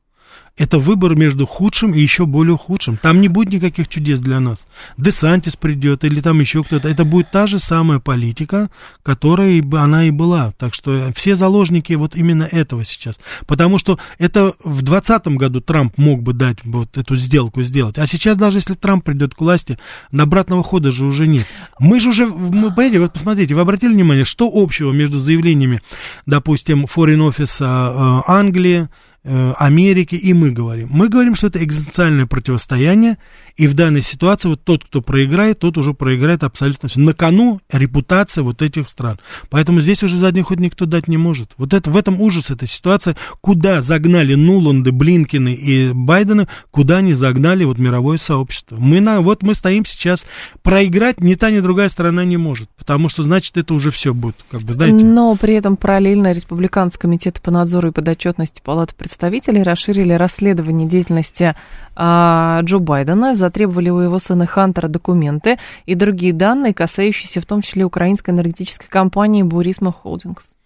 это 0.60 0.78
выбор 0.78 1.16
между 1.16 1.48
худшим 1.48 1.94
и 1.94 2.02
еще 2.02 2.26
более 2.26 2.58
худшим. 2.58 2.98
Там 2.98 3.22
не 3.22 3.30
будет 3.30 3.54
никаких 3.54 3.88
чудес 3.88 4.20
для 4.20 4.42
нас. 4.42 4.68
Десантис 4.98 5.56
придет 5.56 6.04
или 6.04 6.20
там 6.20 6.42
еще 6.42 6.66
кто-то. 6.66 6.90
Это 6.90 7.06
будет 7.06 7.32
та 7.32 7.48
же 7.48 7.60
самая 7.60 8.00
политика, 8.00 8.70
которая 9.02 9.64
она 9.78 10.04
и 10.06 10.12
была. 10.12 10.52
Так 10.58 10.74
что 10.76 11.14
все 11.16 11.36
заложники 11.36 11.94
вот 11.94 12.14
именно 12.14 12.44
этого 12.44 12.84
сейчас. 12.84 13.18
Потому 13.48 13.80
что 13.80 14.00
это 14.18 14.54
в 14.62 14.82
2020 14.82 15.28
году 15.30 15.62
Трамп 15.62 15.98
мог 15.98 16.22
бы 16.22 16.34
дать 16.34 16.58
вот 16.66 16.98
эту 16.98 17.16
сделку 17.16 17.64
сделать. 17.64 17.98
А 17.98 18.06
сейчас 18.06 18.36
даже 18.36 18.58
если 18.58 18.74
Трамп 18.74 19.06
придет 19.06 19.36
к 19.36 19.40
власти, 19.40 19.80
на 20.12 20.24
обратного 20.24 20.62
хода 20.62 20.92
же 20.92 21.06
уже 21.06 21.26
нет. 21.26 21.48
Мы 21.80 22.02
же 22.02 22.10
уже, 22.10 22.26
мы, 22.26 22.70
понимаете, 22.70 23.00
вот 23.00 23.14
посмотрите, 23.14 23.56
вы 23.56 23.62
обратили 23.62 23.94
внимание, 23.94 24.26
что 24.26 24.52
общего 24.54 24.92
между 24.92 25.20
заявлениями, 25.20 25.80
допустим, 26.26 26.84
Foreign 26.84 27.30
Office 27.30 27.60
а, 27.62 28.24
Англии, 28.28 28.90
Э, 28.90 29.09
Америки, 29.24 30.16
и 30.16 30.34
мы 30.34 30.52
говорим. 30.52 30.90
Мы 30.92 31.10
говорим, 31.10 31.36
что 31.36 31.48
это 31.48 31.64
экзистенциальное 31.64 32.26
противостояние, 32.26 33.18
и 33.60 33.68
в 33.68 33.74
данной 33.74 34.02
ситуации 34.02 34.48
вот 34.48 34.64
тот, 34.64 34.86
кто 34.86 35.02
проиграет, 35.02 35.60
тот 35.60 35.78
уже 35.78 35.94
проиграет 35.94 36.46
абсолютно 36.46 36.88
все. 36.88 37.02
На 37.02 37.14
кону 37.14 37.60
репутация 37.70 38.42
вот 38.42 38.62
этих 38.62 38.88
стран. 38.88 39.20
Поэтому 39.50 39.82
здесь 39.82 40.02
уже 40.02 40.18
задний 40.18 40.44
ход 40.44 40.62
никто 40.62 40.86
дать 40.86 41.10
не 41.10 41.18
может. 41.18 41.52
Вот 41.58 41.74
это, 41.74 41.92
в 41.92 41.98
этом 41.98 42.22
ужас 42.22 42.52
этой 42.52 42.70
ситуации, 42.70 43.18
куда 43.42 43.82
загнали 43.82 44.36
Нуланды, 44.36 44.94
Блинкины 44.94 45.54
и 45.54 45.92
Байдена, 45.92 46.48
куда 46.72 47.00
они 47.00 47.14
загнали 47.14 47.66
вот 47.66 47.80
мировое 47.80 48.18
сообщество. 48.18 48.78
Мы 48.80 49.02
на, 49.02 49.20
вот 49.20 49.44
мы 49.44 49.54
стоим 49.54 49.84
сейчас, 49.84 50.26
проиграть 50.64 51.20
ни 51.20 51.34
та, 51.34 51.52
ни 51.52 51.60
другая 51.60 51.90
сторона 51.90 52.24
не 52.24 52.38
может, 52.38 52.70
потому 52.78 53.10
что, 53.10 53.24
значит, 53.24 53.58
это 53.58 53.74
уже 53.74 53.92
все 53.92 54.14
будет, 54.14 54.38
как 54.50 54.62
бы, 54.62 54.72
знаете. 54.72 55.04
Но 55.04 55.36
при 55.36 55.56
этом 55.56 55.76
параллельно 55.76 56.32
Республиканский 56.32 57.02
комитет 57.02 57.42
по 57.42 57.52
надзору 57.52 57.90
и 57.90 57.92
подотчетности 57.92 58.62
Палаты 58.64 58.96
представителей 58.96 59.64
расширили 59.64 60.14
расследование 60.14 60.88
деятельности 60.88 61.56
а, 62.02 62.62
Джо 62.64 62.80
Байдена, 62.80 63.36
затребовали 63.50 63.90
у 63.90 64.00
его 64.00 64.20
сына 64.20 64.46
Хантера 64.46 64.88
документы 64.88 65.58
и 65.86 65.96
другие 65.96 66.34
данные, 66.34 66.74
касающиеся 66.74 67.42
в 67.42 67.46
том 67.46 67.62
числе 67.62 67.84
украинской 67.84 68.30
энергетической 68.30 68.88
компании 68.88 69.44
Бурисма 69.44 69.92
Холдингс. 69.92 70.59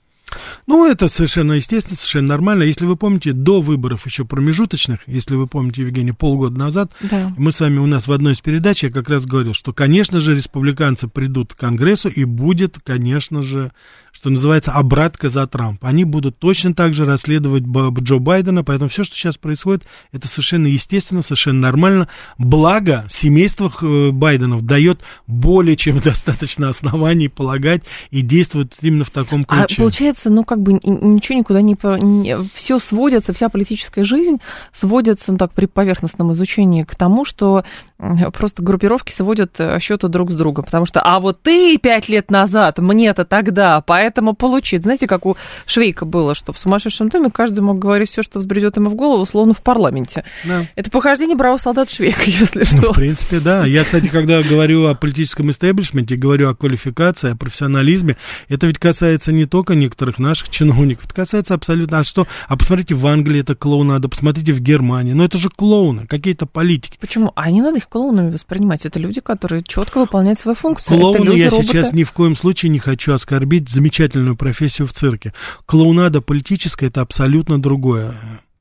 Ну, 0.67 0.85
это 0.85 1.07
совершенно 1.07 1.53
естественно, 1.53 1.95
совершенно 1.95 2.29
нормально. 2.29 2.63
Если 2.63 2.85
вы 2.85 2.95
помните, 2.95 3.33
до 3.33 3.61
выборов 3.61 4.05
еще 4.05 4.25
промежуточных, 4.25 5.01
если 5.07 5.35
вы 5.35 5.47
помните, 5.47 5.81
Евгений, 5.81 6.11
полгода 6.11 6.57
назад, 6.57 6.91
да. 7.01 7.31
мы 7.37 7.51
с 7.51 7.59
вами 7.59 7.79
у 7.79 7.85
нас 7.85 8.07
в 8.07 8.11
одной 8.11 8.33
из 8.33 8.41
передач, 8.41 8.83
я 8.83 8.91
как 8.91 9.09
раз 9.09 9.25
говорил, 9.25 9.53
что, 9.53 9.73
конечно 9.73 10.21
же, 10.21 10.35
республиканцы 10.35 11.07
придут 11.07 11.53
к 11.53 11.57
Конгрессу 11.57 12.09
и 12.09 12.23
будет, 12.23 12.77
конечно 12.83 13.43
же, 13.43 13.71
что 14.13 14.29
называется, 14.29 14.71
обратка 14.71 15.27
за 15.27 15.45
Трамп. 15.47 15.83
Они 15.83 16.05
будут 16.05 16.37
точно 16.37 16.73
так 16.73 16.93
же 16.93 17.03
расследовать 17.03 17.63
Джо 17.63 18.19
Байдена, 18.19 18.63
поэтому 18.63 18.89
все, 18.89 19.03
что 19.03 19.15
сейчас 19.15 19.37
происходит, 19.37 19.85
это 20.11 20.27
совершенно 20.27 20.67
естественно, 20.67 21.23
совершенно 21.23 21.59
нормально. 21.59 22.07
Благо, 22.37 23.05
семейство 23.09 23.71
э, 23.81 24.11
Байденов 24.11 24.65
дает 24.65 25.01
более 25.25 25.75
чем 25.75 25.99
достаточно 26.03 26.69
оснований 26.69 27.27
полагать 27.27 27.83
и 28.11 28.21
действует 28.21 28.75
именно 28.81 29.03
в 29.03 29.09
таком 29.09 29.43
ключе. 29.43 29.75
А 29.77 29.81
получается, 29.81 30.22
ну, 30.29 30.43
как 30.43 30.61
бы 30.61 30.73
ничего 30.73 31.37
никуда 31.37 31.61
не... 31.61 31.77
не 31.97 32.37
все 32.53 32.79
сводится, 32.79 33.33
вся 33.33 33.49
политическая 33.49 34.03
жизнь 34.03 34.39
сводится, 34.71 35.31
ну, 35.31 35.37
так, 35.37 35.51
при 35.51 35.65
поверхностном 35.65 36.33
изучении 36.33 36.83
к 36.83 36.95
тому, 36.95 37.25
что 37.25 37.63
просто 38.33 38.61
группировки 38.61 39.11
сводят 39.11 39.59
э, 39.59 39.79
счеты 39.79 40.07
друг 40.07 40.31
с 40.31 40.35
другом, 40.35 40.65
потому 40.65 40.85
что, 40.85 41.01
а 41.01 41.19
вот 41.19 41.41
ты 41.41 41.77
пять 41.77 42.09
лет 42.09 42.31
назад, 42.31 42.79
мне-то 42.79 43.25
тогда, 43.25 43.81
поэтому 43.81 44.33
получит. 44.33 44.83
Знаете, 44.83 45.07
как 45.07 45.25
у 45.25 45.37
Швейка 45.65 46.05
было, 46.05 46.35
что 46.35 46.53
в 46.53 46.57
сумасшедшем 46.57 47.09
доме 47.09 47.29
каждый 47.29 47.59
мог 47.59 47.79
говорить 47.79 48.09
все, 48.09 48.23
что 48.23 48.39
взбредет 48.39 48.77
ему 48.77 48.89
в 48.89 48.95
голову, 48.95 49.25
словно 49.25 49.53
в 49.53 49.61
парламенте. 49.61 50.23
Да. 50.43 50.65
Это 50.75 50.89
похождение 50.89 51.35
бравого 51.35 51.57
солдат 51.57 51.89
Швейка, 51.89 52.21
если 52.25 52.59
ну, 52.59 52.65
что. 52.65 52.81
Ну, 52.81 52.91
в 52.93 52.95
принципе, 52.95 53.39
да. 53.39 53.65
Я, 53.65 53.83
кстати, 53.83 54.07
когда 54.07 54.41
говорю 54.41 54.87
о 54.87 54.95
политическом 54.95 55.51
истеблишменте, 55.51 56.15
говорю 56.15 56.49
о 56.49 56.55
квалификации, 56.55 57.31
о 57.31 57.35
профессионализме, 57.35 58.17
это 58.49 58.67
ведь 58.67 58.79
касается 58.79 59.31
не 59.31 59.45
только 59.45 59.75
некоторых 59.75 60.19
наших 60.19 60.49
чиновников, 60.49 61.05
это 61.05 61.13
касается 61.13 61.53
абсолютно... 61.53 61.99
А 61.99 62.03
что? 62.03 62.27
А 62.47 62.57
посмотрите, 62.57 62.95
в 62.95 63.05
Англии 63.07 63.41
это 63.41 63.55
клоунада, 63.55 64.09
посмотрите 64.09 64.53
в 64.53 64.59
Германии. 64.59 65.13
Но 65.13 65.23
это 65.23 65.37
же 65.37 65.49
клоуны, 65.49 66.07
какие-то 66.07 66.45
политики. 66.45 66.97
Почему? 66.99 67.31
А 67.35 67.49
не 67.49 67.61
надо 67.61 67.77
их 67.77 67.87
клоунами 67.93 68.31
воспринимать. 68.31 68.87
Это 68.87 68.97
люди, 68.97 69.21
которые 69.21 69.61
четко 69.61 69.99
выполняют 69.99 70.39
свою 70.39 70.55
функцию. 70.55 70.99
Клоуны 70.99 71.25
люди, 71.25 71.37
я 71.37 71.51
роботы. 71.51 71.67
сейчас 71.67 71.93
ни 71.93 72.03
в 72.03 72.11
коем 72.11 72.35
случае 72.35 72.71
не 72.71 72.79
хочу 72.79 73.13
оскорбить 73.13 73.69
замечательную 73.69 74.35
профессию 74.35 74.87
в 74.87 74.93
цирке. 74.93 75.31
Клоунада 75.67 76.19
политическая– 76.19 76.87
это 76.87 77.01
абсолютно 77.01 77.61
другое. 77.61 78.15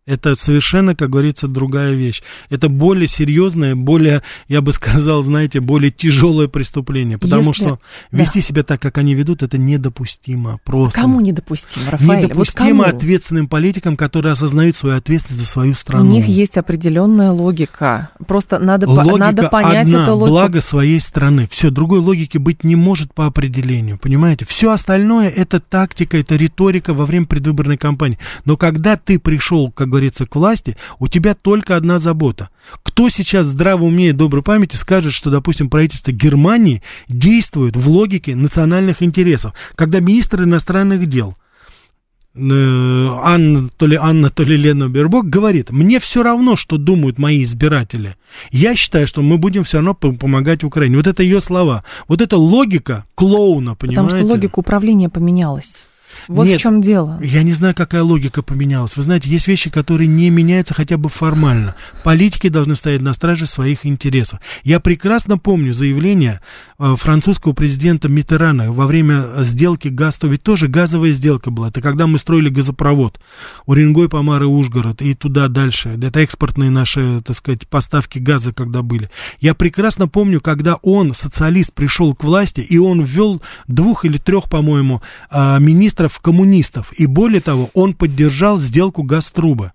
Это 0.04 0.34
совершенно, 0.34 0.96
как 0.96 1.10
говорится, 1.10 1.46
другая 1.46 1.92
вещь. 1.92 2.22
Это 2.50 2.68
более 2.68 3.06
серьезное, 3.06 3.76
более, 3.76 4.22
я 4.48 4.60
бы 4.60 4.72
сказал, 4.72 5.22
знаете, 5.22 5.60
более 5.60 5.92
тяжелое 5.92 6.48
преступление. 6.48 7.18
Потому 7.18 7.50
Если... 7.50 7.62
что 7.62 7.78
вести 8.10 8.40
да. 8.40 8.46
себя 8.46 8.62
так, 8.64 8.82
как 8.82 8.98
они 8.98 9.14
ведут, 9.14 9.44
это 9.44 9.58
недопустимо. 9.58 10.58
Просто. 10.64 11.00
Кому 11.00 11.20
недопустимо, 11.20 11.92
Рафаэль? 11.92 12.24
Недопустимо 12.24 12.84
вот 12.84 12.94
ответственным 12.94 13.46
политикам, 13.46 13.96
которые 13.96 14.32
осознают 14.32 14.74
свою 14.74 14.96
ответственность 14.96 15.44
за 15.44 15.48
свою 15.48 15.74
страну. 15.74 16.08
У 16.08 16.12
них 16.12 16.26
есть 16.26 16.56
определенная 16.56 17.30
логика. 17.30 18.10
Просто 18.26 18.58
надо, 18.58 18.88
логика 18.88 19.16
надо 19.18 19.48
понять 19.50 19.86
одна, 19.86 20.02
эту 20.02 20.16
логику. 20.16 20.30
благо 20.30 20.60
своей 20.60 20.98
страны. 20.98 21.46
Все, 21.48 21.70
другой 21.70 22.00
логики 22.00 22.38
быть 22.38 22.64
не 22.64 22.74
может 22.74 23.14
по 23.14 23.26
определению. 23.26 23.98
Понимаете? 23.98 24.46
Все 24.46 24.72
остальное 24.72 25.28
это 25.28 25.60
тактика, 25.60 26.18
это 26.18 26.34
риторика 26.34 26.92
во 26.92 27.06
время 27.06 27.26
предвыборной 27.26 27.76
кампании. 27.76 28.18
Но 28.44 28.56
когда 28.56 28.96
ты 28.96 29.20
пришел, 29.20 29.70
как 29.70 29.91
говорится, 29.92 30.26
к 30.26 30.34
власти, 30.34 30.76
у 30.98 31.06
тебя 31.06 31.34
только 31.34 31.76
одна 31.76 31.98
забота. 31.98 32.48
Кто 32.82 33.10
сейчас 33.10 33.46
здраво 33.46 33.84
умеет 33.84 34.16
доброй 34.16 34.42
памяти 34.42 34.76
скажет, 34.76 35.12
что, 35.12 35.30
допустим, 35.30 35.68
правительство 35.68 36.10
Германии 36.12 36.82
действует 37.08 37.76
в 37.76 37.88
логике 37.88 38.34
национальных 38.34 39.02
интересов, 39.02 39.52
когда 39.76 40.00
министр 40.00 40.44
иностранных 40.44 41.06
дел 41.06 41.36
э, 42.34 42.38
Анна, 42.40 43.68
то 43.76 43.86
ли 43.86 43.96
Анна, 44.00 44.30
то 44.30 44.42
ли 44.44 44.56
Лена 44.56 44.88
Бербок 44.88 45.26
говорит, 45.26 45.70
мне 45.70 46.00
все 46.00 46.22
равно, 46.22 46.56
что 46.56 46.78
думают 46.78 47.18
мои 47.18 47.42
избиратели. 47.42 48.16
Я 48.50 48.74
считаю, 48.74 49.06
что 49.06 49.20
мы 49.20 49.36
будем 49.36 49.62
все 49.62 49.76
равно 49.78 49.94
помогать 49.94 50.64
Украине. 50.64 50.96
Вот 50.96 51.06
это 51.06 51.22
ее 51.22 51.42
слова. 51.42 51.84
Вот 52.08 52.22
это 52.22 52.38
логика 52.38 53.04
клоуна, 53.14 53.74
понимаете? 53.74 54.00
Потому 54.02 54.08
что 54.08 54.34
логика 54.34 54.58
управления 54.58 55.10
поменялась. 55.10 55.82
Вот 56.28 56.46
Нет, 56.46 56.58
в 56.58 56.62
чем 56.62 56.80
дело. 56.80 57.18
Я 57.22 57.42
не 57.42 57.52
знаю, 57.52 57.74
какая 57.74 58.02
логика 58.02 58.42
поменялась. 58.42 58.96
Вы 58.96 59.02
знаете, 59.02 59.28
есть 59.28 59.48
вещи, 59.48 59.70
которые 59.70 60.08
не 60.08 60.30
меняются 60.30 60.74
хотя 60.74 60.96
бы 60.96 61.08
формально. 61.08 61.74
Политики 62.04 62.48
должны 62.48 62.74
стоять 62.74 63.02
на 63.02 63.14
страже 63.14 63.46
своих 63.46 63.86
интересов. 63.86 64.40
Я 64.62 64.80
прекрасно 64.80 65.38
помню 65.38 65.72
заявление 65.72 66.40
э, 66.78 66.94
французского 66.96 67.52
президента 67.52 68.08
Митерана 68.08 68.72
во 68.72 68.86
время 68.86 69.24
сделки 69.38 69.88
ГАЗ, 69.88 70.20
ведь 70.22 70.42
тоже 70.42 70.68
газовая 70.68 71.10
сделка 71.10 71.50
была. 71.50 71.68
Это 71.68 71.80
когда 71.80 72.06
мы 72.06 72.18
строили 72.18 72.48
газопровод 72.48 73.20
Уренгой, 73.66 74.08
Помар 74.08 74.42
и 74.42 74.46
Ужгород 74.46 75.02
и 75.02 75.14
туда 75.14 75.48
дальше. 75.48 75.98
Это 76.02 76.20
экспортные 76.20 76.70
наши, 76.70 77.20
так 77.24 77.36
сказать, 77.36 77.66
поставки 77.68 78.18
газа, 78.18 78.52
когда 78.52 78.82
были. 78.82 79.10
Я 79.40 79.54
прекрасно 79.54 80.08
помню, 80.08 80.40
когда 80.40 80.76
он, 80.82 81.14
социалист, 81.14 81.72
пришел 81.72 82.14
к 82.14 82.24
власти, 82.24 82.60
и 82.60 82.78
он 82.78 83.02
ввел 83.02 83.42
двух 83.68 84.04
или 84.04 84.18
трех, 84.18 84.48
по-моему, 84.48 85.02
э, 85.30 85.58
министров 86.02 86.18
коммунистов. 86.20 86.92
И 86.92 87.06
более 87.06 87.40
того, 87.40 87.70
он 87.74 87.94
поддержал 87.94 88.58
сделку 88.58 89.02
Газтруба. 89.02 89.72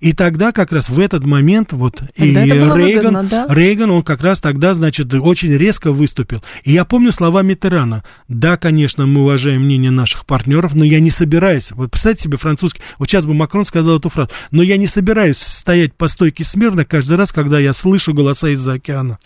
И 0.00 0.14
тогда 0.14 0.52
как 0.52 0.72
раз 0.72 0.88
в 0.88 0.98
этот 0.98 1.26
момент 1.26 1.74
вот 1.74 1.96
тогда 1.96 2.44
и 2.44 2.48
Рейган, 2.48 2.70
выгодно, 2.70 3.24
да? 3.24 3.46
Рейган, 3.50 3.90
он 3.90 4.02
как 4.02 4.22
раз 4.22 4.40
тогда, 4.40 4.72
значит, 4.72 5.12
очень 5.12 5.52
резко 5.52 5.92
выступил. 5.92 6.42
И 6.64 6.72
я 6.72 6.86
помню 6.86 7.12
слова 7.12 7.42
Митерана. 7.42 8.02
Да, 8.26 8.56
конечно, 8.56 9.04
мы 9.04 9.20
уважаем 9.20 9.64
мнение 9.64 9.90
наших 9.90 10.24
партнеров, 10.24 10.74
но 10.74 10.82
я 10.82 10.98
не 10.98 11.10
собираюсь. 11.10 11.72
Вот 11.72 11.90
представьте 11.90 12.22
себе 12.22 12.38
французский. 12.38 12.80
Вот 12.98 13.10
сейчас 13.10 13.26
бы 13.26 13.34
Макрон 13.34 13.66
сказал 13.66 13.98
эту 13.98 14.08
фразу. 14.08 14.30
Но 14.50 14.62
я 14.62 14.78
не 14.78 14.86
собираюсь 14.86 15.36
стоять 15.36 15.92
по 15.92 16.08
стойке 16.08 16.42
смирно 16.42 16.86
каждый 16.86 17.18
раз, 17.18 17.30
когда 17.30 17.58
я 17.58 17.74
слышу 17.74 18.14
голоса 18.14 18.48
из-за 18.48 18.74
океана. 18.74 19.18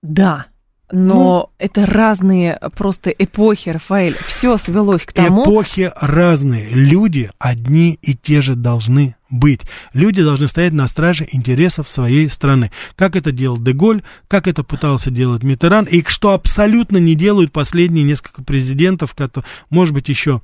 Да, 0.00 0.46
но 0.92 1.14
ну, 1.14 1.50
это 1.58 1.86
разные 1.86 2.58
просто 2.76 3.08
эпохи, 3.08 3.70
Рафаэль. 3.70 4.14
Все 4.26 4.58
свелось 4.58 5.04
к 5.04 5.12
тому... 5.14 5.42
Эпохи 5.42 5.90
разные. 5.96 6.68
Люди 6.68 7.30
одни 7.38 7.98
и 8.02 8.14
те 8.14 8.42
же 8.42 8.56
должны 8.56 9.16
быть. 9.30 9.62
Люди 9.94 10.22
должны 10.22 10.48
стоять 10.48 10.74
на 10.74 10.86
страже 10.86 11.26
интересов 11.32 11.88
своей 11.88 12.28
страны. 12.28 12.70
Как 12.94 13.16
это 13.16 13.32
делал 13.32 13.56
Деголь, 13.56 14.02
как 14.28 14.46
это 14.46 14.62
пытался 14.62 15.10
делать 15.10 15.42
Митеран, 15.42 15.86
и 15.86 16.04
что 16.06 16.32
абсолютно 16.32 16.98
не 16.98 17.14
делают 17.14 17.52
последние 17.52 18.04
несколько 18.04 18.42
президентов, 18.42 19.14
которые, 19.14 19.48
может 19.70 19.94
быть, 19.94 20.10
еще 20.10 20.42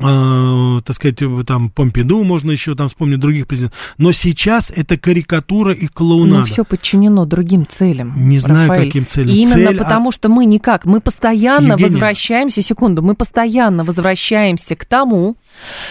э, 0.00 0.80
так 0.84 0.96
сказать, 0.96 1.18
там 1.46 1.70
Помпиду, 1.70 2.22
можно 2.24 2.50
еще 2.50 2.74
там 2.74 2.88
вспомнить 2.88 3.20
других 3.20 3.46
президентов. 3.46 3.78
Но 3.98 4.12
сейчас 4.12 4.70
это 4.70 4.96
карикатура 4.96 5.72
и 5.72 5.86
клоунада. 5.86 6.40
Но 6.40 6.46
все 6.46 6.64
подчинено 6.64 7.24
другим 7.24 7.66
целям. 7.66 8.28
Не 8.28 8.38
знаю, 8.38 8.68
Рафаэль. 8.68 8.88
каким 8.88 9.06
целям. 9.06 9.28
И 9.28 9.38
именно 9.38 9.70
Цель, 9.70 9.78
потому, 9.78 10.10
а... 10.10 10.12
что 10.12 10.28
мы 10.28 10.44
никак, 10.44 10.84
мы 10.84 11.00
постоянно 11.00 11.72
Евгения. 11.72 11.90
возвращаемся, 11.90 12.62
секунду, 12.62 13.02
мы 13.02 13.14
постоянно 13.14 13.84
возвращаемся 13.84 14.76
к 14.76 14.84
тому, 14.84 15.36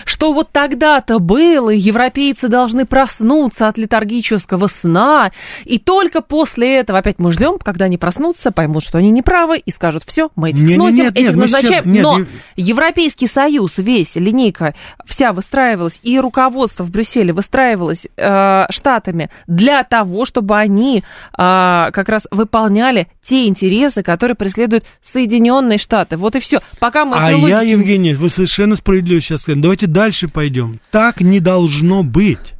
что 0.05 0.33
вот 0.33 0.51
тогда-то 0.51 1.19
было, 1.19 1.69
европейцы 1.69 2.47
должны 2.47 2.85
проснуться 2.85 3.67
от 3.67 3.77
летаргического 3.77 4.67
сна, 4.67 5.31
и 5.63 5.79
только 5.79 6.21
после 6.21 6.77
этого 6.77 6.99
опять 6.99 7.19
мы 7.19 7.31
ждем, 7.31 7.57
когда 7.57 7.85
они 7.85 7.97
проснутся, 7.97 8.51
поймут, 8.51 8.83
что 8.83 8.97
они 8.97 9.11
неправы, 9.11 9.57
и 9.57 9.71
скажут, 9.71 10.03
все, 10.05 10.29
мы 10.35 10.51
этих 10.51 10.63
не, 10.63 10.75
сносим, 10.75 10.97
не, 10.97 11.01
нет, 11.03 11.17
этих 11.17 11.29
нет, 11.29 11.35
назначаем. 11.37 11.73
Сейчас, 11.73 11.85
нет, 11.85 12.03
Но 12.03 12.21
Европейский 12.55 13.27
Союз, 13.27 13.77
весь 13.77 13.94
здесь 13.95 14.15
линейка 14.15 14.75
вся 15.05 15.31
выстраивалась, 15.31 15.99
и 16.03 16.19
руководство 16.19 16.83
в 16.83 16.91
Брюсселе 16.91 17.33
выстраивалось 17.33 18.07
э, 18.17 18.65
штатами 18.69 19.29
для 19.47 19.83
того, 19.83 20.25
чтобы 20.25 20.57
они 20.57 20.99
э, 20.99 21.03
как 21.37 22.09
раз 22.09 22.27
выполняли 22.31 23.07
те 23.27 23.47
интересы, 23.47 24.03
которые 24.03 24.35
преследуют 24.35 24.85
Соединенные 25.01 25.77
Штаты. 25.77 26.17
Вот 26.17 26.35
и 26.35 26.39
все. 26.39 26.59
Пока 26.79 27.05
мы 27.05 27.17
а 27.17 27.31
я, 27.31 27.61
Евгений, 27.61 28.13
вы 28.13 28.29
совершенно 28.29 28.75
справедливо 28.75 29.21
сейчас 29.21 29.41
сказали. 29.41 29.61
Давайте 29.61 29.87
дальше 29.87 30.27
пойдем. 30.27 30.79
Так 30.91 31.21
не 31.21 31.39
должно 31.39 32.03
быть. 32.03 32.54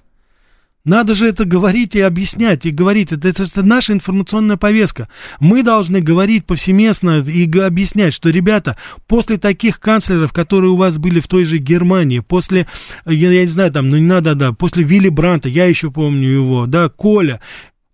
Надо 0.85 1.15
же 1.15 1.27
это 1.27 1.45
говорить 1.45 1.95
и 1.95 1.99
объяснять, 1.99 2.65
и 2.65 2.71
говорить. 2.71 3.11
Это, 3.11 3.27
это, 3.27 3.43
это 3.43 3.63
наша 3.63 3.93
информационная 3.93 4.55
повестка. 4.55 5.09
Мы 5.39 5.63
должны 5.63 5.99
говорить 5.99 6.45
повсеместно 6.45 7.21
и 7.21 7.51
объяснять, 7.59 8.13
что, 8.13 8.29
ребята, 8.29 8.77
после 9.07 9.37
таких 9.37 9.79
канцлеров, 9.79 10.31
которые 10.31 10.71
у 10.71 10.75
вас 10.75 10.99
были 10.99 11.19
в 11.19 11.27
той 11.27 11.43
же 11.45 11.57
Германии, 11.57 12.19
после, 12.19 12.67
я, 13.05 13.31
я 13.31 13.41
не 13.41 13.47
знаю, 13.47 13.71
там, 13.71 13.89
ну 13.89 13.97
не 13.97 14.03
надо, 14.03 14.35
да, 14.35 14.53
после 14.53 14.83
Вилли 14.83 15.09
Бранта, 15.09 15.49
я 15.49 15.65
еще 15.65 15.89
помню 15.89 16.29
его, 16.29 16.67
да, 16.67 16.87
Коля, 16.87 17.41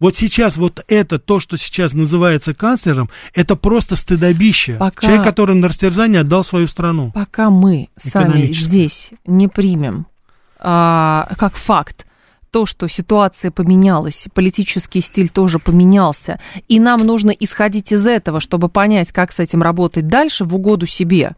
вот 0.02 0.16
сейчас 0.16 0.58
вот 0.58 0.84
это, 0.88 1.20
то, 1.20 1.40
что 1.40 1.58
сейчас 1.58 1.94
называется 1.94 2.54
канцлером, 2.54 3.10
это 3.36 3.56
просто 3.56 3.96
стыдобище. 3.96 4.78
Пока, 4.80 5.06
Человек, 5.06 5.24
который 5.24 5.56
на 5.56 5.68
растерзание 5.68 6.22
отдал 6.22 6.44
свою 6.44 6.68
страну. 6.68 7.12
Пока 7.14 7.50
мы 7.50 7.88
сами 7.96 8.48
здесь 8.48 9.12
не 9.26 9.48
примем 9.48 10.08
а, 10.60 11.30
как 11.38 11.56
факт 11.56 12.06
то, 12.52 12.66
что 12.66 12.88
ситуация 12.88 13.50
поменялась, 13.50 14.28
политический 14.34 15.02
стиль 15.02 15.30
тоже 15.30 15.58
поменялся, 15.58 16.40
и 16.68 16.80
нам 16.80 17.06
нужно 17.06 17.32
исходить 17.32 17.92
из 17.92 18.06
этого, 18.06 18.42
чтобы 18.42 18.68
понять, 18.68 19.12
как 19.12 19.32
с 19.32 19.40
этим 19.40 19.64
работать 19.64 20.08
дальше 20.08 20.44
в 20.44 20.56
угоду 20.56 20.86
себе 20.86 21.36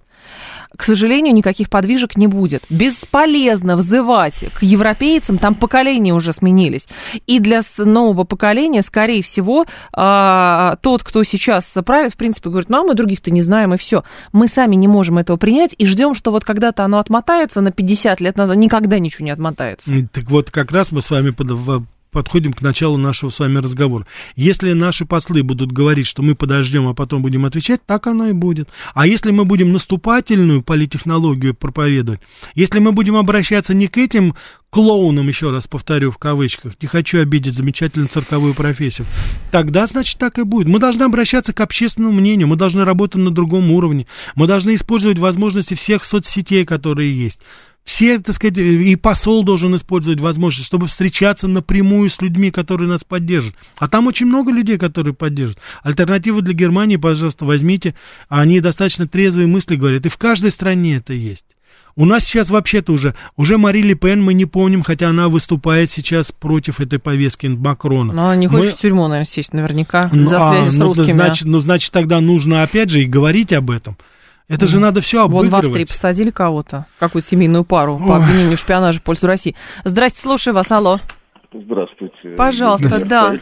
к 0.75 0.83
сожалению, 0.83 1.33
никаких 1.33 1.69
подвижек 1.69 2.17
не 2.17 2.27
будет. 2.27 2.63
Бесполезно 2.69 3.75
взывать 3.75 4.35
к 4.53 4.63
европейцам, 4.63 5.37
там 5.37 5.55
поколения 5.55 6.13
уже 6.13 6.33
сменились. 6.33 6.87
И 7.27 7.39
для 7.39 7.61
нового 7.77 8.23
поколения, 8.23 8.81
скорее 8.81 9.21
всего, 9.21 9.65
а, 9.93 10.77
тот, 10.81 11.03
кто 11.03 11.23
сейчас 11.23 11.65
правит, 11.85 12.13
в 12.13 12.17
принципе, 12.17 12.49
говорит, 12.49 12.69
ну, 12.69 12.81
а 12.81 12.83
мы 12.83 12.95
других-то 12.95 13.31
не 13.31 13.41
знаем, 13.41 13.73
и 13.73 13.77
все. 13.77 14.03
Мы 14.31 14.47
сами 14.47 14.75
не 14.75 14.87
можем 14.87 15.17
этого 15.17 15.37
принять 15.37 15.75
и 15.77 15.85
ждем, 15.85 16.15
что 16.15 16.31
вот 16.31 16.43
когда-то 16.43 16.83
оно 16.83 16.99
отмотается 16.99 17.61
на 17.61 17.71
50 17.71 18.21
лет 18.21 18.37
назад, 18.37 18.57
никогда 18.57 18.99
ничего 18.99 19.25
не 19.25 19.31
отмотается. 19.31 19.91
Так 20.11 20.29
вот, 20.29 20.51
как 20.51 20.71
раз 20.71 20.91
мы 20.91 21.01
с 21.01 21.09
вами 21.09 21.31
подходим 22.13 22.53
к 22.53 22.61
началу 22.61 22.95
нашего 22.95 23.29
с 23.29 23.39
вами 23.39 23.57
разговора. 23.57 24.07
Если 24.37 24.71
наши 24.71 25.05
послы 25.05 25.43
будут 25.43 25.73
говорить, 25.73 26.07
что 26.07 26.21
мы 26.21 26.35
подождем, 26.35 26.87
а 26.87 26.93
потом 26.93 27.21
будем 27.21 27.45
отвечать, 27.45 27.85
так 27.85 28.07
оно 28.07 28.29
и 28.29 28.31
будет. 28.31 28.69
А 28.93 29.05
если 29.05 29.31
мы 29.31 29.43
будем 29.43 29.73
наступательную 29.73 30.61
политтехнологию 30.61 31.53
проповедовать, 31.53 32.21
если 32.55 32.79
мы 32.79 32.93
будем 32.93 33.17
обращаться 33.17 33.73
не 33.73 33.87
к 33.87 33.97
этим 33.97 34.35
клоунам, 34.69 35.27
еще 35.27 35.51
раз 35.51 35.67
повторю 35.67 36.11
в 36.11 36.17
кавычках, 36.17 36.73
не 36.81 36.87
хочу 36.87 37.19
обидеть 37.19 37.55
замечательную 37.55 38.09
цирковую 38.09 38.53
профессию, 38.53 39.05
тогда, 39.51 39.85
значит, 39.85 40.17
так 40.17 40.39
и 40.39 40.43
будет. 40.43 40.67
Мы 40.67 40.79
должны 40.79 41.03
обращаться 41.03 41.53
к 41.53 41.59
общественному 41.61 42.15
мнению, 42.15 42.47
мы 42.47 42.55
должны 42.55 42.85
работать 42.85 43.21
на 43.21 43.31
другом 43.31 43.71
уровне, 43.71 44.07
мы 44.35 44.47
должны 44.47 44.75
использовать 44.75 45.19
возможности 45.19 45.73
всех 45.73 46.05
соцсетей, 46.05 46.65
которые 46.65 47.15
есть 47.15 47.39
все, 47.83 48.17
так 48.19 48.35
сказать, 48.35 48.57
и 48.57 48.95
посол 48.95 49.43
должен 49.43 49.75
использовать 49.75 50.21
возможность, 50.21 50.67
чтобы 50.67 50.87
встречаться 50.87 51.47
напрямую 51.47 52.09
с 52.09 52.21
людьми, 52.21 52.49
которые 52.49 52.87
нас 52.87 53.03
поддержат. 53.03 53.55
А 53.77 53.89
там 53.89 54.07
очень 54.07 54.25
много 54.25 54.51
людей, 54.51 54.77
которые 54.77 55.13
поддержат. 55.13 55.57
Альтернативы 55.83 56.41
для 56.41 56.53
Германии, 56.53 56.95
пожалуйста, 56.95 57.45
возьмите. 57.45 57.93
Они 58.29 58.61
достаточно 58.61 59.07
трезвые 59.07 59.47
мысли 59.47 59.75
говорят. 59.75 60.05
И 60.05 60.09
в 60.09 60.17
каждой 60.17 60.51
стране 60.51 60.95
это 60.97 61.13
есть. 61.13 61.45
У 61.95 62.05
нас 62.05 62.23
сейчас 62.23 62.49
вообще-то 62.49 62.91
уже, 62.91 63.13
уже 63.35 63.57
Мари 63.59 63.81
Ле 63.81 63.93
Пен 63.93 64.23
мы 64.23 64.33
не 64.33 64.45
помним, 64.45 64.81
хотя 64.81 65.09
она 65.09 65.29
выступает 65.29 65.91
сейчас 65.91 66.31
против 66.31 66.79
этой 66.79 66.97
повестки 66.97 67.45
Макрона. 67.45 68.13
Но 68.13 68.25
она 68.25 68.35
не 68.35 68.47
хочет 68.47 68.71
мы... 68.71 68.71
в 68.71 68.81
тюрьму, 68.81 69.07
наверное, 69.07 69.29
сесть 69.29 69.53
наверняка 69.53 70.09
ну, 70.11 70.25
за 70.25 70.39
связи 70.39 70.69
а, 70.69 70.71
с 70.71 70.73
ну, 70.73 70.85
русскими. 70.87 71.17
Значит, 71.17 71.45
ну, 71.45 71.59
значит, 71.59 71.91
тогда 71.91 72.19
нужно 72.19 72.63
опять 72.63 72.89
же 72.89 73.03
и 73.03 73.05
говорить 73.05 73.53
об 73.53 73.69
этом. 73.69 73.95
Это 74.53 74.67
же 74.67 74.79
надо 74.79 75.01
все 75.01 75.23
обыгрывать. 75.23 75.51
Вон 75.51 75.61
в 75.61 75.65
Австрии 75.65 75.85
посадили 75.85 76.29
кого-то, 76.29 76.85
какую-то 76.99 77.27
семейную 77.27 77.63
пару 77.63 77.97
по 77.97 78.17
обвинению 78.17 78.57
в 78.57 78.59
шпионаже 78.59 78.99
в 78.99 79.03
пользу 79.03 79.27
России. 79.27 79.55
Здрасте, 79.83 80.21
слушаю 80.21 80.53
вас, 80.53 80.71
алло. 80.71 80.99
Здравствуйте. 81.53 82.29
Пожалуйста, 82.35 83.05
да. 83.05 83.37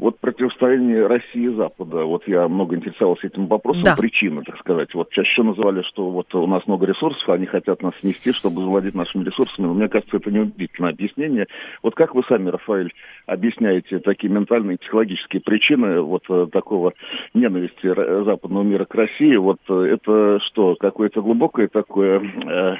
Вот 0.00 0.18
противостояние 0.18 1.06
России 1.06 1.44
и 1.44 1.54
Запада, 1.54 2.04
вот 2.06 2.26
я 2.26 2.48
много 2.48 2.74
интересовался 2.74 3.26
этим 3.26 3.46
вопросом, 3.48 3.82
да. 3.82 3.96
причины, 3.96 4.42
так 4.42 4.58
сказать. 4.58 4.94
Вот 4.94 5.10
чаще 5.10 5.42
называли, 5.42 5.82
что 5.82 6.08
вот 6.10 6.34
у 6.34 6.46
нас 6.46 6.66
много 6.66 6.86
ресурсов, 6.86 7.28
они 7.28 7.44
хотят 7.44 7.82
нас 7.82 7.92
снести, 8.00 8.32
чтобы 8.32 8.62
завладеть 8.62 8.94
нашими 8.94 9.24
ресурсами. 9.24 9.66
Но 9.66 9.74
мне 9.74 9.88
кажется, 9.88 10.16
это 10.16 10.30
неубедительное 10.30 10.92
объяснение. 10.92 11.48
Вот 11.82 11.96
как 11.96 12.14
вы 12.14 12.22
сами, 12.26 12.48
Рафаэль, 12.48 12.94
объясняете 13.26 13.98
такие 13.98 14.32
ментальные 14.32 14.76
и 14.76 14.78
психологические 14.78 15.42
причины 15.42 16.00
вот 16.00 16.22
э, 16.30 16.46
такого 16.50 16.94
ненависти 17.34 18.24
западного 18.24 18.62
мира 18.62 18.86
к 18.86 18.94
России? 18.94 19.36
Вот 19.36 19.58
э, 19.68 19.98
это 19.98 20.40
что, 20.46 20.76
какое-то 20.76 21.20
глубокое 21.20 21.68
такое... 21.68 22.20
Э, 22.46 22.76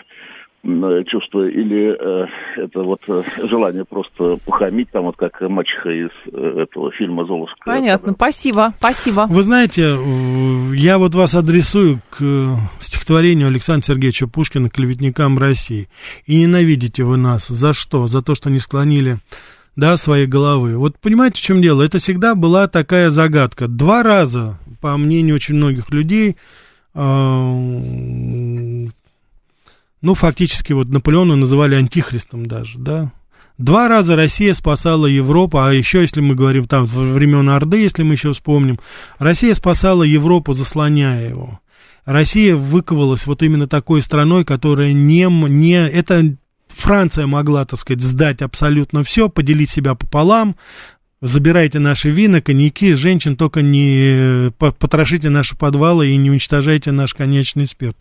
чувство 1.07 1.49
или 1.49 1.97
э, 1.99 2.27
это 2.57 2.83
вот 2.83 3.01
э, 3.09 3.23
желание 3.49 3.85
просто 3.85 4.37
похамить, 4.45 4.91
там 4.91 5.05
вот 5.05 5.17
как 5.17 5.41
мачеха 5.41 5.91
из 5.91 6.11
э, 6.33 6.63
этого 6.63 6.93
фильма 6.93 7.25
«Золушка». 7.25 7.57
Понятно, 7.65 8.13
спасибо, 8.13 8.75
спасибо. 8.77 9.27
Вы 9.29 9.43
знаете, 9.43 9.97
я 10.75 10.99
вот 10.99 11.15
вас 11.15 11.35
адресую 11.35 12.01
к 12.11 12.59
стихотворению 12.79 13.49
Александра 13.49 13.87
Сергеевича 13.87 14.27
Пушкина 14.29 14.69
«Клеветникам 14.69 15.39
России». 15.39 15.89
И 16.27 16.37
ненавидите 16.37 17.05
вы 17.05 17.17
нас. 17.17 17.49
За 17.49 17.73
что? 17.73 18.07
За 18.07 18.21
то, 18.21 18.35
что 18.35 18.51
не 18.51 18.59
склонили 18.59 19.17
да, 19.77 19.97
своей 19.97 20.27
головы. 20.27 20.77
Вот 20.77 20.99
понимаете, 20.99 21.39
в 21.39 21.43
чем 21.43 21.63
дело? 21.63 21.83
Это 21.83 21.99
всегда 21.99 22.35
была 22.35 22.69
такая 22.69 23.09
загадка. 23.09 23.67
Два 23.67 24.03
раза, 24.03 24.59
по 24.83 24.97
мнению 24.99 25.37
очень 25.37 25.55
многих 25.55 25.91
людей, 25.91 26.37
ну, 30.03 30.15
фактически 30.15 30.73
вот 30.73 30.89
Наполеона 30.89 31.37
называли 31.37 31.75
антихристом 31.75 32.47
даже, 32.47 32.79
да. 32.79 33.13
Два 33.59 33.89
раза 33.89 34.17
Россия 34.17 34.55
спасала 34.55 35.05
Европу, 35.05 35.59
а 35.59 35.75
еще, 35.75 36.01
если 36.01 36.23
мы 36.23 36.35
говорим 36.35 36.67
там 36.67 36.87
во 36.87 37.03
времен 37.03 37.51
Орды, 37.51 37.77
если 37.77 38.03
мы 38.03 38.15
еще 38.15 38.33
вспомним, 38.33 38.81
Россия 39.19 39.53
спасала 39.53 40.03
Европу, 40.03 40.55
заслоняя 40.55 41.29
его. 41.29 41.61
Россия 42.07 42.57
выковалась 42.57 43.27
вот 43.27 43.43
именно 43.43 43.67
такой 43.67 44.01
страной, 44.01 44.47
которая 44.47 44.95
не, 44.95 45.27
не 45.51 45.75
это 45.75 46.37
Франция 46.69 47.27
могла, 47.27 47.67
так 47.67 47.79
сказать, 47.79 48.03
сдать 48.03 48.41
абсолютно 48.41 49.05
все, 49.05 49.29
поделить 49.29 49.69
себя 49.69 49.95
пополам, 49.95 50.57
забирайте 51.23 51.79
наши 51.79 52.11
вина, 52.11 52.41
коньяки, 52.41 52.95
женщин, 52.95 53.37
только 53.37 53.63
не 53.63 54.49
э, 54.49 54.51
потрошите 54.59 55.31
наши 55.31 55.57
подвалы 55.57 56.09
и 56.09 56.17
не 56.17 56.31
уничтожайте 56.31 56.93
наш 56.93 57.15
конечный 57.15 57.67
спирт. 57.67 57.97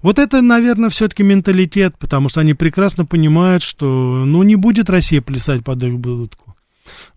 Вот 0.00 0.18
это, 0.18 0.40
наверное, 0.40 0.90
все-таки 0.90 1.22
менталитет, 1.22 1.96
потому 1.98 2.28
что 2.28 2.40
они 2.40 2.54
прекрасно 2.54 3.04
понимают, 3.04 3.62
что, 3.62 4.24
ну, 4.26 4.42
не 4.42 4.56
будет 4.56 4.88
Россия 4.88 5.20
плясать 5.20 5.64
под 5.64 5.82
их 5.82 5.98
будку. 5.98 6.56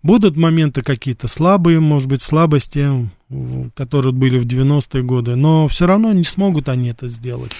Будут 0.02 0.36
моменты 0.36 0.82
какие-то 0.82 1.26
слабые, 1.26 1.80
может 1.80 2.08
быть, 2.08 2.22
слабости, 2.22 3.10
которые 3.74 4.12
были 4.12 4.38
в 4.38 4.46
90-е 4.46 5.02
годы, 5.02 5.34
но 5.34 5.66
все 5.68 5.86
равно 5.86 6.12
не 6.12 6.22
смогут 6.24 6.68
они 6.68 6.90
это 6.90 7.08
сделать. 7.08 7.52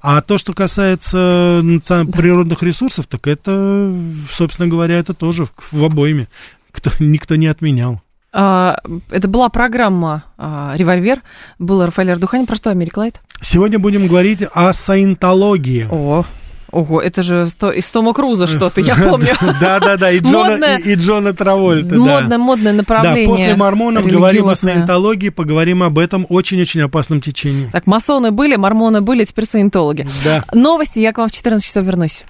А 0.00 0.22
то, 0.22 0.38
что 0.38 0.54
касается 0.54 1.60
природных 1.62 2.62
ресурсов, 2.62 3.06
так 3.06 3.26
это, 3.26 3.94
собственно 4.30 4.66
говоря, 4.66 4.98
это 4.98 5.12
тоже 5.12 5.46
в 5.72 5.84
обойме 5.84 6.28
кто, 6.72 6.90
никто 6.98 7.36
не 7.36 7.46
отменял. 7.46 8.00
А, 8.32 8.78
это 9.10 9.26
была 9.28 9.48
программа 9.48 10.24
а, 10.38 10.74
«Револьвер». 10.76 11.22
Был 11.58 11.84
Рафаэль 11.84 12.12
Ардуханин. 12.12 12.46
Про 12.46 12.56
что 12.56 12.70
Америк 12.70 12.96
Лайт? 12.96 13.20
Сегодня 13.42 13.78
будем 13.78 14.06
говорить 14.06 14.42
о 14.52 14.72
саентологии. 14.72 15.88
О, 15.90 16.24
Ого, 16.72 17.00
это 17.00 17.22
же 17.22 17.48
из 17.74 17.86
Тома 17.86 18.12
Круза 18.12 18.46
что-то, 18.46 18.80
я 18.80 18.94
помню. 19.10 19.34
Да-да-да, 19.60 20.10
и 20.10 20.20
Джона, 20.20 20.76
и, 20.76 20.92
и 20.92 20.94
Джона 20.94 21.34
Травольта. 21.34 21.96
Модное, 21.96 22.38
модное 22.38 22.72
направление. 22.72 23.26
Да, 23.26 23.32
после 23.32 23.56
мормонов 23.56 24.06
говорим 24.06 24.48
о 24.48 24.54
саентологии, 24.54 25.30
поговорим 25.30 25.82
об 25.82 25.98
этом 25.98 26.26
очень-очень 26.28 26.82
опасном 26.82 27.20
течении. 27.20 27.68
Так, 27.72 27.86
масоны 27.86 28.30
были, 28.30 28.56
мормоны 28.56 29.00
были, 29.00 29.24
теперь 29.24 29.46
саентологи. 29.46 30.06
Да. 30.24 30.44
Новости, 30.52 31.00
я 31.00 31.12
к 31.12 31.18
вам 31.18 31.28
в 31.28 31.32
14 31.32 31.66
часов 31.66 31.84
вернусь. 31.84 32.24